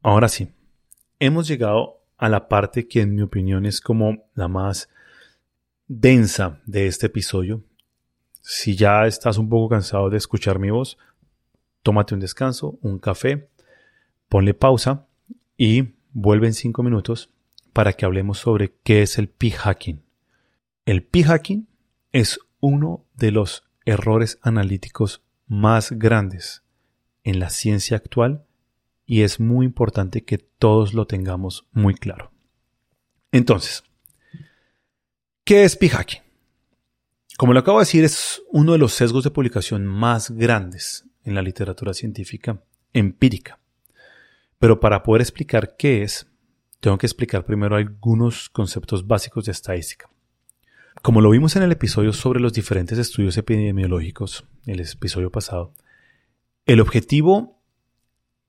Ahora 0.02 0.28
sí, 0.28 0.50
hemos 1.20 1.46
llegado 1.46 2.02
a 2.18 2.28
la 2.28 2.48
parte 2.48 2.88
que 2.88 3.00
en 3.00 3.14
mi 3.14 3.22
opinión 3.22 3.64
es 3.64 3.80
como 3.80 4.24
la 4.34 4.48
más 4.48 4.90
densa 5.86 6.60
de 6.66 6.86
este 6.86 7.06
episodio. 7.06 7.62
Si 8.42 8.74
ya 8.74 9.06
estás 9.06 9.38
un 9.38 9.48
poco 9.48 9.68
cansado 9.68 10.10
de 10.10 10.18
escuchar 10.18 10.58
mi 10.58 10.70
voz, 10.70 10.98
tómate 11.82 12.14
un 12.14 12.20
descanso, 12.20 12.78
un 12.82 12.98
café, 12.98 13.48
ponle 14.28 14.52
pausa 14.52 15.06
y 15.56 15.94
vuelve 16.12 16.48
en 16.48 16.54
cinco 16.54 16.82
minutos 16.82 17.30
para 17.72 17.92
que 17.92 18.04
hablemos 18.04 18.38
sobre 18.38 18.74
qué 18.82 19.02
es 19.02 19.16
el 19.18 19.28
p-hacking. 19.28 20.02
El 20.86 21.04
p-hacking 21.04 21.68
es 22.12 22.40
uno 22.58 23.04
de 23.14 23.30
los 23.30 23.64
errores 23.84 24.38
analíticos 24.42 25.22
más 25.50 25.90
grandes 25.90 26.62
en 27.24 27.40
la 27.40 27.50
ciencia 27.50 27.96
actual 27.96 28.46
y 29.04 29.22
es 29.22 29.40
muy 29.40 29.66
importante 29.66 30.24
que 30.24 30.38
todos 30.38 30.94
lo 30.94 31.06
tengamos 31.06 31.66
muy 31.72 31.94
claro. 31.94 32.30
Entonces, 33.32 33.82
¿qué 35.44 35.64
es 35.64 35.76
p-hacking? 35.76 36.22
Como 37.36 37.52
lo 37.52 37.60
acabo 37.60 37.78
de 37.78 37.82
decir, 37.82 38.04
es 38.04 38.42
uno 38.52 38.72
de 38.72 38.78
los 38.78 38.92
sesgos 38.92 39.24
de 39.24 39.30
publicación 39.30 39.86
más 39.86 40.30
grandes 40.30 41.04
en 41.24 41.34
la 41.34 41.42
literatura 41.42 41.94
científica 41.94 42.62
empírica. 42.92 43.58
Pero 44.58 44.78
para 44.78 45.02
poder 45.02 45.22
explicar 45.22 45.76
qué 45.76 46.02
es, 46.02 46.28
tengo 46.80 46.98
que 46.98 47.06
explicar 47.06 47.44
primero 47.44 47.76
algunos 47.76 48.50
conceptos 48.50 49.06
básicos 49.06 49.46
de 49.46 49.52
estadística. 49.52 50.09
Como 51.02 51.22
lo 51.22 51.30
vimos 51.30 51.56
en 51.56 51.62
el 51.62 51.72
episodio 51.72 52.12
sobre 52.12 52.40
los 52.40 52.52
diferentes 52.52 52.98
estudios 52.98 53.38
epidemiológicos, 53.38 54.44
el 54.66 54.80
episodio 54.80 55.30
pasado, 55.30 55.72
el 56.66 56.78
objetivo 56.78 57.58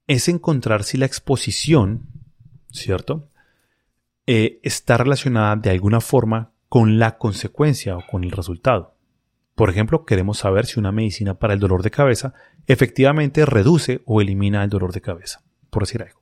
es 0.06 0.28
encontrar 0.28 0.84
si 0.84 0.98
la 0.98 1.06
exposición, 1.06 2.08
¿cierto? 2.70 3.30
Eh, 4.28 4.60
está 4.64 4.98
relacionada 4.98 5.56
de 5.56 5.70
alguna 5.70 6.02
forma 6.02 6.52
con 6.68 7.00
la 7.00 7.18
consecuencia 7.18 7.96
o 7.96 8.06
con 8.06 8.26
el 8.26 8.32
resultado. 8.32 8.98
Por 9.56 9.70
ejemplo, 9.70 10.04
queremos 10.04 10.40
saber 10.40 10.66
si 10.66 10.78
una 10.78 10.92
medicina 10.92 11.36
para 11.36 11.54
el 11.54 11.60
dolor 11.62 11.84
de 11.84 11.92
cabeza 11.92 12.34
efectivamente 12.68 13.46
reduce 13.46 14.02
o 14.06 14.20
elimina 14.20 14.62
el 14.62 14.70
dolor 14.70 14.92
de 14.92 15.00
cabeza, 15.00 15.42
por 15.70 15.84
decir 15.84 16.04
algo. 16.04 16.22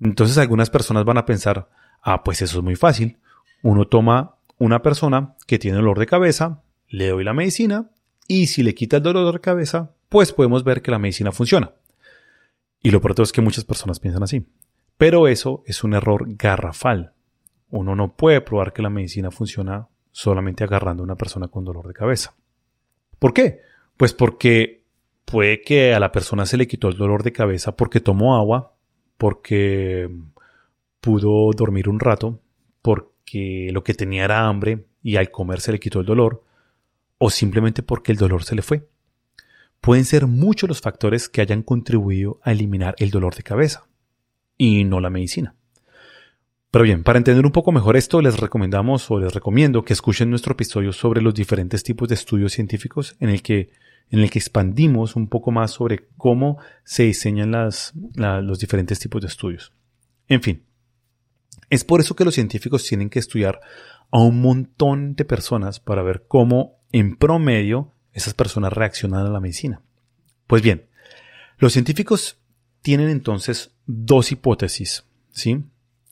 Entonces 0.00 0.38
algunas 0.38 0.70
personas 0.70 1.04
van 1.04 1.18
a 1.18 1.26
pensar, 1.26 1.68
ah, 2.00 2.22
pues 2.22 2.42
eso 2.42 2.58
es 2.58 2.64
muy 2.64 2.76
fácil. 2.76 3.18
Uno 3.62 3.88
toma 3.88 4.35
una 4.58 4.82
persona 4.82 5.34
que 5.46 5.58
tiene 5.58 5.78
dolor 5.78 5.98
de 5.98 6.06
cabeza, 6.06 6.62
le 6.88 7.08
doy 7.08 7.24
la 7.24 7.34
medicina 7.34 7.90
y 8.28 8.46
si 8.46 8.62
le 8.62 8.74
quita 8.74 8.98
el 8.98 9.02
dolor 9.02 9.34
de 9.34 9.40
cabeza, 9.40 9.94
pues 10.08 10.32
podemos 10.32 10.64
ver 10.64 10.82
que 10.82 10.90
la 10.90 10.98
medicina 10.98 11.32
funciona. 11.32 11.72
Y 12.80 12.90
lo 12.90 13.00
pronto 13.00 13.22
es 13.22 13.32
que 13.32 13.40
muchas 13.40 13.64
personas 13.64 14.00
piensan 14.00 14.22
así. 14.22 14.46
Pero 14.96 15.28
eso 15.28 15.62
es 15.66 15.84
un 15.84 15.94
error 15.94 16.24
garrafal. 16.36 17.12
Uno 17.70 17.94
no 17.94 18.16
puede 18.16 18.40
probar 18.40 18.72
que 18.72 18.82
la 18.82 18.90
medicina 18.90 19.30
funciona 19.30 19.88
solamente 20.12 20.64
agarrando 20.64 21.02
a 21.02 21.04
una 21.04 21.16
persona 21.16 21.48
con 21.48 21.64
dolor 21.64 21.86
de 21.86 21.94
cabeza. 21.94 22.34
¿Por 23.18 23.34
qué? 23.34 23.60
Pues 23.96 24.12
porque 24.12 24.84
puede 25.24 25.60
que 25.60 25.94
a 25.94 26.00
la 26.00 26.12
persona 26.12 26.46
se 26.46 26.56
le 26.56 26.66
quitó 26.66 26.88
el 26.88 26.96
dolor 26.96 27.22
de 27.22 27.32
cabeza 27.32 27.76
porque 27.76 28.00
tomó 28.00 28.36
agua 28.36 28.76
porque 29.18 30.10
pudo 31.00 31.50
dormir 31.52 31.88
un 31.88 32.00
rato, 32.00 32.40
porque 32.82 33.15
lo 33.72 33.84
que 33.84 33.94
tenía 33.94 34.24
era 34.24 34.46
hambre 34.46 34.86
y 35.02 35.16
al 35.16 35.30
comer 35.30 35.60
se 35.60 35.72
le 35.72 35.80
quitó 35.80 36.00
el 36.00 36.06
dolor, 36.06 36.44
o 37.18 37.30
simplemente 37.30 37.82
porque 37.82 38.12
el 38.12 38.18
dolor 38.18 38.44
se 38.44 38.54
le 38.54 38.62
fue. 38.62 38.88
Pueden 39.80 40.04
ser 40.04 40.26
muchos 40.26 40.68
los 40.68 40.80
factores 40.80 41.28
que 41.28 41.40
hayan 41.40 41.62
contribuido 41.62 42.40
a 42.42 42.52
eliminar 42.52 42.94
el 42.98 43.10
dolor 43.10 43.34
de 43.34 43.42
cabeza, 43.42 43.86
y 44.58 44.84
no 44.84 45.00
la 45.00 45.10
medicina. 45.10 45.54
Pero 46.70 46.84
bien, 46.84 47.04
para 47.04 47.18
entender 47.18 47.46
un 47.46 47.52
poco 47.52 47.72
mejor 47.72 47.96
esto, 47.96 48.20
les 48.20 48.38
recomendamos 48.38 49.10
o 49.10 49.18
les 49.18 49.32
recomiendo 49.32 49.84
que 49.84 49.92
escuchen 49.92 50.28
nuestro 50.28 50.52
episodio 50.52 50.92
sobre 50.92 51.22
los 51.22 51.34
diferentes 51.34 51.82
tipos 51.82 52.08
de 52.08 52.16
estudios 52.16 52.52
científicos 52.52 53.16
en 53.20 53.30
el 53.30 53.42
que 53.42 53.70
en 54.10 54.20
el 54.20 54.30
que 54.30 54.38
expandimos 54.38 55.16
un 55.16 55.28
poco 55.28 55.50
más 55.50 55.72
sobre 55.72 56.06
cómo 56.16 56.58
se 56.84 57.04
diseñan 57.04 57.50
los 57.50 58.58
diferentes 58.58 58.98
tipos 59.00 59.20
de 59.20 59.28
estudios. 59.28 59.72
En 60.28 60.42
fin, 60.42 60.62
es 61.70 61.84
por 61.84 62.00
eso 62.00 62.16
que 62.16 62.24
los 62.24 62.34
científicos 62.34 62.84
tienen 62.84 63.10
que 63.10 63.18
estudiar 63.18 63.60
a 64.10 64.18
un 64.18 64.40
montón 64.40 65.14
de 65.14 65.24
personas 65.24 65.80
para 65.80 66.02
ver 66.02 66.24
cómo, 66.28 66.78
en 66.92 67.16
promedio, 67.16 67.92
esas 68.12 68.34
personas 68.34 68.72
reaccionan 68.72 69.26
a 69.26 69.30
la 69.30 69.40
medicina. 69.40 69.82
Pues 70.46 70.62
bien, 70.62 70.86
los 71.58 71.72
científicos 71.72 72.38
tienen 72.82 73.08
entonces 73.08 73.74
dos 73.86 74.30
hipótesis, 74.32 75.04
¿sí? 75.30 75.64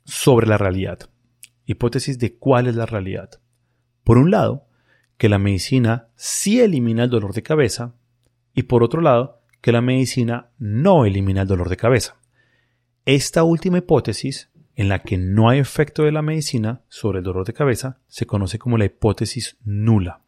Sobre 0.05 0.47
la 0.47 0.59
realidad. 0.59 1.09
Hipótesis 1.67 2.19
de 2.19 2.37
cuál 2.37 2.67
es 2.67 2.75
la 2.75 2.87
realidad. 2.87 3.41
Por 4.03 4.19
un 4.19 4.31
lado, 4.31 4.67
que 5.17 5.29
la 5.29 5.39
medicina 5.39 6.09
sí 6.17 6.61
elimina 6.61 7.05
el 7.05 7.11
dolor 7.11 7.33
de 7.33 7.43
cabeza 7.43 7.95
y 8.55 8.65
por 8.65 8.83
otro 8.83 9.01
lado, 9.01 9.41
que 9.61 9.73
la 9.73 9.81
medicina 9.81 10.51
no 10.59 11.07
elimina 11.07 11.43
el 11.43 11.49
dolor 11.49 11.69
de 11.69 11.77
cabeza. 11.77 12.17
Esta 13.07 13.45
última 13.45 13.79
hipótesis, 13.79 14.51
en 14.77 14.89
la 14.89 15.01
que 15.01 15.19
no 15.19 15.49
hay 15.49 15.59
efecto 15.59 16.03
de 16.03 16.13
la 16.13 16.23
medicina 16.23 16.83
sobre 16.89 17.19
el 17.19 17.25
dolor 17.25 17.47
de 17.47 17.53
cabeza, 17.53 17.99
se 18.09 18.27
conoce 18.27 18.59
como 18.59 18.79
la 18.79 18.85
hipótesis 18.85 19.57
nula. 19.65 20.23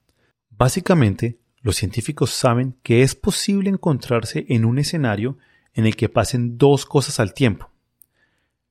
Básicamente, 0.51 1.39
los 1.61 1.77
científicos 1.77 2.31
saben 2.31 2.77
que 2.83 3.03
es 3.03 3.15
posible 3.15 3.71
encontrarse 3.71 4.47
en 4.49 4.65
un 4.65 4.79
escenario 4.79 5.37
en 5.75 5.85
el 5.85 5.97
que 5.97 6.09
pasen 6.09 6.59
dos 6.59 6.87
cosas 6.87 7.21
al 7.21 7.35
tiempo. 7.35 7.71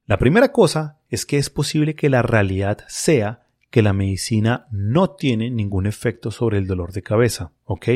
La 0.05 0.17
primera 0.17 0.51
cosa 0.51 0.99
es 1.09 1.25
que 1.25 1.37
es 1.37 1.49
posible 1.49 1.95
que 1.95 2.09
la 2.09 2.21
realidad 2.21 2.85
sea 2.87 3.45
que 3.69 3.81
la 3.81 3.91
medicina 3.91 4.67
no 4.71 5.09
tiene 5.09 5.49
ningún 5.49 5.87
efecto 5.87 6.31
sobre 6.31 6.57
el 6.57 6.67
dolor 6.67 6.93
de 6.93 7.01
cabeza, 7.01 7.51
¿ok? 7.65 7.87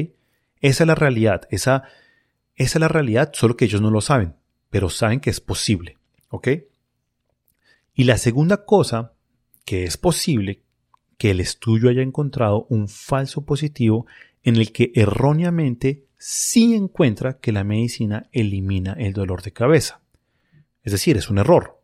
Esa 0.59 0.83
es 0.83 0.87
la 0.87 0.95
realidad, 0.95 1.47
esa, 1.51 1.83
esa 2.55 2.77
es 2.77 2.81
la 2.81 2.87
realidad, 2.89 3.31
solo 3.33 3.55
que 3.55 3.65
ellos 3.65 3.81
no 3.81 3.91
lo 3.91 4.01
saben, 4.01 4.35
pero 4.69 4.89
saben 4.89 5.21
que 5.21 5.29
es 5.29 5.39
posible, 5.39 5.97
¿ok? 6.29 6.49
Y 7.99 8.05
la 8.05 8.17
segunda 8.17 8.63
cosa, 8.63 9.11
que 9.65 9.83
es 9.83 9.97
posible 9.97 10.63
que 11.17 11.31
el 11.31 11.41
estudio 11.41 11.89
haya 11.89 12.01
encontrado 12.01 12.65
un 12.69 12.87
falso 12.87 13.43
positivo 13.43 14.05
en 14.41 14.55
el 14.55 14.71
que 14.71 14.93
erróneamente 14.95 16.05
sí 16.17 16.75
encuentra 16.75 17.39
que 17.39 17.51
la 17.51 17.65
medicina 17.65 18.29
elimina 18.31 18.93
el 18.93 19.11
dolor 19.11 19.41
de 19.41 19.51
cabeza. 19.51 19.99
Es 20.81 20.93
decir, 20.93 21.17
es 21.17 21.29
un 21.29 21.39
error. 21.39 21.81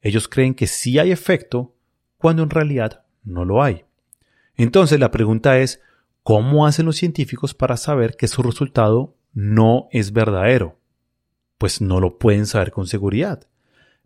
Ellos 0.00 0.26
creen 0.26 0.54
que 0.54 0.66
sí 0.66 0.98
hay 0.98 1.10
efecto 1.10 1.74
cuando 2.16 2.42
en 2.44 2.48
realidad 2.48 3.04
no 3.22 3.44
lo 3.44 3.62
hay. 3.62 3.84
Entonces 4.56 4.98
la 4.98 5.10
pregunta 5.10 5.58
es, 5.58 5.82
¿cómo 6.22 6.66
hacen 6.66 6.86
los 6.86 6.96
científicos 6.96 7.52
para 7.52 7.76
saber 7.76 8.16
que 8.16 8.26
su 8.26 8.42
resultado 8.42 9.18
no 9.34 9.88
es 9.90 10.14
verdadero? 10.14 10.78
Pues 11.58 11.82
no 11.82 12.00
lo 12.00 12.16
pueden 12.16 12.46
saber 12.46 12.70
con 12.72 12.86
seguridad. 12.86 13.48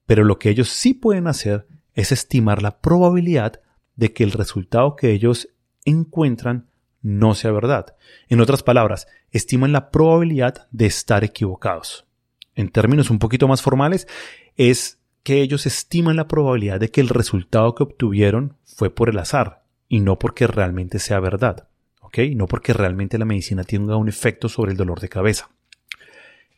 Pero 0.07 0.25
lo 0.25 0.39
que 0.39 0.51
ellos 0.51 0.69
sí 0.69 0.95
pueden 0.95 1.27
hacer 1.27 1.67
es 1.95 2.13
estimar 2.13 2.63
la 2.63 2.81
probabilidad 2.81 3.61
de 3.97 4.13
que 4.13 4.25
el 4.25 4.33
resultado 4.33 4.97
que 4.97 5.11
ellos 5.11 5.49
encuentran 5.85 6.69
no 7.03 7.35
sea 7.35 7.53
verdad. 7.53 7.97
En 8.29 8.41
otras 8.41 8.63
palabras, 8.63 9.07
estiman 9.31 9.73
la 9.73 9.91
probabilidad 9.91 10.69
de 10.71 10.87
estar 10.87 11.25
equivocados. 11.25 12.07
En 12.55 12.71
términos 12.71 13.11
un 13.11 13.19
poquito 13.19 13.49
más 13.49 13.63
formales, 13.63 14.09
es 14.57 14.99
que 15.23 15.43
ellos 15.43 15.67
estiman 15.67 16.17
la 16.17 16.29
probabilidad 16.29 16.81
de 16.81 16.91
que 16.91 17.01
el 17.01 17.09
resultado 17.09 17.75
que 17.75 17.83
obtuvieron 17.83 18.57
fue 18.65 18.91
por 18.91 19.09
el 19.09 19.19
azar 19.19 19.65
y 19.89 20.01
no 20.01 20.19
porque 20.19 20.47
realmente 20.47 20.99
sea 20.99 21.21
verdad. 21.21 21.69
¿Ok? 22.01 22.19
No 22.35 22.47
porque 22.47 22.73
realmente 22.73 23.19
la 23.19 23.25
medicina 23.25 23.65
tenga 23.65 23.97
un 23.97 24.09
efecto 24.09 24.49
sobre 24.49 24.73
el 24.73 24.77
dolor 24.77 25.01
de 25.01 25.09
cabeza. 25.09 25.51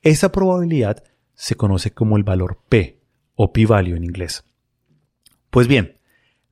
Esa 0.03 0.31
probabilidad 0.31 1.03
se 1.35 1.57
conoce 1.57 1.93
como 1.93 2.17
el 2.17 2.25
valor 2.25 2.59
P 2.69 2.98
o 3.41 3.53
p-value 3.53 3.95
en 3.95 4.03
inglés. 4.03 4.45
Pues 5.51 5.69
bien, 5.69 5.97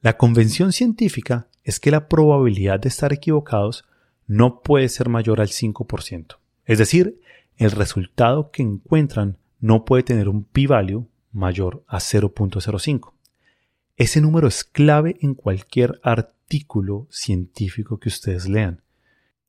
la 0.03 0.16
convención 0.16 0.72
científica 0.72 1.49
es 1.64 1.80
que 1.80 1.91
la 1.91 2.09
probabilidad 2.09 2.78
de 2.78 2.89
estar 2.89 3.12
equivocados 3.12 3.84
no 4.28 4.62
puede 4.62 4.89
ser 4.89 5.09
mayor 5.09 5.41
al 5.41 5.49
5%. 5.49 6.37
Es 6.64 6.78
decir, 6.78 7.20
el 7.57 7.72
resultado 7.72 8.53
que 8.53 8.62
encuentran 8.62 9.37
no 9.59 9.84
puede 9.84 10.05
tener 10.05 10.28
un 10.28 10.45
p-value 10.45 11.09
mayor 11.32 11.82
a 11.89 11.99
0.05. 11.99 13.14
Ese 13.97 14.20
número 14.20 14.47
es 14.47 14.62
clave 14.62 15.16
en 15.20 15.34
cualquier 15.34 15.99
artículo 16.05 17.09
científico 17.11 17.99
que 17.99 18.11
ustedes 18.11 18.49
lean. 18.49 18.82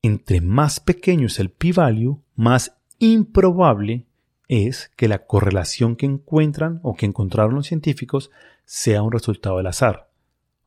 Entre 0.02 0.40
más 0.40 0.80
pequeño 0.80 1.28
es 1.28 1.38
el 1.38 1.50
p-value, 1.50 2.20
más 2.34 2.78
improbable 2.98 4.07
es 4.48 4.90
que 4.96 5.08
la 5.08 5.26
correlación 5.26 5.94
que 5.94 6.06
encuentran 6.06 6.80
o 6.82 6.94
que 6.94 7.06
encontraron 7.06 7.54
los 7.54 7.66
científicos 7.66 8.30
sea 8.64 9.02
un 9.02 9.12
resultado 9.12 9.58
del 9.58 9.66
azar. 9.66 10.10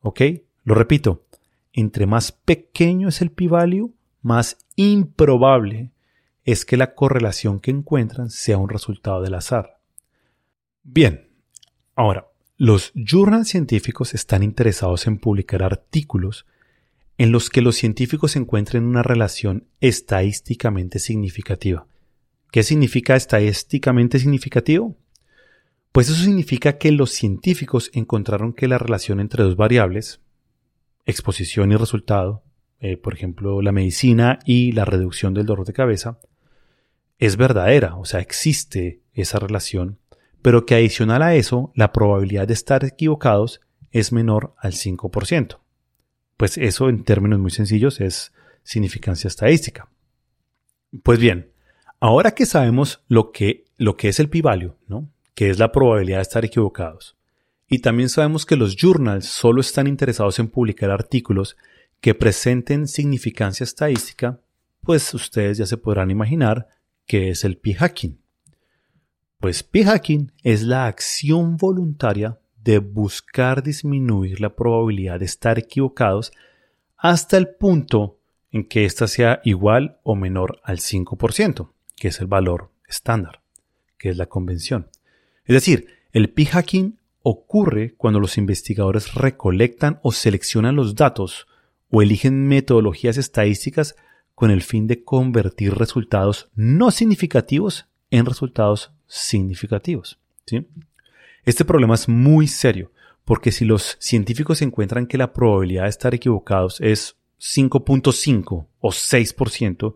¿Ok? 0.00 0.20
Lo 0.64 0.74
repito, 0.74 1.26
entre 1.72 2.06
más 2.06 2.32
pequeño 2.32 3.08
es 3.08 3.20
el 3.20 3.30
p-value, 3.30 3.94
más 4.22 4.58
improbable 4.76 5.90
es 6.44 6.64
que 6.64 6.76
la 6.76 6.94
correlación 6.94 7.60
que 7.60 7.70
encuentran 7.70 8.30
sea 8.30 8.58
un 8.58 8.68
resultado 8.68 9.22
del 9.22 9.34
azar. 9.34 9.78
Bien, 10.82 11.28
ahora, 11.94 12.28
los 12.56 12.92
journals 12.94 13.48
científicos 13.48 14.14
están 14.14 14.42
interesados 14.42 15.06
en 15.06 15.18
publicar 15.18 15.62
artículos 15.62 16.46
en 17.18 17.30
los 17.30 17.50
que 17.50 17.62
los 17.62 17.76
científicos 17.76 18.36
encuentren 18.36 18.84
una 18.84 19.02
relación 19.02 19.66
estadísticamente 19.80 20.98
significativa. 20.98 21.86
¿Qué 22.52 22.62
significa 22.62 23.16
estadísticamente 23.16 24.18
significativo? 24.18 24.94
Pues 25.90 26.10
eso 26.10 26.22
significa 26.22 26.76
que 26.76 26.92
los 26.92 27.10
científicos 27.10 27.90
encontraron 27.94 28.52
que 28.52 28.68
la 28.68 28.76
relación 28.76 29.20
entre 29.20 29.42
dos 29.42 29.56
variables, 29.56 30.20
exposición 31.06 31.72
y 31.72 31.76
resultado, 31.76 32.42
eh, 32.78 32.98
por 32.98 33.14
ejemplo, 33.14 33.62
la 33.62 33.72
medicina 33.72 34.38
y 34.44 34.72
la 34.72 34.84
reducción 34.84 35.32
del 35.32 35.46
dolor 35.46 35.66
de 35.66 35.72
cabeza, 35.72 36.18
es 37.18 37.38
verdadera, 37.38 37.96
o 37.96 38.04
sea, 38.04 38.20
existe 38.20 39.00
esa 39.14 39.38
relación, 39.38 39.98
pero 40.42 40.66
que 40.66 40.74
adicional 40.74 41.22
a 41.22 41.34
eso, 41.34 41.72
la 41.74 41.90
probabilidad 41.90 42.48
de 42.48 42.54
estar 42.54 42.84
equivocados 42.84 43.62
es 43.92 44.12
menor 44.12 44.54
al 44.58 44.72
5%. 44.74 45.58
Pues 46.36 46.58
eso 46.58 46.90
en 46.90 47.04
términos 47.04 47.38
muy 47.38 47.50
sencillos 47.50 47.98
es 48.02 48.34
significancia 48.62 49.28
estadística. 49.28 49.88
Pues 51.02 51.18
bien, 51.18 51.51
Ahora 52.04 52.32
que 52.32 52.46
sabemos 52.46 53.00
lo 53.06 53.30
que, 53.30 53.66
lo 53.76 53.96
que 53.96 54.08
es 54.08 54.18
el 54.18 54.28
p-value, 54.28 54.74
¿no? 54.88 55.08
que 55.36 55.50
es 55.50 55.60
la 55.60 55.70
probabilidad 55.70 56.16
de 56.16 56.22
estar 56.22 56.44
equivocados, 56.44 57.16
y 57.68 57.78
también 57.78 58.08
sabemos 58.08 58.44
que 58.44 58.56
los 58.56 58.74
journals 58.74 59.26
solo 59.26 59.60
están 59.60 59.86
interesados 59.86 60.40
en 60.40 60.48
publicar 60.48 60.90
artículos 60.90 61.56
que 62.00 62.16
presenten 62.16 62.88
significancia 62.88 63.62
estadística, 63.62 64.40
pues 64.80 65.14
ustedes 65.14 65.58
ya 65.58 65.66
se 65.66 65.76
podrán 65.76 66.10
imaginar 66.10 66.66
qué 67.06 67.30
es 67.30 67.44
el 67.44 67.56
p-hacking. 67.56 68.18
Pues 69.38 69.62
p-hacking 69.62 70.32
es 70.42 70.64
la 70.64 70.88
acción 70.88 71.56
voluntaria 71.56 72.36
de 72.64 72.78
buscar 72.78 73.62
disminuir 73.62 74.40
la 74.40 74.56
probabilidad 74.56 75.20
de 75.20 75.26
estar 75.26 75.56
equivocados 75.56 76.32
hasta 76.96 77.36
el 77.36 77.54
punto 77.54 78.18
en 78.50 78.64
que 78.64 78.86
ésta 78.86 79.06
sea 79.06 79.40
igual 79.44 80.00
o 80.02 80.16
menor 80.16 80.58
al 80.64 80.78
5% 80.78 81.68
que 82.02 82.08
es 82.08 82.20
el 82.20 82.26
valor 82.26 82.72
estándar, 82.88 83.42
que 83.96 84.10
es 84.10 84.16
la 84.16 84.26
convención. 84.26 84.88
Es 85.44 85.54
decir, 85.54 85.86
el 86.10 86.30
p-hacking 86.30 86.98
ocurre 87.22 87.94
cuando 87.96 88.18
los 88.18 88.38
investigadores 88.38 89.14
recolectan 89.14 90.00
o 90.02 90.10
seleccionan 90.10 90.74
los 90.74 90.96
datos 90.96 91.46
o 91.90 92.02
eligen 92.02 92.48
metodologías 92.48 93.18
estadísticas 93.18 93.94
con 94.34 94.50
el 94.50 94.62
fin 94.62 94.88
de 94.88 95.04
convertir 95.04 95.76
resultados 95.76 96.50
no 96.56 96.90
significativos 96.90 97.86
en 98.10 98.26
resultados 98.26 98.90
significativos. 99.06 100.18
Este 101.44 101.64
problema 101.64 101.94
es 101.94 102.08
muy 102.08 102.48
serio 102.48 102.90
porque 103.24 103.52
si 103.52 103.64
los 103.64 103.96
científicos 104.00 104.60
encuentran 104.60 105.06
que 105.06 105.18
la 105.18 105.32
probabilidad 105.32 105.84
de 105.84 105.90
estar 105.90 106.16
equivocados 106.16 106.80
es 106.80 107.14
5.5 107.38 108.66
o 108.80 108.88
6%, 108.88 109.94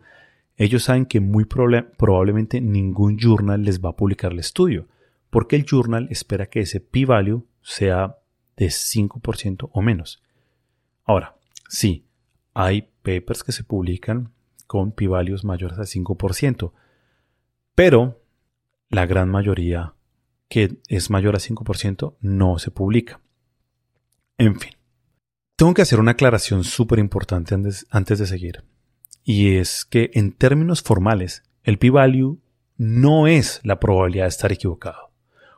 ellos 0.56 0.84
saben 0.84 1.06
que 1.06 1.20
muy 1.20 1.44
probablemente 1.44 2.60
ningún 2.60 3.18
journal 3.18 3.62
les 3.62 3.80
va 3.80 3.90
a 3.90 3.96
publicar 3.96 4.32
el 4.32 4.38
estudio, 4.38 4.88
porque 5.30 5.56
el 5.56 5.66
journal 5.66 6.08
espera 6.10 6.46
que 6.46 6.60
ese 6.60 6.80
p-value 6.80 7.46
sea 7.60 8.18
de 8.56 8.66
5% 8.66 9.68
o 9.70 9.82
menos. 9.82 10.22
Ahora, 11.04 11.36
sí, 11.68 12.06
hay 12.54 12.90
papers 13.02 13.44
que 13.44 13.52
se 13.52 13.64
publican 13.64 14.32
con 14.66 14.92
p-values 14.92 15.44
mayores 15.44 15.78
a 15.78 15.82
5%, 15.82 16.72
pero 17.74 18.22
la 18.88 19.04
gran 19.04 19.28
mayoría 19.28 19.94
que 20.48 20.78
es 20.88 21.10
mayor 21.10 21.36
a 21.36 21.38
5% 21.38 22.16
no 22.20 22.58
se 22.58 22.70
publica. 22.70 23.20
En 24.38 24.58
fin, 24.58 24.72
tengo 25.56 25.74
que 25.74 25.82
hacer 25.82 26.00
una 26.00 26.12
aclaración 26.12 26.64
súper 26.64 26.98
importante 26.98 27.54
antes 27.54 28.18
de 28.18 28.26
seguir 28.26 28.64
y 29.28 29.56
es 29.56 29.84
que 29.84 30.12
en 30.14 30.30
términos 30.30 30.82
formales, 30.82 31.42
el 31.64 31.78
p-value 31.78 32.38
no 32.76 33.26
es 33.26 33.60
la 33.64 33.80
probabilidad 33.80 34.26
de 34.26 34.28
estar 34.28 34.52
equivocado. 34.52 35.10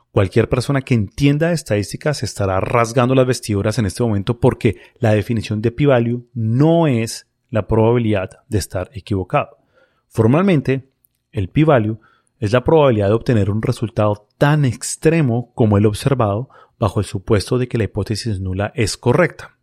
Cualquier 0.09 0.49
persona 0.49 0.81
que 0.81 0.95
entienda 0.95 1.51
estadísticas 1.51 2.23
estará 2.23 2.59
rasgando 2.61 3.13
las 3.13 3.27
vestiduras 3.27 3.77
en 3.77 3.85
este 3.85 4.01
momento 4.01 4.39
porque 4.39 4.77
la 4.97 5.13
definición 5.13 5.61
de 5.61 5.71
p-value 5.71 6.27
no 6.33 6.87
es 6.87 7.27
la 7.51 7.67
probabilidad 7.67 8.39
de 8.47 8.57
estar 8.57 8.89
equivocado. 8.93 9.59
Formalmente, 10.07 10.89
el 11.31 11.49
p-value 11.49 11.99
es 12.39 12.51
la 12.51 12.63
probabilidad 12.63 13.09
de 13.09 13.13
obtener 13.13 13.51
un 13.51 13.61
resultado 13.61 14.27
tan 14.39 14.65
extremo 14.65 15.51
como 15.53 15.77
el 15.77 15.85
observado 15.85 16.49
bajo 16.79 17.01
el 17.01 17.05
supuesto 17.05 17.59
de 17.59 17.67
que 17.67 17.77
la 17.77 17.83
hipótesis 17.83 18.39
nula 18.39 18.71
es 18.73 18.97
correcta. 18.97 19.59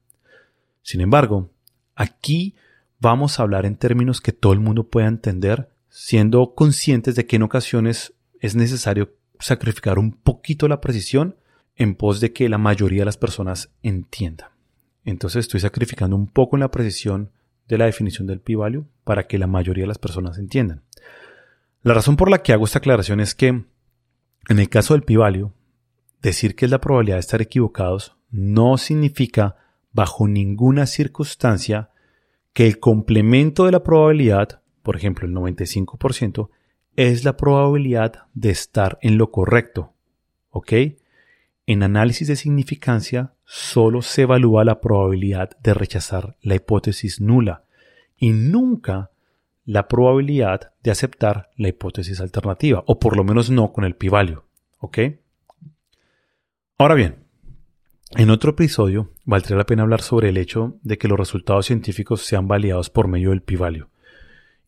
Sin 0.83 1.01
embargo, 1.01 1.51
aquí 1.97 2.55
vamos 2.99 3.39
a 3.39 3.43
hablar 3.43 3.67
en 3.67 3.77
términos 3.77 4.21
que 4.21 4.33
todo 4.33 4.53
el 4.53 4.61
mundo 4.61 4.89
pueda 4.89 5.07
entender, 5.07 5.71
siendo 5.89 6.55
conscientes 6.55 7.15
de 7.15 7.27
que 7.27 7.37
en 7.37 7.43
ocasiones 7.43 8.15
es 8.41 8.55
necesario 8.55 9.15
sacrificar 9.39 9.99
un 9.99 10.13
poquito 10.13 10.69
la 10.69 10.81
precisión 10.81 11.37
en 11.75 11.95
pos 11.95 12.21
de 12.21 12.33
que 12.33 12.49
la 12.49 12.59
mayoría 12.59 13.03
de 13.03 13.07
las 13.07 13.19
personas 13.19 13.71
entiendan. 13.83 14.51
Entonces 15.05 15.41
estoy 15.41 15.61
sacrificando 15.61 16.17
un 16.17 16.27
poco 16.27 16.57
en 16.57 16.61
la 16.61 16.71
precisión 16.71 17.31
de 17.69 17.79
la 17.79 17.87
definición 17.87 18.27
del 18.27 18.41
p-value 18.41 18.87
para 19.05 19.27
que 19.27 19.39
la 19.39 19.47
mayoría 19.47 19.85
de 19.85 19.89
las 19.89 19.99
personas 19.99 20.39
entiendan. 20.39 20.83
La 21.83 21.95
razón 21.95 22.17
por 22.17 22.31
la 22.31 22.43
que 22.43 22.53
hago 22.53 22.65
esta 22.65 22.79
aclaración 22.79 23.21
es 23.21 23.35
que 23.35 23.49
en 24.49 24.59
el 24.59 24.69
caso 24.69 24.95
del 24.95 25.03
p-value, 25.03 25.53
decir 26.23 26.55
que 26.55 26.65
es 26.65 26.71
la 26.71 26.81
probabilidad 26.81 27.17
de 27.17 27.21
estar 27.21 27.43
equivocados 27.43 28.17
no 28.31 28.79
significa 28.79 29.57
bajo 29.93 30.29
ninguna 30.29 30.87
circunstancia 30.87 31.91
que 32.57 32.67
el 32.67 32.81
complemento 32.81 33.67
de 33.67 33.73
la 33.73 33.83
probabilidad, 33.83 34.63
por 34.83 34.97
ejemplo 34.97 35.27
el 35.27 35.35
95%, 35.35 36.49
es 36.97 37.23
la 37.23 37.37
probabilidad 37.37 38.29
de 38.33 38.49
estar 38.49 38.99
en 39.03 39.19
lo 39.19 39.31
correcto. 39.31 39.93
¿Ok? 40.49 40.73
En 41.67 41.83
análisis 41.83 42.29
de 42.29 42.37
significancia 42.37 43.35
solo 43.45 44.01
se 44.01 44.23
evalúa 44.23 44.65
la 44.65 44.81
probabilidad 44.81 45.51
de 45.63 45.75
rechazar 45.75 46.39
la 46.41 46.55
hipótesis 46.55 47.21
nula 47.21 47.65
y 48.17 48.31
nunca 48.31 49.11
la 49.67 49.87
probabilidad 49.87 50.73
de 50.83 50.93
aceptar 50.93 51.51
la 51.59 51.69
hipótesis 51.69 52.23
alternativa, 52.23 52.83
o 52.87 52.99
por 52.99 53.19
lo 53.19 53.25
menos 53.25 53.51
no 53.51 53.75
con 53.75 53.85
el 53.85 53.97
p-value. 53.97 54.45
¿Ok? 54.79 54.99
Ahora 56.79 56.95
bien, 56.95 57.26
En 58.19 58.31
otro 58.31 58.53
episodio, 58.53 59.11
valdría 59.27 59.59
la 59.59 59.67
pena 59.67 59.83
hablar 59.83 60.01
sobre 60.01 60.31
el 60.31 60.39
hecho 60.39 60.79
de 60.83 60.97
que 60.97 61.07
los 61.07 61.19
resultados 61.19 61.67
científicos 61.67 62.23
sean 62.23 62.49
validados 62.49 62.89
por 62.89 63.09
medio 63.09 63.29
del 63.29 63.43
pi-value. 63.43 63.89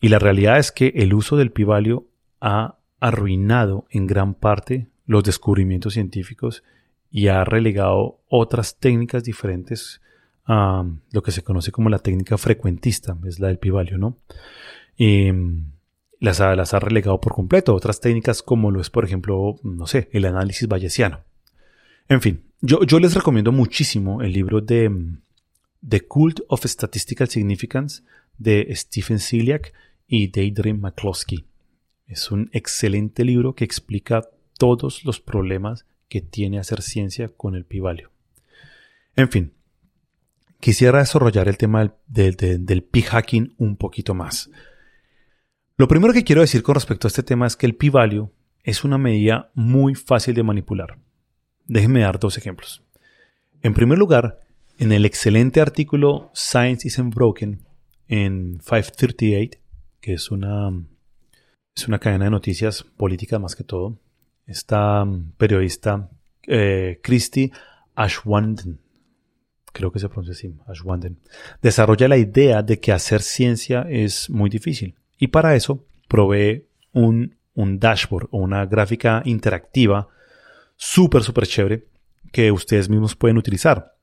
Y 0.02 0.08
la 0.08 0.18
realidad 0.18 0.58
es 0.58 0.70
que 0.70 0.92
el 0.96 1.14
uso 1.14 1.34
del 1.38 1.50
pi-value 1.50 2.06
ha 2.42 2.76
arruinado 3.00 3.86
en 3.88 4.06
gran 4.06 4.34
parte 4.34 4.88
los 5.06 5.24
descubrimientos 5.24 5.94
científicos 5.94 6.62
y 7.10 7.28
ha 7.28 7.42
relegado 7.44 8.20
otras 8.28 8.78
técnicas 8.78 9.24
diferentes 9.24 10.02
a 10.44 10.84
lo 11.10 11.22
que 11.22 11.32
se 11.32 11.42
conoce 11.42 11.72
como 11.72 11.88
la 11.88 12.00
técnica 12.00 12.36
frecuentista, 12.36 13.16
es 13.26 13.40
la 13.40 13.48
del 13.48 13.58
pi-value, 13.58 13.96
¿no? 13.96 14.18
Y 14.94 15.30
las 16.20 16.42
ha, 16.42 16.54
las 16.54 16.74
ha 16.74 16.80
relegado 16.80 17.18
por 17.18 17.32
completo. 17.32 17.74
Otras 17.74 18.00
técnicas 18.02 18.42
como 18.42 18.70
lo 18.70 18.82
es, 18.82 18.90
por 18.90 19.06
ejemplo, 19.06 19.56
no 19.62 19.86
sé, 19.86 20.10
el 20.12 20.26
análisis 20.26 20.68
bayesiano. 20.68 21.20
En 22.08 22.22
fin, 22.22 22.42
yo, 22.62 22.98
les 22.98 23.14
recomiendo 23.14 23.52
muchísimo 23.52 24.22
el 24.22 24.32
libro 24.32 24.62
de 24.62 24.90
The 25.86 26.00
Cult 26.06 26.40
of 26.48 26.64
Statistical 26.64 27.28
Significance 27.28 28.02
de 28.38 28.66
Stephen 28.74 29.18
Ciliak 29.18 29.74
y 30.06 30.28
Daydream 30.28 30.80
McCloskey. 30.80 31.44
Es 32.06 32.30
un 32.30 32.48
excelente 32.52 33.24
libro 33.24 33.54
que 33.54 33.64
explica 33.64 34.26
todos 34.58 35.04
los 35.04 35.20
problemas 35.20 35.84
que 36.08 36.22
tiene 36.22 36.58
hacer 36.58 36.80
ciencia 36.80 37.28
con 37.28 37.54
el 37.54 37.66
pi-value. 37.66 38.08
En 39.14 39.28
fin, 39.28 39.52
quisiera 40.60 41.00
desarrollar 41.00 41.46
el 41.46 41.58
tema 41.58 41.94
del, 42.06 42.36
del 42.36 42.82
pi-hacking 42.84 43.54
un 43.58 43.76
poquito 43.76 44.14
más. 44.14 44.50
Lo 45.76 45.86
primero 45.86 46.14
que 46.14 46.24
quiero 46.24 46.40
decir 46.40 46.62
con 46.62 46.74
respecto 46.74 47.06
a 47.06 47.10
este 47.10 47.22
tema 47.22 47.46
es 47.46 47.54
que 47.54 47.66
el 47.66 47.76
p-value 47.76 48.30
es 48.64 48.82
una 48.82 48.96
medida 48.96 49.50
muy 49.54 49.94
fácil 49.94 50.34
de 50.34 50.42
manipular. 50.42 50.98
Déjenme 51.68 52.00
dar 52.00 52.18
dos 52.18 52.38
ejemplos. 52.38 52.82
En 53.62 53.74
primer 53.74 53.98
lugar, 53.98 54.40
en 54.78 54.90
el 54.90 55.04
excelente 55.04 55.60
artículo 55.60 56.30
Science 56.34 56.88
Isn't 56.88 57.14
Broken 57.14 57.60
en 58.08 58.58
538, 58.58 59.58
que 60.00 60.14
es 60.14 60.30
una, 60.30 60.72
es 61.76 61.86
una 61.86 61.98
cadena 61.98 62.24
de 62.24 62.30
noticias 62.30 62.82
política 62.82 63.38
más 63.38 63.54
que 63.54 63.64
todo, 63.64 63.98
esta 64.46 65.06
periodista 65.36 66.08
eh, 66.46 67.00
Christy 67.02 67.52
Ashwanden, 67.94 68.80
creo 69.72 69.92
que 69.92 69.98
se 69.98 70.08
pronuncia 70.08 70.32
así, 70.32 70.56
Ashwanden, 70.66 71.18
desarrolla 71.60 72.08
la 72.08 72.16
idea 72.16 72.62
de 72.62 72.80
que 72.80 72.92
hacer 72.92 73.20
ciencia 73.20 73.86
es 73.90 74.30
muy 74.30 74.48
difícil 74.48 74.94
y 75.18 75.26
para 75.28 75.54
eso 75.54 75.84
provee 76.08 76.64
un, 76.92 77.36
dashboard 77.54 78.28
o 78.30 78.38
una 78.38 78.64
gráfica 78.64 79.20
interactiva 79.24 80.08
súper, 80.78 81.22
súper 81.22 81.46
chévere 81.46 81.84
que 82.32 82.50
ustedes 82.50 82.88
mismos 82.88 83.14
pueden 83.14 83.36
utilizar. 83.36 83.96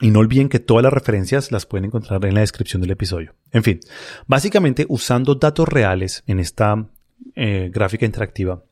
Y 0.00 0.10
no 0.10 0.18
olviden 0.18 0.48
que 0.48 0.58
todas 0.58 0.82
las 0.82 0.92
referencias 0.92 1.52
las 1.52 1.66
pueden 1.66 1.86
encontrar 1.86 2.24
en 2.26 2.34
la 2.34 2.40
descripción 2.40 2.82
del 2.82 2.90
episodio. 2.90 3.34
En 3.52 3.62
fin, 3.62 3.80
básicamente 4.26 4.86
usando 4.88 5.36
datos 5.36 5.68
reales 5.68 6.24
en 6.26 6.40
esta 6.40 6.88
eh, 7.36 7.70
gráfica 7.72 8.04
interactiva, 8.04 8.64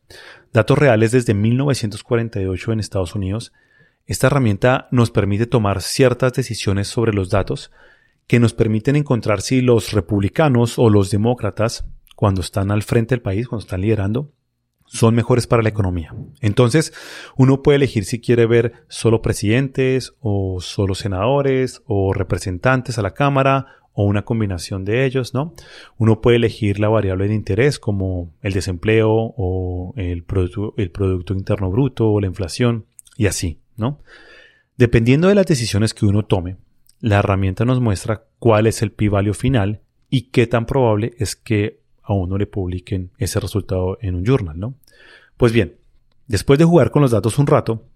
datos 0.52 0.76
reales 0.76 1.12
desde 1.12 1.32
1948 1.32 2.72
en 2.72 2.80
Estados 2.80 3.14
Unidos, 3.14 3.52
esta 4.04 4.26
herramienta 4.26 4.88
nos 4.90 5.12
permite 5.12 5.46
tomar 5.46 5.80
ciertas 5.80 6.32
decisiones 6.32 6.88
sobre 6.88 7.12
los 7.12 7.30
datos 7.30 7.70
que 8.26 8.40
nos 8.40 8.52
permiten 8.52 8.96
encontrar 8.96 9.42
si 9.42 9.60
los 9.60 9.92
republicanos 9.92 10.76
o 10.78 10.90
los 10.90 11.10
demócratas, 11.10 11.84
cuando 12.16 12.40
están 12.40 12.72
al 12.72 12.82
frente 12.82 13.14
del 13.14 13.22
país, 13.22 13.46
cuando 13.46 13.64
están 13.64 13.80
liderando, 13.80 14.32
son 14.92 15.14
mejores 15.14 15.46
para 15.46 15.62
la 15.62 15.70
economía. 15.70 16.14
Entonces, 16.40 16.92
uno 17.36 17.62
puede 17.62 17.76
elegir 17.76 18.04
si 18.04 18.20
quiere 18.20 18.44
ver 18.44 18.74
solo 18.88 19.22
presidentes 19.22 20.14
o 20.20 20.60
solo 20.60 20.94
senadores 20.94 21.82
o 21.86 22.12
representantes 22.12 22.98
a 22.98 23.02
la 23.02 23.14
Cámara 23.14 23.66
o 23.94 24.04
una 24.04 24.24
combinación 24.24 24.84
de 24.84 25.06
ellos, 25.06 25.32
¿no? 25.32 25.54
Uno 25.96 26.20
puede 26.20 26.36
elegir 26.36 26.78
la 26.78 26.90
variable 26.90 27.26
de 27.26 27.34
interés 27.34 27.78
como 27.78 28.34
el 28.42 28.52
desempleo 28.52 29.10
o 29.10 29.94
el 29.96 30.24
producto, 30.24 31.34
interno 31.34 31.70
bruto 31.70 32.10
o 32.10 32.20
la 32.20 32.26
inflación 32.26 32.84
y 33.16 33.26
así, 33.26 33.60
¿no? 33.76 33.98
Dependiendo 34.76 35.28
de 35.28 35.34
las 35.34 35.46
decisiones 35.46 35.94
que 35.94 36.04
uno 36.04 36.24
tome, 36.24 36.58
la 37.00 37.18
herramienta 37.18 37.64
nos 37.64 37.80
muestra 37.80 38.24
cuál 38.38 38.66
es 38.66 38.82
el 38.82 38.92
pi-value 38.92 39.34
final 39.34 39.80
y 40.10 40.30
qué 40.30 40.46
tan 40.46 40.66
probable 40.66 41.14
es 41.18 41.34
que 41.34 41.80
a 42.02 42.12
uno 42.12 42.36
le 42.36 42.46
publiquen 42.46 43.10
ese 43.16 43.40
resultado 43.40 43.96
en 44.00 44.16
un 44.16 44.24
journal, 44.24 44.58
¿no? 44.58 44.74
Pues 45.42 45.52
bien, 45.52 45.76
después 46.28 46.56
de 46.56 46.64
jugar 46.64 46.92
con 46.92 47.02
los 47.02 47.10
datos 47.10 47.36
un 47.36 47.48
rato, 47.48 47.88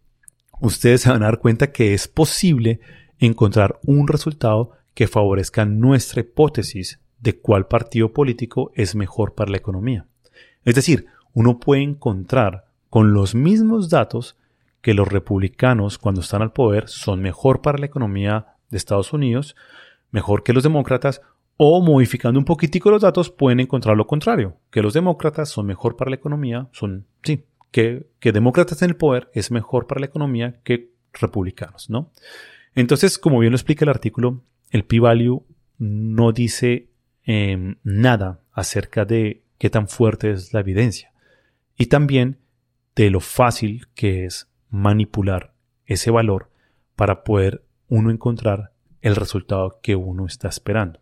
ustedes 0.58 1.02
se 1.02 1.10
van 1.10 1.22
a 1.22 1.26
dar 1.26 1.38
cuenta 1.38 1.70
que 1.70 1.94
es 1.94 2.08
posible 2.08 2.80
encontrar 3.20 3.78
un 3.84 4.08
resultado 4.08 4.72
que 4.94 5.06
favorezca 5.06 5.64
nuestra 5.64 6.22
hipótesis 6.22 6.98
de 7.20 7.38
cuál 7.38 7.68
partido 7.68 8.12
político 8.12 8.72
es 8.74 8.96
mejor 8.96 9.36
para 9.36 9.52
la 9.52 9.58
economía. 9.58 10.06
Es 10.64 10.74
decir, 10.74 11.06
uno 11.34 11.60
puede 11.60 11.84
encontrar 11.84 12.64
con 12.90 13.12
los 13.12 13.36
mismos 13.36 13.90
datos 13.90 14.36
que 14.80 14.92
los 14.92 15.06
republicanos 15.06 15.98
cuando 15.98 16.22
están 16.22 16.42
al 16.42 16.52
poder 16.52 16.88
son 16.88 17.22
mejor 17.22 17.62
para 17.62 17.78
la 17.78 17.86
economía 17.86 18.56
de 18.70 18.76
Estados 18.76 19.12
Unidos, 19.12 19.54
mejor 20.10 20.42
que 20.42 20.52
los 20.52 20.64
demócratas, 20.64 21.22
o 21.56 21.82
modificando 21.82 22.38
un 22.38 22.44
poquitico 22.44 22.90
los 22.90 23.02
datos 23.02 23.30
pueden 23.30 23.60
encontrar 23.60 23.96
lo 23.96 24.06
contrario, 24.06 24.58
que 24.70 24.82
los 24.82 24.94
demócratas 24.94 25.48
son 25.48 25.66
mejor 25.66 25.96
para 25.96 26.10
la 26.10 26.16
economía, 26.16 26.68
son, 26.72 27.06
sí, 27.22 27.44
que, 27.70 28.06
que 28.20 28.32
demócratas 28.32 28.82
en 28.82 28.90
el 28.90 28.96
poder 28.96 29.30
es 29.32 29.50
mejor 29.50 29.86
para 29.86 30.00
la 30.00 30.06
economía 30.06 30.60
que 30.62 30.90
republicanos, 31.12 31.88
¿no? 31.90 32.12
Entonces, 32.74 33.18
como 33.18 33.38
bien 33.38 33.52
lo 33.52 33.56
explica 33.56 33.84
el 33.84 33.90
artículo, 33.90 34.42
el 34.70 34.84
p-value 34.84 35.44
no 35.78 36.32
dice 36.32 36.90
em, 37.24 37.76
nada 37.82 38.40
acerca 38.52 39.04
de 39.04 39.42
qué 39.58 39.70
tan 39.70 39.88
fuerte 39.88 40.30
es 40.30 40.52
la 40.52 40.60
evidencia 40.60 41.12
y 41.76 41.86
también 41.86 42.38
de 42.94 43.10
lo 43.10 43.20
fácil 43.20 43.88
que 43.94 44.24
es 44.24 44.48
manipular 44.70 45.52
ese 45.84 46.10
valor 46.10 46.50
para 46.96 47.24
poder 47.24 47.64
uno 47.88 48.10
encontrar 48.10 48.72
el 49.02 49.16
resultado 49.16 49.78
que 49.82 49.96
uno 49.96 50.26
está 50.26 50.48
esperando. 50.48 51.00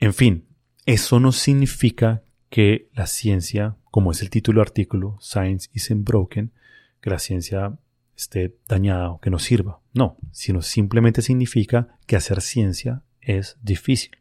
En 0.00 0.14
fin, 0.14 0.46
eso 0.86 1.20
no 1.20 1.32
significa 1.32 2.22
que 2.50 2.88
la 2.94 3.06
ciencia, 3.06 3.76
como 3.90 4.12
es 4.12 4.22
el 4.22 4.30
título 4.30 4.60
del 4.60 4.68
artículo, 4.68 5.18
Science 5.20 5.68
isn't 5.72 6.06
broken, 6.06 6.52
que 7.00 7.10
la 7.10 7.18
ciencia 7.18 7.78
esté 8.16 8.56
dañada 8.66 9.10
o 9.10 9.20
que 9.20 9.30
no 9.30 9.38
sirva. 9.38 9.80
No, 9.92 10.16
sino 10.32 10.62
simplemente 10.62 11.22
significa 11.22 11.96
que 12.06 12.16
hacer 12.16 12.40
ciencia 12.40 13.02
es 13.20 13.56
difícil. 13.62 14.16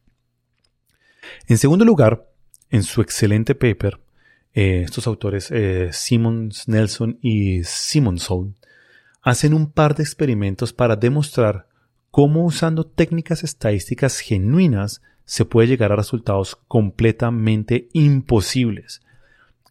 En 1.47 1.57
segundo 1.57 1.85
lugar, 1.85 2.29
en 2.69 2.83
su 2.83 3.01
excelente 3.01 3.55
paper, 3.55 3.99
eh, 4.53 4.81
estos 4.83 5.07
autores 5.07 5.49
eh, 5.51 5.89
Simmons, 5.91 6.67
Nelson 6.67 7.19
y 7.21 7.63
Simonson 7.63 8.55
hacen 9.21 9.53
un 9.53 9.71
par 9.71 9.95
de 9.95 10.03
experimentos 10.03 10.73
para 10.73 10.95
demostrar 10.95 11.67
cómo 12.11 12.45
usando 12.45 12.85
técnicas 12.85 13.43
estadísticas 13.43 14.19
genuinas 14.19 15.01
se 15.27 15.43
puede 15.43 15.67
llegar 15.67 15.91
a 15.91 15.97
resultados 15.97 16.55
completamente 16.67 17.89
imposibles. 17.91 19.01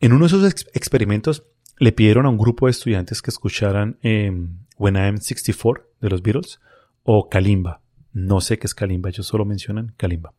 En 0.01 0.13
uno 0.13 0.29
de 0.29 0.49
esos 0.49 0.67
experimentos 0.75 1.45
le 1.79 1.93
pidieron 1.93 2.27
a 2.27 2.29
un 2.29 2.37
grupo 2.37 2.67
de 2.67 2.73
estudiantes 2.73 3.23
que 3.23 3.31
escucharan 3.31 3.99
em, 4.03 4.59
When 4.77 4.97
I 4.97 5.01
Am 5.01 5.17
64 5.17 5.83
de 6.03 6.11
los 6.11 6.23
Beatles 6.23 6.61
o 7.05 7.31
Kalimba. 7.31 7.81
No 8.13 8.43
sé 8.43 8.59
qué 8.59 8.67
es 8.67 8.75
Kalimba, 8.75 9.09
ellos 9.09 9.27
solo 9.27 9.47
mencionan 9.47 9.95
Kalimba. 9.97 10.35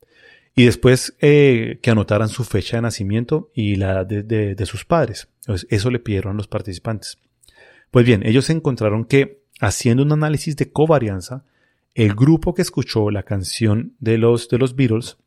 Y 0.55 0.65
después 0.65 1.15
eh, 1.20 1.80
que 1.82 1.89
anotaran 1.89 2.30
su 2.30 2.43
fecha 2.43 2.78
de 2.78 2.84
nacimiento 2.84 3.49
y 3.55 3.76
la 3.76 4.05
de, 4.05 4.22
de 4.24 4.65
sus 4.68 4.86
padres. 4.86 5.30
eso 5.70 5.89
le 5.89 5.99
pidieron 5.99 6.34
a 6.34 6.38
los 6.38 6.47
participantes. 6.47 7.18
Pues 7.89 8.05
bien, 8.05 8.24
ellos 8.24 8.51
encontraron 8.51 9.05
que 9.05 9.41
haciendo 9.59 10.03
un 10.03 10.11
análisis 10.11 10.55
de 10.57 10.72
covarianza, 10.72 11.43
el 11.97 12.13
grupo 12.13 12.53
que 12.53 12.61
escuchó 12.61 13.09
la 13.09 13.23
canción 13.23 13.95
de 13.97 14.19
los, 14.19 14.49
de 14.49 14.59
los 14.59 14.75
Beatles 14.75 15.17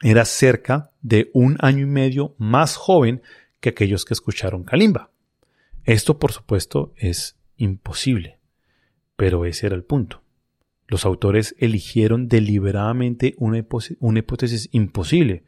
era 0.00 0.24
cerca 0.24 0.92
de 1.02 1.32
un 1.34 1.56
año 1.58 1.80
y 1.80 1.86
medio 1.86 2.36
más 2.38 2.76
joven 2.76 3.22
que 3.58 3.70
aquellos 3.70 4.04
que 4.04 4.14
escucharon 4.14 4.62
Kalimba. 4.62 5.10
Esto, 5.82 6.20
por 6.20 6.30
supuesto, 6.30 6.92
es 6.96 7.36
imposible, 7.56 8.38
pero 9.16 9.46
ese 9.46 9.66
era 9.66 9.74
el 9.74 9.82
punto. 9.82 10.22
Los 10.86 11.04
autores 11.04 11.56
eligieron 11.58 12.28
deliberadamente 12.28 13.34
una, 13.38 13.66
una 13.98 14.18
hipótesis 14.20 14.68
imposible, 14.70 15.42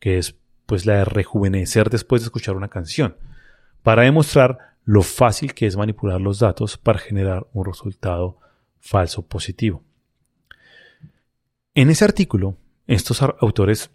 que 0.00 0.18
es 0.18 0.36
pues 0.66 0.84
la 0.84 0.96
de 0.96 1.06
rejuvenecer 1.06 1.88
después 1.88 2.20
de 2.20 2.26
escuchar 2.26 2.56
una 2.56 2.68
canción, 2.68 3.16
para 3.82 4.02
demostrar 4.02 4.58
lo 4.84 5.00
fácil 5.00 5.54
que 5.54 5.64
es 5.64 5.78
manipular 5.78 6.20
los 6.20 6.40
datos 6.40 6.76
para 6.76 6.98
generar 6.98 7.46
un 7.54 7.64
resultado 7.64 8.38
falso 8.80 9.26
positivo. 9.26 9.82
En 11.74 11.90
ese 11.90 12.04
artículo, 12.04 12.56
estos 12.86 13.20
autores 13.22 13.90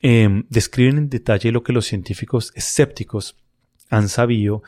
em, 0.00 0.44
describen 0.48 0.98
en 0.98 1.10
detalle 1.10 1.50
lo 1.50 1.62
que 1.64 1.72
los 1.72 1.86
científicos 1.86 2.52
escépticos 2.54 3.36
han 3.90 4.08
sabido 4.08 4.62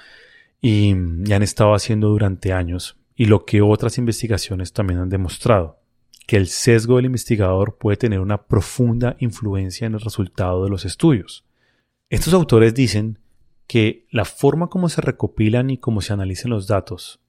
y, 0.61 0.91
han 0.91 1.43
estado 1.43 1.75
haciendo 1.75 2.09
durante 2.09 2.53
años 2.53 2.97
y 3.15 3.27
lo 3.27 3.45
que 3.45 3.63
otras 3.63 3.99
investigaciones 3.99 4.73
también 4.73 4.99
han 4.99 5.09
demostrado, 5.09 5.79
que 6.27 6.37
el 6.37 6.49
sesgo 6.49 6.97
del 6.97 7.05
investigador 7.07 7.77
puede 7.79 7.97
tener 7.97 8.19
una 8.21 8.43
profunda 8.47 9.17
influencia 9.21 9.87
en 9.87 9.95
el 9.95 10.01
resultado 10.01 10.65
de 10.65 10.71
los 10.71 10.85
estudios. 10.85 11.45
Estos 12.09 12.35
autores 12.35 12.75
dicen 12.75 13.19
que 13.67 14.07
la 14.11 14.25
forma 14.25 14.67
como 14.69 14.89
se 14.89 15.01
recopilan 15.01 15.71
y 15.71 15.79
cómo 15.79 16.01
se 16.01 16.13
analizan 16.13 16.51
los 16.51 16.67
datos 16.67 17.21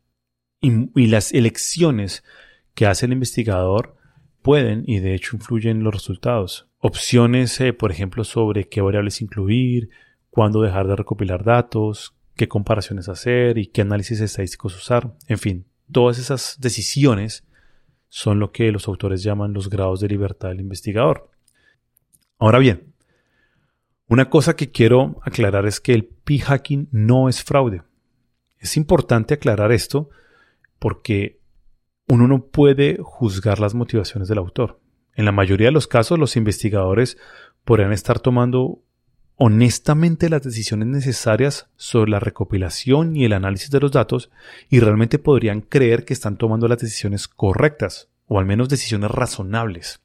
y, 0.62 1.08
las 1.08 1.34
elecciones 1.34 2.24
que 2.74 2.88
hace 2.88 3.06
el 3.06 3.14
investigador 3.14 3.98
pueden 4.42 4.84
y 4.86 5.00
de 5.00 5.16
hecho 5.16 5.36
influyen 5.36 5.78
en 5.78 5.84
los 5.84 5.94
resultados. 5.94 6.68
Opciones, 6.80 7.60
eh, 7.62 7.74
por 7.74 7.92
ejemplo, 7.92 8.24
sobre 8.24 8.68
qué 8.68 8.82
variables 8.82 9.22
incluir, 9.22 9.89
cuándo 10.30 10.62
dejar 10.62 10.88
de 10.88 10.96
recopilar 10.96 11.44
datos, 11.44 12.16
qué 12.36 12.48
comparaciones 12.48 13.10
hacer 13.10 13.58
y 13.58 13.68
qué 13.68 13.82
análisis 13.82 14.20
estadísticos 14.22 14.76
usar. 14.76 15.14
En 15.28 15.38
fin, 15.38 15.66
todas 15.92 16.18
esas 16.18 16.58
decisiones 16.60 17.46
son 18.10 18.39
lo 18.39 18.52
que 18.52 18.72
los 18.72 18.88
autores 18.88 19.24
llaman 19.24 19.54
los 19.54 19.70
grados 19.70 20.00
de 20.00 20.08
libertad 20.08 20.50
del 20.50 20.60
investigador. 20.60 21.30
Ahora 22.39 22.60
bien, 22.60 22.94
una 24.08 24.30
cosa 24.30 24.56
que 24.56 24.72
quiero 24.72 25.22
aclarar 25.24 25.66
es 25.66 25.80
que 25.80 25.94
el 25.94 26.06
p-hacking 26.06 26.89
no 26.92 27.30
es 27.30 27.44
fraude. 27.44 27.84
Es 28.58 28.76
importante 28.76 29.36
aclarar 29.36 29.72
esto 29.72 30.10
porque 30.80 31.41
uno 32.12 32.28
no 32.28 32.43
puede 32.47 32.97
juzgar 33.01 33.59
las 33.62 33.74
motivaciones 33.74 34.28
del 34.28 34.39
autor. 34.39 34.82
En 35.16 35.24
la 35.24 35.32
mayoría 35.32 35.68
de 35.68 35.72
los 35.72 35.88
casos, 35.88 36.20
los 36.20 36.36
investigadores 36.36 37.18
podrían 37.64 37.93
estar 37.93 38.20
tomando 38.20 38.84
honestamente 39.38 40.28
las 40.28 40.41
decisiones 40.41 40.89
necesarias 40.89 41.70
sobre 41.78 42.12
la 42.12 42.20
recopilación 42.20 43.16
y 43.16 43.24
el 43.24 43.32
análisis 43.32 43.72
de 43.72 43.80
los 43.80 43.93
datos 43.93 44.30
y 44.70 44.82
realmente 44.82 45.20
podrían 45.20 45.62
creer 45.62 46.03
que 46.03 46.12
están 46.12 46.36
tomando 46.36 46.68
las 46.68 46.80
decisiones 46.80 47.30
correctas 47.30 48.09
o 48.28 48.39
al 48.39 48.45
menos 48.45 48.68
decisiones 48.68 49.09
razonables. 49.09 50.01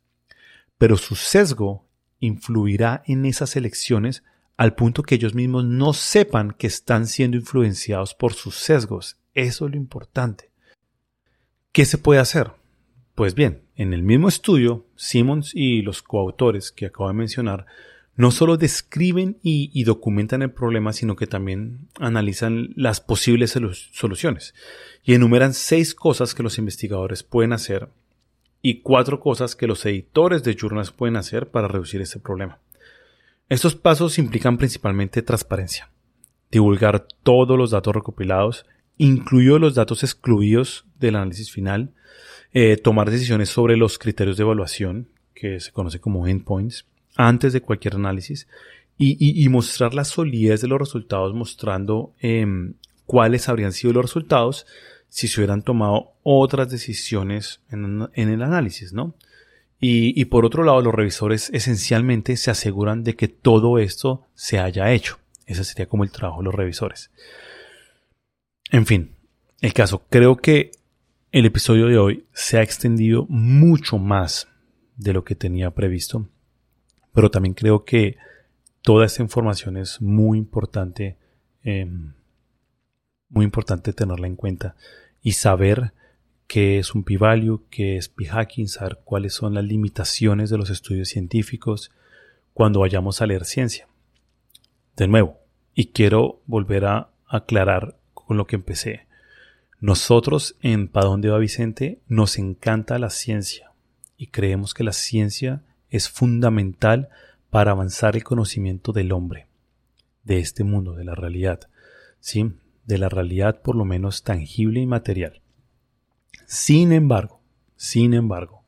Pero 0.79 0.97
su 0.99 1.17
sesgo 1.17 1.89
influirá 2.21 3.03
en 3.07 3.27
esas 3.27 3.57
elecciones 3.57 4.23
al 4.57 4.77
punto 4.77 5.03
que 5.03 5.17
ellos 5.17 5.35
mismos 5.35 5.65
no 5.65 5.93
sepan 5.93 6.53
que 6.53 6.69
están 6.69 7.09
siendo 7.09 7.37
influenciados 7.37 8.15
por 8.15 8.33
sus 8.33 8.55
sesgos. 8.55 9.19
Eso 9.35 9.67
es 9.67 9.73
lo 9.73 9.77
importante. 9.77 10.46
¿Qué 11.77 11.85
se 11.85 11.99
puede 11.99 12.21
hacer? 12.21 12.53
Pues 13.15 13.35
bien, 13.35 13.61
en 13.75 13.93
el 13.93 14.03
mismo 14.03 14.29
estudio, 14.29 14.87
Simmons 14.97 15.51
y 15.55 15.83
los 15.83 16.01
coautores 16.01 16.73
que 16.73 16.87
acabo 16.87 17.09
de 17.09 17.15
mencionar 17.15 17.67
no 18.15 18.31
solo 18.31 18.57
describen 18.57 19.37
y, 19.43 19.85
documentan 19.85 20.41
el 20.41 20.53
problema, 20.53 20.95
sino 20.95 21.17
que 21.17 21.27
también 21.27 21.91
analizan 22.01 22.71
las 22.77 23.03
posibles 23.03 23.59
soluciones 23.93 24.55
y 25.05 25.13
enumeran 25.13 25.53
seis 25.53 25.95
cosas 25.95 26.35
que 26.35 26.43
los 26.43 26.57
investigadores 26.57 27.23
pueden 27.23 27.53
hacer 27.53 27.91
y 28.63 28.81
cuatro 28.81 29.21
cosas 29.21 29.55
que 29.55 29.67
los 29.67 29.85
editores 29.85 30.45
de 30.45 30.57
journals 30.59 30.93
pueden 30.93 31.17
hacer 31.17 31.51
para 31.51 31.69
reducir 31.69 32.01
este 32.01 32.21
problema. 32.21 32.59
Estos 33.51 33.75
pasos 33.75 34.19
implican 34.19 34.57
principalmente 34.57 35.21
transparencia, 35.21 35.91
divulgar 36.51 37.07
todos 37.23 37.59
los 37.59 37.73
datos 37.73 37.95
recopilados, 37.95 38.65
incluido 38.99 39.59
los 39.59 39.75
datos 39.75 40.03
excluidos 40.03 40.87
del 40.99 41.17
análisis 41.17 41.51
final, 41.51 41.93
eh, 42.53 42.77
tomar 42.77 43.11
decisiones 43.11 43.51
sobre 43.51 43.77
los 43.77 43.99
criterios 43.99 44.37
de 44.37 44.43
evaluación, 44.43 45.09
que 45.35 45.61
se 45.61 45.73
conoce 45.73 46.01
como 46.01 46.27
endpoints, 46.27 46.87
antes 47.17 47.53
de 47.53 47.61
cualquier 47.61 47.97
análisis, 47.97 48.49
y, 48.99 49.47
mostrar 49.51 49.93
la 49.93 50.05
solidez 50.05 50.63
de 50.63 50.69
los 50.69 50.79
resultados, 50.79 51.35
mostrando 51.35 52.15
em, 52.21 52.75
cuáles 53.05 53.51
habrían 53.51 53.73
sido 53.73 53.93
los 53.93 54.07
resultados 54.07 54.67
si 55.11 55.29
se 55.29 55.39
hubieran 55.39 55.61
tomado 55.61 56.13
otras 56.23 56.71
decisiones 56.71 57.61
en, 57.71 58.09
el 58.15 58.43
análisis, 58.43 58.95
¿no? 58.95 59.15
Y, 59.79 60.19
y, 60.19 60.25
por 60.27 60.47
otro 60.47 60.65
lado, 60.65 60.81
los 60.81 60.95
revisores 60.95 61.51
esencialmente 61.53 62.39
se 62.39 62.51
aseguran 62.51 63.05
de 63.05 63.17
que 63.17 63.29
todo 63.29 63.79
esto 63.79 64.23
se 64.35 64.59
haya 64.59 64.91
hecho. 64.93 65.19
Ese 65.45 65.63
sería 65.65 65.87
como 65.87 66.03
el 66.03 66.11
trabajo 66.11 66.41
de 66.41 66.47
los 66.47 66.55
revisores. 66.55 67.11
En 68.71 68.85
fin, 68.85 69.15
el 69.61 69.73
caso, 69.73 70.05
creo 70.11 70.37
que 70.37 70.73
el 71.31 71.47
episodio 71.47 71.87
de 71.87 71.99
hoy 71.99 72.25
se 72.33 72.59
ha 72.59 72.63
extendido 72.63 73.27
mucho 73.29 73.99
más 73.99 74.49
de 74.97 75.13
lo 75.13 75.25
que 75.25 75.35
tenía 75.35 75.71
previsto, 75.71 76.29
pero 77.13 77.31
también 77.31 77.55
creo 77.55 77.85
que 77.85 78.17
toda 78.83 79.07
esta 79.07 79.23
información 79.23 79.77
es 79.77 80.01
muy 80.01 80.39
importante, 80.39 81.17
em, 81.63 82.15
muy 83.29 83.45
importante 83.45 83.93
tenerla 83.93 84.27
en 84.27 84.37
cuenta 84.37 84.77
y 85.23 85.33
saber 85.33 85.93
qué 86.47 86.79
es 86.79 86.95
un 86.95 87.05
p-value, 87.05 87.65
qué 87.71 87.97
es 87.97 88.09
p-hacking, 88.09 88.69
saber 88.69 89.01
cuáles 89.05 89.35
son 89.35 89.55
las 89.55 89.65
limitaciones 89.65 90.51
de 90.51 90.59
los 90.59 90.71
estudios 90.71 91.09
científicos 91.09 91.91
cuando 92.53 92.81
vayamos 92.81 93.21
a 93.21 93.27
leer 93.27 93.45
ciencia. 93.45 93.89
De 94.97 95.09
nuevo, 95.09 95.39
y 95.75 95.87
quiero 95.89 96.41
volver 96.47 96.87
a 96.87 97.11
aclarar 97.27 97.99
con 98.27 98.37
lo 98.37 98.47
que 98.47 98.57
empecé. 98.57 99.07
Nosotros 99.81 100.57
en 100.61 100.89
Pa 100.89 101.03
dónde 101.03 101.31
va 101.31 101.39
Vicente 101.39 102.01
nos 102.09 102.39
encanta 102.39 102.99
la 102.99 103.11
ciencia 103.11 103.73
y 104.17 104.29
creemos 104.29 104.75
que 104.75 104.85
la 104.85 104.93
ciencia 104.93 105.63
es 105.91 106.09
fundamental 106.09 107.09
para 107.51 107.71
avanzar 107.71 108.17
el 108.17 108.25
conocimiento 108.25 108.93
del 108.93 109.13
hombre, 109.13 109.47
de 110.25 110.39
este 110.41 110.65
mundo, 110.65 110.95
de 110.95 111.05
la 111.05 111.15
realidad, 111.15 111.61
¿sí? 112.21 112.53
de 112.85 112.99
la 112.99 113.09
realidad 113.09 113.63
por 113.63 113.77
lo 113.77 113.85
menos 113.85 114.25
tangible 114.25 114.81
y 114.81 114.87
material. 114.87 115.41
Sin 116.47 116.93
embargo, 116.93 117.41
sin 117.77 118.15
embargo, 118.15 118.65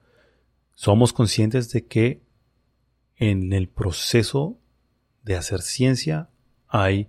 somos 0.74 1.12
conscientes 1.12 1.70
de 1.72 1.86
que 1.86 2.22
en 3.16 3.52
el 3.52 3.68
proceso 3.68 4.58
de 5.24 5.36
hacer 5.36 5.62
ciencia 5.62 6.28
hay 6.68 7.08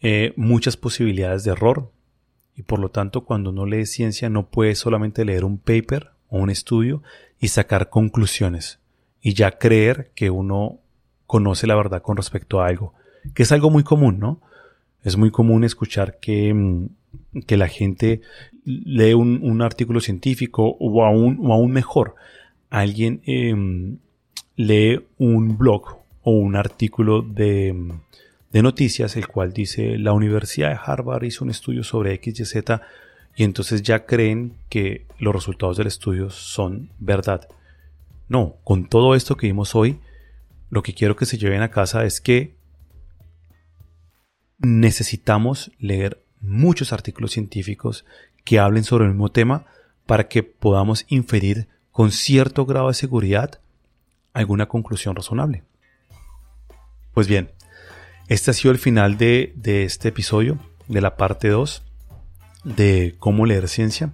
eh, 0.00 0.32
muchas 0.36 0.76
posibilidades 0.76 1.44
de 1.44 1.52
error 1.52 1.90
y 2.54 2.62
por 2.62 2.78
lo 2.78 2.90
tanto 2.90 3.24
cuando 3.24 3.50
uno 3.50 3.66
lee 3.66 3.86
ciencia 3.86 4.28
no 4.28 4.46
puede 4.46 4.74
solamente 4.74 5.24
leer 5.24 5.44
un 5.44 5.58
paper 5.58 6.10
o 6.28 6.38
un 6.38 6.50
estudio 6.50 7.02
y 7.40 7.48
sacar 7.48 7.88
conclusiones 7.88 8.80
y 9.20 9.34
ya 9.34 9.58
creer 9.58 10.10
que 10.14 10.30
uno 10.30 10.78
conoce 11.26 11.66
la 11.66 11.76
verdad 11.76 12.02
con 12.02 12.16
respecto 12.16 12.60
a 12.60 12.68
algo, 12.68 12.94
que 13.34 13.42
es 13.42 13.52
algo 13.52 13.70
muy 13.70 13.82
común, 13.82 14.18
¿no? 14.18 14.40
Es 15.04 15.16
muy 15.16 15.30
común 15.30 15.64
escuchar 15.64 16.18
que, 16.20 16.52
mm, 16.54 16.86
que 17.46 17.56
la 17.56 17.68
gente 17.68 18.22
lee 18.64 19.14
un, 19.14 19.62
artículo 19.62 20.00
científico 20.00 20.76
o 20.78 21.04
aún, 21.04 21.38
o 21.42 21.52
aún 21.52 21.72
mejor, 21.72 22.14
alguien 22.70 23.20
em, 23.26 23.98
lee 24.56 25.00
un 25.18 25.56
blog 25.56 25.98
o 26.22 26.32
un 26.32 26.56
artículo 26.56 27.22
de, 27.22 27.74
de 28.52 28.62
noticias, 28.62 29.16
el 29.16 29.28
cual 29.28 29.52
dice 29.52 29.98
la 29.98 30.12
Universidad 30.12 30.70
de 30.70 30.80
Harvard 30.82 31.24
hizo 31.24 31.44
un 31.44 31.50
estudio 31.50 31.84
sobre 31.84 32.14
X 32.14 32.40
y 32.40 32.44
Z 32.44 32.82
y 33.36 33.44
entonces 33.44 33.82
ya 33.82 34.04
creen 34.04 34.56
que 34.68 35.06
los 35.18 35.34
resultados 35.34 35.76
del 35.76 35.86
estudio 35.86 36.30
son 36.30 36.90
verdad. 36.98 37.48
No, 38.28 38.56
con 38.64 38.88
todo 38.88 39.14
esto 39.14 39.36
que 39.36 39.46
vimos 39.46 39.74
hoy, 39.74 40.00
lo 40.70 40.82
que 40.82 40.94
quiero 40.94 41.16
que 41.16 41.26
se 41.26 41.38
lleven 41.38 41.62
a 41.62 41.70
casa 41.70 42.04
es 42.04 42.20
que 42.20 42.56
necesitamos 44.58 45.70
leer 45.78 46.22
muchos 46.40 46.92
artículos 46.92 47.32
científicos 47.32 48.04
que 48.44 48.58
hablen 48.58 48.84
sobre 48.84 49.04
el 49.04 49.12
mismo 49.12 49.30
tema 49.30 49.66
para 50.06 50.28
que 50.28 50.42
podamos 50.42 51.04
inferir 51.08 51.68
con 51.92 52.12
cierto 52.12 52.66
grado 52.66 52.88
de 52.88 52.94
seguridad 52.94 53.60
alguna 54.32 54.66
conclusión 54.66 55.14
razonable. 55.14 55.64
Pues 57.12 57.28
bien, 57.28 57.50
este 58.28 58.50
ha 58.50 58.54
sido 58.54 58.72
el 58.72 58.78
final 58.78 59.16
de, 59.16 59.52
este 59.64 60.08
episodio, 60.08 60.58
de 60.86 61.00
la 61.00 61.16
parte 61.16 61.48
2 61.48 61.82
de 62.64 63.16
cómo 63.18 63.46
leer 63.46 63.68
ciencia. 63.68 64.12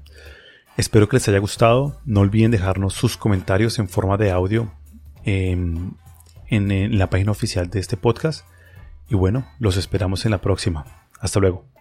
Espero 0.77 1.09
que 1.09 1.17
les 1.17 1.29
haya 1.29 1.39
gustado. 1.39 2.01
No 2.05 2.21
olviden 2.21 2.51
dejarnos 2.51 2.95
sus 2.95 3.17
comentarios 3.17 3.79
en 3.79 3.89
forma 3.89 4.17
de 4.17 4.31
audio 4.31 4.73
en, 5.25 5.97
en 6.49 6.99
la 6.99 7.11
página 7.11 7.33
oficial 7.33 7.71
de 7.71 7.81
este 7.81 7.97
podcast. 7.97 8.47
Y 9.09 9.15
bueno, 9.15 9.47
los 9.59 9.77
esperamos 9.77 10.25
en 10.25 10.31
la 10.31 10.41
próxima. 10.41 11.09
Hasta 11.21 11.41
luego. 11.41 11.74